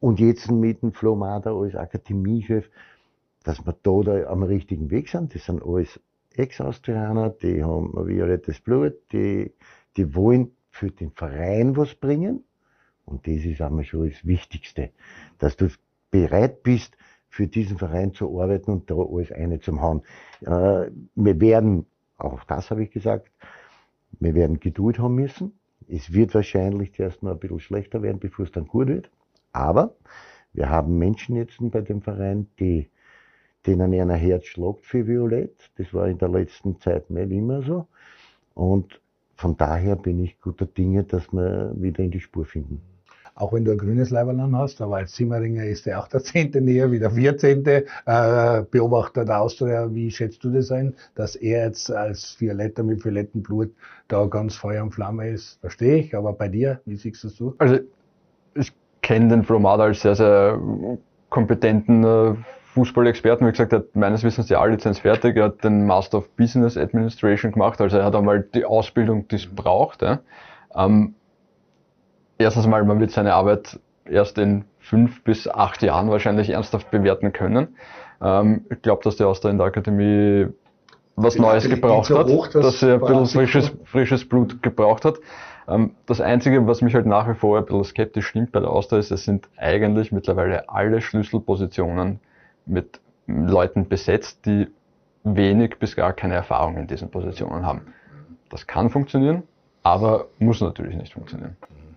und 0.00 0.18
jetzt 0.18 0.50
mit 0.50 0.82
dem 0.82 0.92
Flo 0.92 1.14
Mader 1.14 1.52
als 1.52 1.76
Akademiechef, 1.76 2.68
dass 3.44 3.64
wir 3.64 3.76
da, 3.84 4.00
da 4.02 4.26
am 4.26 4.42
richtigen 4.42 4.90
Weg 4.90 5.08
sind. 5.08 5.32
Das 5.36 5.46
sind 5.46 5.62
alles 5.62 6.00
Ex-Austrianer, 6.38 7.30
die 7.30 7.62
haben 7.62 7.96
ein 7.96 8.06
violettes 8.06 8.60
Blut, 8.60 8.94
die, 9.12 9.52
die 9.96 10.14
wollen 10.14 10.52
für 10.70 10.90
den 10.90 11.10
Verein 11.12 11.76
was 11.76 11.94
bringen. 11.94 12.44
Und 13.04 13.26
das 13.26 13.44
ist 13.44 13.60
einmal 13.60 13.84
schon 13.84 14.10
das 14.10 14.26
Wichtigste, 14.26 14.90
dass 15.38 15.56
du 15.56 15.68
bereit 16.10 16.62
bist, 16.62 16.96
für 17.30 17.46
diesen 17.46 17.76
Verein 17.76 18.12
zu 18.14 18.40
arbeiten 18.40 18.70
und 18.70 18.90
da 18.90 18.94
alles 18.94 19.30
eine 19.32 19.60
zum 19.60 19.82
Hauen. 19.82 20.02
Äh, 20.40 20.90
wir 21.14 21.40
werden 21.40 21.86
auch 22.18 22.42
das 22.44 22.70
habe 22.70 22.82
ich 22.82 22.90
gesagt. 22.90 23.30
Wir 24.18 24.34
werden 24.34 24.60
Geduld 24.60 24.98
haben 24.98 25.14
müssen. 25.14 25.58
Es 25.86 26.12
wird 26.12 26.34
wahrscheinlich 26.34 26.92
zuerst 26.92 27.22
mal 27.22 27.32
ein 27.32 27.38
bisschen 27.38 27.60
schlechter 27.60 28.02
werden, 28.02 28.18
bevor 28.18 28.44
es 28.44 28.52
dann 28.52 28.66
gut 28.66 28.88
wird. 28.88 29.10
Aber 29.52 29.94
wir 30.52 30.68
haben 30.68 30.98
Menschen 30.98 31.36
jetzt 31.36 31.56
bei 31.60 31.80
dem 31.80 32.02
Verein, 32.02 32.48
die, 32.58 32.90
denen 33.68 33.92
ein 33.92 34.10
Herz 34.10 34.46
schlagt 34.46 34.86
für 34.86 35.06
Violett. 35.06 35.54
Das 35.76 35.92
war 35.92 36.08
in 36.08 36.18
der 36.18 36.28
letzten 36.28 36.80
Zeit 36.80 37.10
nicht 37.10 37.30
immer 37.30 37.62
so. 37.62 37.86
Und 38.54 39.00
von 39.36 39.56
daher 39.56 39.96
bin 39.96 40.24
ich 40.24 40.40
guter 40.40 40.66
Dinge, 40.66 41.04
dass 41.04 41.32
wir 41.32 41.72
wieder 41.76 42.02
in 42.02 42.10
die 42.10 42.20
Spur 42.20 42.44
finden. 42.44 42.80
Auch 43.34 43.52
wenn 43.52 43.64
du 43.64 43.70
ein 43.70 43.78
grünes 43.78 44.10
Leiberl 44.10 44.40
an 44.40 44.56
hast, 44.56 44.80
aber 44.80 44.96
als 44.96 45.12
Zimmeringer 45.12 45.64
ist 45.64 45.86
er 45.86 46.00
auch 46.00 46.08
der 46.08 46.24
Zehnte 46.24 46.60
näher 46.60 46.90
wie 46.90 46.98
der 46.98 47.12
Vierzehnte. 47.12 47.84
Äh, 48.04 48.62
Beobachter 48.68 49.24
der 49.24 49.40
Austria, 49.40 49.94
wie 49.94 50.10
schätzt 50.10 50.42
du 50.42 50.50
das 50.50 50.72
ein, 50.72 50.94
dass 51.14 51.36
er 51.36 51.66
jetzt 51.66 51.88
als 51.92 52.40
Violetter 52.40 52.82
mit 52.82 53.04
violettem 53.04 53.42
Blut 53.42 53.70
da 54.08 54.26
ganz 54.26 54.56
Feuer 54.56 54.82
und 54.82 54.92
Flamme 54.92 55.28
ist? 55.28 55.60
Verstehe 55.60 55.98
ich, 55.98 56.16
aber 56.16 56.32
bei 56.32 56.48
dir, 56.48 56.80
wie 56.84 56.96
siehst 56.96 57.22
du 57.22 57.28
das 57.28 57.36
du? 57.36 57.54
Also, 57.58 57.78
ich 58.54 58.72
kenne 59.02 59.28
den 59.28 59.44
Flomada 59.44 59.84
als 59.84 60.00
sehr, 60.00 60.16
sehr 60.16 60.60
kompetenten 61.28 62.02
äh, 62.02 62.34
Fußballexperten. 62.74 63.46
Wie 63.46 63.50
gesagt, 63.50 63.72
er 63.72 63.80
hat 63.80 63.96
meines 63.96 64.22
Wissens 64.24 64.46
die 64.46 64.56
A-Lizenz 64.56 65.00
fertig. 65.00 65.36
Er 65.36 65.44
hat 65.44 65.64
den 65.64 65.86
Master 65.86 66.18
of 66.18 66.28
Business 66.36 66.76
Administration 66.76 67.52
gemacht. 67.52 67.80
Also 67.80 67.98
er 67.98 68.04
hat 68.04 68.14
einmal 68.14 68.42
die 68.42 68.64
Ausbildung, 68.64 69.26
die 69.28 69.36
es 69.36 69.46
braucht. 69.46 70.02
Ja. 70.02 70.20
Ähm, 70.74 71.14
erstens 72.38 72.66
mal, 72.66 72.84
man 72.84 73.00
wird 73.00 73.10
seine 73.10 73.34
Arbeit 73.34 73.78
erst 74.04 74.38
in 74.38 74.64
fünf 74.78 75.22
bis 75.24 75.48
acht 75.48 75.82
Jahren 75.82 76.10
wahrscheinlich 76.10 76.50
ernsthaft 76.50 76.90
bewerten 76.90 77.32
können. 77.32 77.76
Ähm, 78.22 78.64
ich 78.70 78.82
glaube, 78.82 79.02
dass 79.04 79.16
der 79.16 79.28
aus 79.28 79.40
der 79.40 79.50
in 79.50 79.58
der 79.58 79.66
Akademie 79.66 80.46
was 81.16 81.34
Die 81.34 81.40
Neues 81.40 81.64
Akademie 81.64 81.80
gebraucht 81.80 82.06
so 82.06 82.18
hat, 82.18 82.28
hoch, 82.28 82.46
dass 82.48 82.64
dass 82.64 82.82
er 82.82 82.94
ein 82.94 83.00
bisschen 83.00 83.26
frisches, 83.26 83.72
frisches 83.84 84.28
Blut 84.28 84.62
gebraucht 84.62 85.04
hat. 85.04 85.16
Ähm, 85.66 85.96
Das 86.06 86.20
Einzige, 86.20 86.66
was 86.66 86.80
mich 86.80 86.94
halt 86.94 87.06
nach 87.06 87.28
wie 87.28 87.34
vor 87.34 87.58
ein 87.58 87.64
bisschen 87.64 87.84
skeptisch 87.84 88.28
stimmt 88.28 88.52
bei 88.52 88.60
der 88.60 88.70
Austria, 88.70 88.98
ist, 88.98 89.10
es 89.10 89.24
sind 89.24 89.48
eigentlich 89.56 90.12
mittlerweile 90.12 90.68
alle 90.68 91.00
Schlüsselpositionen 91.00 92.20
mit 92.68 93.00
Leuten 93.26 93.88
besetzt, 93.88 94.46
die 94.46 94.68
wenig 95.24 95.78
bis 95.78 95.96
gar 95.96 96.12
keine 96.12 96.34
Erfahrung 96.34 96.76
in 96.76 96.86
diesen 96.86 97.10
Positionen 97.10 97.66
haben. 97.66 97.82
Das 98.50 98.66
kann 98.66 98.90
funktionieren, 98.90 99.42
aber 99.82 100.28
muss 100.38 100.60
natürlich 100.60 100.96
nicht 100.96 101.12
funktionieren. 101.12 101.56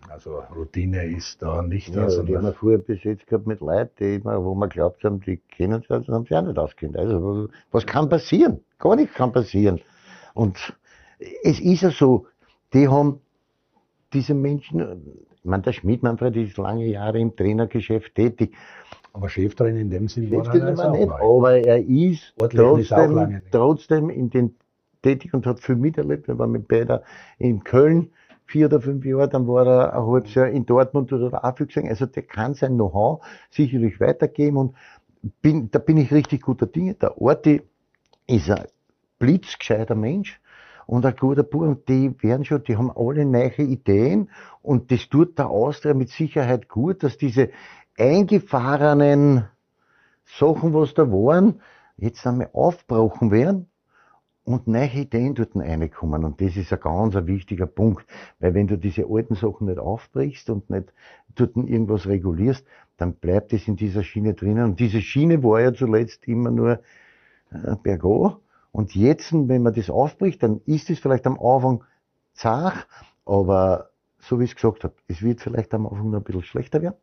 Also 0.10 0.44
Routine 0.54 1.06
ist 1.06 1.42
da 1.42 1.62
nicht. 1.62 1.96
Ja, 1.96 2.04
also 2.04 2.24
die 2.24 2.36
haben 2.36 2.44
wir 2.44 2.54
vorher 2.54 2.80
besetzt 2.80 3.28
gehabt 3.28 3.48
mit 3.48 3.62
Leuten, 3.62 3.92
die 4.00 4.16
immer, 4.16 4.44
wo 4.44 4.54
wir 4.56 4.68
glaubt 4.68 5.04
haben, 5.06 5.22
die 5.22 5.38
kennen 5.38 5.82
sich, 5.82 5.90
also 5.90 6.14
haben 6.14 6.26
sie 6.26 6.36
auch 6.36 6.42
nicht 6.42 6.58
auskennt. 6.58 6.98
Also 6.98 7.48
was 7.72 7.86
kann 7.86 8.10
passieren? 8.10 8.60
Gar 8.78 8.98
nichts 8.98 9.16
kann 9.16 9.32
passieren. 9.32 9.80
Und 10.34 10.76
es 11.44 11.60
ist 11.62 11.82
ja 11.82 11.92
so, 11.92 12.28
die 12.74 12.90
haben 12.90 13.22
diese 14.14 14.34
Menschen, 14.34 15.26
ich 15.36 15.46
meine, 15.46 15.64
der 15.64 15.72
Schmidt 15.72 16.04
Manfred 16.04 16.36
ist 16.36 16.58
lange 16.58 16.86
Jahre 16.86 17.20
im 17.20 17.36
Trainergeschäft 17.36 18.14
tätig. 18.16 18.54
Aber 19.14 19.30
Cheftrainer 19.30 19.80
in 19.80 19.90
dem 19.90 20.08
Sinn 20.08 20.32
war 20.32 20.54
er 20.54 20.78
war 20.78 20.92
nicht, 20.92 21.12
aber 21.12 21.58
er 21.58 21.80
ist 21.80 22.28
Sportlich 22.28 22.80
ist 22.80 22.90
trotzdem, 22.90 23.42
trotzdem 23.52 24.10
in 24.10 24.30
den 24.30 24.56
tätig 25.02 25.34
und 25.34 25.46
hat 25.46 25.60
viel 25.60 25.76
miterlebt. 25.76 26.28
Wir 26.28 26.38
waren 26.38 26.52
mit 26.52 26.68
beide 26.68 27.04
in 27.38 27.64
Köln 27.64 28.12
vier 28.46 28.68
oder 28.68 28.82
fünf 28.82 29.06
Jahre, 29.06 29.30
dann 29.30 29.48
war 29.48 29.66
er 29.66 29.94
ein 29.94 30.06
halbes 30.06 30.34
Jahr 30.34 30.48
in 30.50 30.66
Dortmund 30.66 31.12
oder 31.14 31.44
auch 31.44 31.58
viel 31.58 31.68
gesehen. 31.68 31.88
Also 31.88 32.06
der 32.06 32.24
kann 32.24 32.54
sein 32.54 32.74
Know-how 32.76 33.24
sicherlich 33.50 34.00
weitergeben 34.00 34.58
und 34.58 34.76
bin, 35.42 35.72
da 35.72 35.80
bin 35.80 35.98
ich 35.98 36.12
richtig 36.12 36.42
guter 36.42 36.68
Dinge. 36.68 36.96
Der 36.96 37.22
Orti 37.22 37.62
ist 38.28 38.50
ein 38.50 38.66
blitzgescheiter 39.20 39.96
Mensch 39.96 40.40
und 40.86 41.06
ein 41.06 41.16
guter 41.16 41.44
Bub. 41.44 41.62
Und 41.62 41.88
die 41.88 42.14
werden 42.22 42.44
schon, 42.44 42.64
die 42.64 42.76
haben 42.76 42.92
alle 42.92 43.26
neue 43.26 43.56
Ideen 43.56 44.30
und 44.62 44.92
das 44.92 45.08
tut 45.08 45.38
der 45.40 45.50
Austria 45.50 45.94
mit 45.94 46.10
Sicherheit 46.10 46.68
gut, 46.68 47.04
dass 47.04 47.18
diese 47.18 47.50
eingefahrenen 47.98 49.46
Sachen, 50.26 50.74
was 50.74 50.94
da 50.94 51.12
waren, 51.12 51.62
jetzt 51.98 52.26
einmal 52.26 52.50
aufgebrochen 52.54 53.32
werden 53.32 53.68
und 54.44 54.68
neue 54.68 54.92
Ideen 54.92 55.36
dort 55.36 55.56
reinkommen. 55.56 56.26
Und 56.26 56.42
das 56.42 56.56
ist 56.58 56.74
ein 56.74 56.80
ganz 56.80 57.16
ein 57.16 57.28
wichtiger 57.28 57.68
Punkt. 57.68 58.06
Weil 58.40 58.54
wenn 58.54 58.68
du 58.68 58.78
diese 58.78 59.06
alten 59.08 59.36
Sachen 59.36 59.68
nicht 59.68 59.80
aufbrichst 59.80 60.50
und 60.50 60.70
nicht 60.70 60.94
dort 61.36 61.56
irgendwas 61.56 62.08
regulierst, 62.08 62.66
dann 62.98 63.14
bleibt 63.14 63.54
es 63.54 63.68
in 63.68 63.76
dieser 63.76 64.04
Schiene 64.04 64.34
drinnen. 64.34 64.64
Und 64.66 64.80
diese 64.80 65.02
Schiene 65.02 65.44
war 65.44 65.62
ja 65.62 65.74
zuletzt 65.74 66.28
immer 66.28 66.52
nur 66.52 66.80
äh, 67.52 67.76
bergo. 67.82 68.38
Und 68.72 68.96
jetzt, 68.96 69.34
wenn 69.34 69.64
man 69.64 69.74
das 69.74 69.90
aufbricht, 69.90 70.42
dann 70.44 70.62
ist 70.66 70.90
es 70.90 71.00
vielleicht 71.00 71.28
am 71.28 71.40
Anfang 71.40 71.84
zart, 72.34 72.88
aber 73.26 73.90
so 74.20 74.40
wie 74.40 74.46
ich 74.46 74.52
es 74.52 74.56
gesagt 74.56 74.84
habe, 74.84 74.94
es 75.08 75.22
wird 75.22 75.42
vielleicht 75.42 75.74
am 75.74 75.86
Anfang 75.86 76.12
noch 76.12 76.20
ein 76.20 76.24
bisschen 76.24 76.44
schlechter 76.44 76.82
werden, 76.82 76.96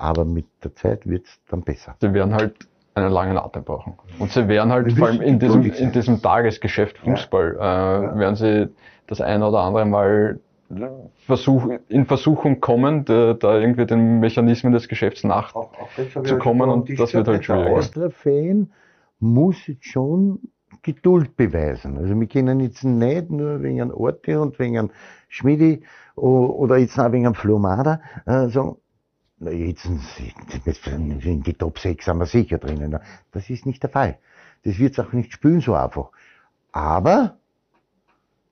aber 0.00 0.24
mit 0.24 0.46
der 0.64 0.74
Zeit 0.74 1.08
wird 1.08 1.26
es 1.26 1.40
dann 1.48 1.62
besser. 1.62 1.96
Sie 2.00 2.12
werden 2.12 2.34
halt 2.34 2.68
einen 2.94 3.12
langen 3.12 3.38
Atem 3.38 3.64
brauchen. 3.64 3.94
Und 4.18 4.32
sie 4.32 4.48
werden 4.48 4.72
halt 4.72 4.92
vor 4.92 5.08
allem 5.08 5.20
in 5.20 5.38
diesem, 5.38 5.62
in 5.62 5.92
diesem 5.92 6.20
Tagesgeschäft 6.20 6.98
Fußball, 6.98 7.54
äh, 7.56 8.18
werden 8.18 8.34
sie 8.36 8.68
das 9.06 9.20
eine 9.20 9.46
oder 9.46 9.60
andere 9.60 9.86
Mal 9.86 10.40
Versuch, 11.26 11.68
in 11.88 12.06
Versuchung 12.06 12.60
kommen, 12.60 13.04
da, 13.04 13.34
da 13.34 13.58
irgendwie 13.58 13.86
den 13.86 14.20
Mechanismen 14.20 14.72
des 14.72 14.86
Geschäfts 14.86 15.24
nach 15.24 15.52
zu 16.24 16.38
kommen 16.38 16.70
und 16.70 16.88
das 16.98 17.12
wird 17.12 17.26
halt 17.26 17.38
Der 17.38 17.42
schwieriger. 17.42 17.70
Austria-Fan 17.72 18.70
muss 19.18 19.66
jetzt 19.66 19.86
schon 19.86 20.38
Geduld 20.82 21.36
beweisen. 21.36 21.98
Also 21.98 22.18
wir 22.18 22.26
können 22.28 22.60
jetzt 22.60 22.84
nicht 22.84 23.30
nur 23.30 23.62
wegen 23.62 23.82
einem 23.82 23.90
Orte 23.90 24.40
und 24.40 24.58
wegen 24.60 24.78
einem 24.78 24.90
Schmidi 25.28 25.82
oder 26.14 26.76
jetzt 26.76 26.98
auch 27.00 27.10
wegen 27.10 27.26
einem 27.26 27.34
Flomada 27.34 28.00
äh, 28.26 28.46
sagen, 28.48 28.76
na, 29.40 29.50
jetzt 29.50 29.86
in 29.86 31.42
die 31.42 31.54
Top 31.54 31.78
6 31.78 32.04
sind 32.04 32.18
wir 32.18 32.26
sicher 32.26 32.58
drinnen. 32.58 32.98
Das 33.32 33.48
ist 33.48 33.64
nicht 33.66 33.82
der 33.82 33.90
Fall. 33.90 34.18
Das 34.64 34.78
wird 34.78 35.00
auch 35.00 35.12
nicht 35.12 35.32
spielen 35.32 35.60
so 35.60 35.74
einfach. 35.74 36.10
Aber 36.72 37.38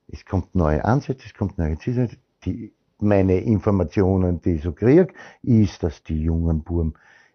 es 0.09 0.25
kommt 0.25 0.55
neue 0.55 0.85
Ansätze, 0.85 1.27
es 1.27 1.35
kommt 1.35 1.59
neue 1.59 1.79
Ziele. 1.79 2.09
Die, 2.45 2.73
meine 2.99 3.39
Informationen, 3.41 4.41
die 4.41 4.55
ich 4.55 4.63
so 4.63 4.73
kriege, 4.73 5.09
ist, 5.43 5.83
dass 5.83 6.03
die 6.03 6.23
jungen 6.23 6.63
Buben 6.63 6.95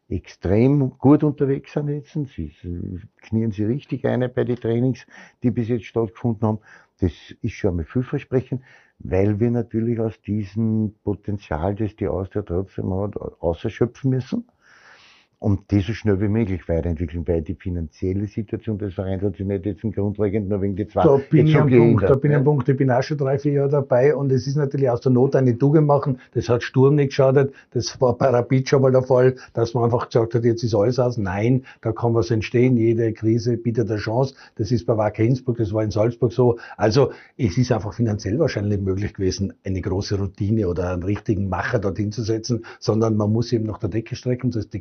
extrem 0.09 0.97
gut 0.97 1.23
unterwegs 1.23 1.73
sind 1.73 1.89
jetzt. 1.89 2.13
Sie, 2.13 2.53
sie 2.61 3.01
knien 3.21 3.51
sie 3.51 3.65
richtig 3.65 4.05
ein 4.05 4.29
bei 4.33 4.43
den 4.43 4.57
Trainings, 4.57 5.05
die 5.43 5.51
bis 5.51 5.69
jetzt 5.69 5.85
stattgefunden 5.85 6.47
haben. 6.47 6.59
Das 6.99 7.11
ist 7.41 7.53
schon 7.53 7.71
einmal 7.71 7.85
vielversprechend, 7.85 8.63
weil 9.03 9.39
wir 9.39 9.51
natürlich 9.51 9.99
aus 9.99 10.21
diesem 10.21 10.95
Potenzial, 11.03 11.75
das 11.75 11.95
die 11.95 12.07
Austria 12.07 12.41
trotzdem 12.41 12.93
hat, 12.93 13.17
ausschöpfen 13.17 14.09
müssen 14.09 14.47
und 15.43 15.59
das 15.73 15.85
so 15.85 15.93
schnell 15.93 16.21
wie 16.21 16.29
möglich 16.29 16.69
weiterentwickeln, 16.69 17.27
weil 17.27 17.41
die 17.41 17.55
finanzielle 17.55 18.27
Situation 18.27 18.77
des 18.77 18.93
Vereins 18.93 19.21
hat 19.23 19.35
sich 19.35 19.45
nicht 19.45 19.65
jetzt 19.65 19.81
grundlegend 19.81 20.47
nur 20.47 20.61
wegen 20.61 20.77
die 20.77 20.87
zwei 20.87 21.03
Da 21.03 21.19
bin 21.29 21.47
ich 21.47 21.57
am 21.57 21.69
Punkt, 21.69 22.03
da 22.03 22.15
bin 22.15 22.31
ich 22.31 22.37
am. 22.37 22.45
Punkt, 22.45 22.69
ich 22.69 22.77
bin 22.77 22.89
auch 22.89 23.03
schon 23.03 23.17
drei, 23.17 23.37
vier 23.37 23.51
Jahre 23.51 23.69
dabei 23.69 24.15
und 24.15 24.31
es 24.31 24.47
ist 24.47 24.55
natürlich 24.55 24.89
aus 24.89 25.01
der 25.01 25.11
Not 25.11 25.35
eine 25.35 25.57
Tugend 25.57 25.85
machen. 25.85 26.19
Das 26.33 26.47
hat 26.47 26.63
Sturm 26.63 26.95
nicht 26.95 27.09
geschadet. 27.09 27.53
Das 27.71 27.99
war 27.99 28.17
bei 28.17 28.27
Rapid 28.27 28.69
schon 28.69 28.83
mal 28.83 28.93
der 28.93 29.03
Fall, 29.03 29.35
dass 29.53 29.73
man 29.73 29.83
einfach 29.83 30.05
gesagt 30.05 30.33
hat, 30.33 30.45
jetzt 30.45 30.63
ist 30.63 30.73
alles 30.73 30.97
aus. 30.97 31.17
Nein, 31.17 31.65
da 31.81 31.91
kann 31.91 32.13
was 32.13 32.31
entstehen. 32.31 32.77
Jede 32.77 33.11
Krise 33.11 33.57
bietet 33.57 33.91
eine 33.91 33.99
Chance. 33.99 34.35
Das 34.55 34.71
ist 34.71 34.85
bei 34.85 34.95
Wacker 34.95 35.23
Innsbruck, 35.23 35.57
das 35.57 35.73
war 35.73 35.83
in 35.83 35.91
Salzburg 35.91 36.31
so. 36.31 36.57
Also 36.77 37.11
es 37.37 37.57
ist 37.57 37.69
einfach 37.73 37.93
finanziell 37.93 38.39
wahrscheinlich 38.39 38.77
nicht 38.77 38.85
möglich 38.85 39.13
gewesen, 39.13 39.51
eine 39.65 39.81
große 39.81 40.17
Routine 40.17 40.69
oder 40.69 40.93
einen 40.93 41.03
richtigen 41.03 41.49
Macher 41.49 41.79
dorthin 41.79 42.13
zu 42.13 42.23
setzen, 42.23 42.63
sondern 42.79 43.17
man 43.17 43.29
muss 43.29 43.51
eben 43.51 43.65
nach 43.65 43.79
der 43.79 43.89
Decke 43.89 44.15
strecken. 44.15 44.49
Das 44.49 44.63
ist 44.63 44.73
die 44.73 44.79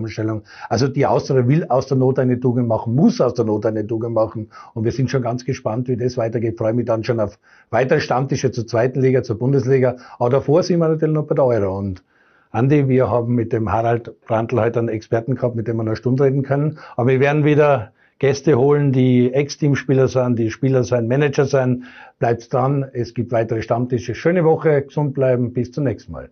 Kaderzusammenstellung. 0.00 0.42
Also 0.68 0.88
die 0.88 1.06
Austria 1.06 1.46
will 1.46 1.64
aus 1.68 1.86
der 1.86 1.96
Not 1.96 2.18
eine 2.18 2.40
Tugend 2.40 2.68
machen, 2.68 2.94
muss 2.94 3.20
aus 3.20 3.34
der 3.34 3.44
Not 3.44 3.66
eine 3.66 3.86
Tugend 3.86 4.14
machen. 4.14 4.50
Und 4.74 4.84
wir 4.84 4.92
sind 4.92 5.10
schon 5.10 5.22
ganz 5.22 5.44
gespannt, 5.44 5.88
wie 5.88 5.96
das 5.96 6.16
weitergeht. 6.16 6.58
Freue 6.58 6.72
mich 6.72 6.86
dann 6.86 7.04
schon 7.04 7.20
auf 7.20 7.38
weitere 7.70 8.00
Stammtische 8.00 8.50
zur 8.50 8.66
zweiten 8.66 9.00
Liga, 9.00 9.22
zur 9.22 9.38
Bundesliga. 9.38 9.96
Aber 10.18 10.30
davor 10.30 10.62
sind 10.62 10.78
wir 10.78 10.88
natürlich 10.88 11.14
noch 11.14 11.26
bei 11.26 11.34
der 11.34 11.44
Euro. 11.44 11.78
Und 11.78 12.02
Andi, 12.50 12.88
wir 12.88 13.08
haben 13.10 13.34
mit 13.34 13.52
dem 13.52 13.70
Harald 13.70 14.20
Brandl 14.22 14.60
heute 14.60 14.80
einen 14.80 14.88
Experten 14.88 15.36
gehabt, 15.36 15.54
mit 15.54 15.68
dem 15.68 15.76
wir 15.76 15.84
noch 15.84 15.90
eine 15.90 15.96
Stunde 15.96 16.24
reden 16.24 16.42
können. 16.42 16.78
Aber 16.96 17.08
wir 17.08 17.20
werden 17.20 17.44
wieder 17.44 17.92
Gäste 18.18 18.58
holen, 18.58 18.92
die 18.92 19.32
Ex-Teamspieler 19.32 20.08
sind, 20.08 20.38
die 20.38 20.50
Spieler 20.50 20.84
sein, 20.84 21.08
Manager 21.08 21.46
sein. 21.46 21.84
Bleibt 22.18 22.52
dran. 22.52 22.84
Es 22.92 23.14
gibt 23.14 23.32
weitere 23.32 23.62
Stammtische. 23.62 24.14
Schöne 24.14 24.44
Woche, 24.44 24.82
gesund 24.82 25.14
bleiben. 25.14 25.54
Bis 25.54 25.72
zum 25.72 25.84
nächsten 25.84 26.12
Mal. 26.12 26.30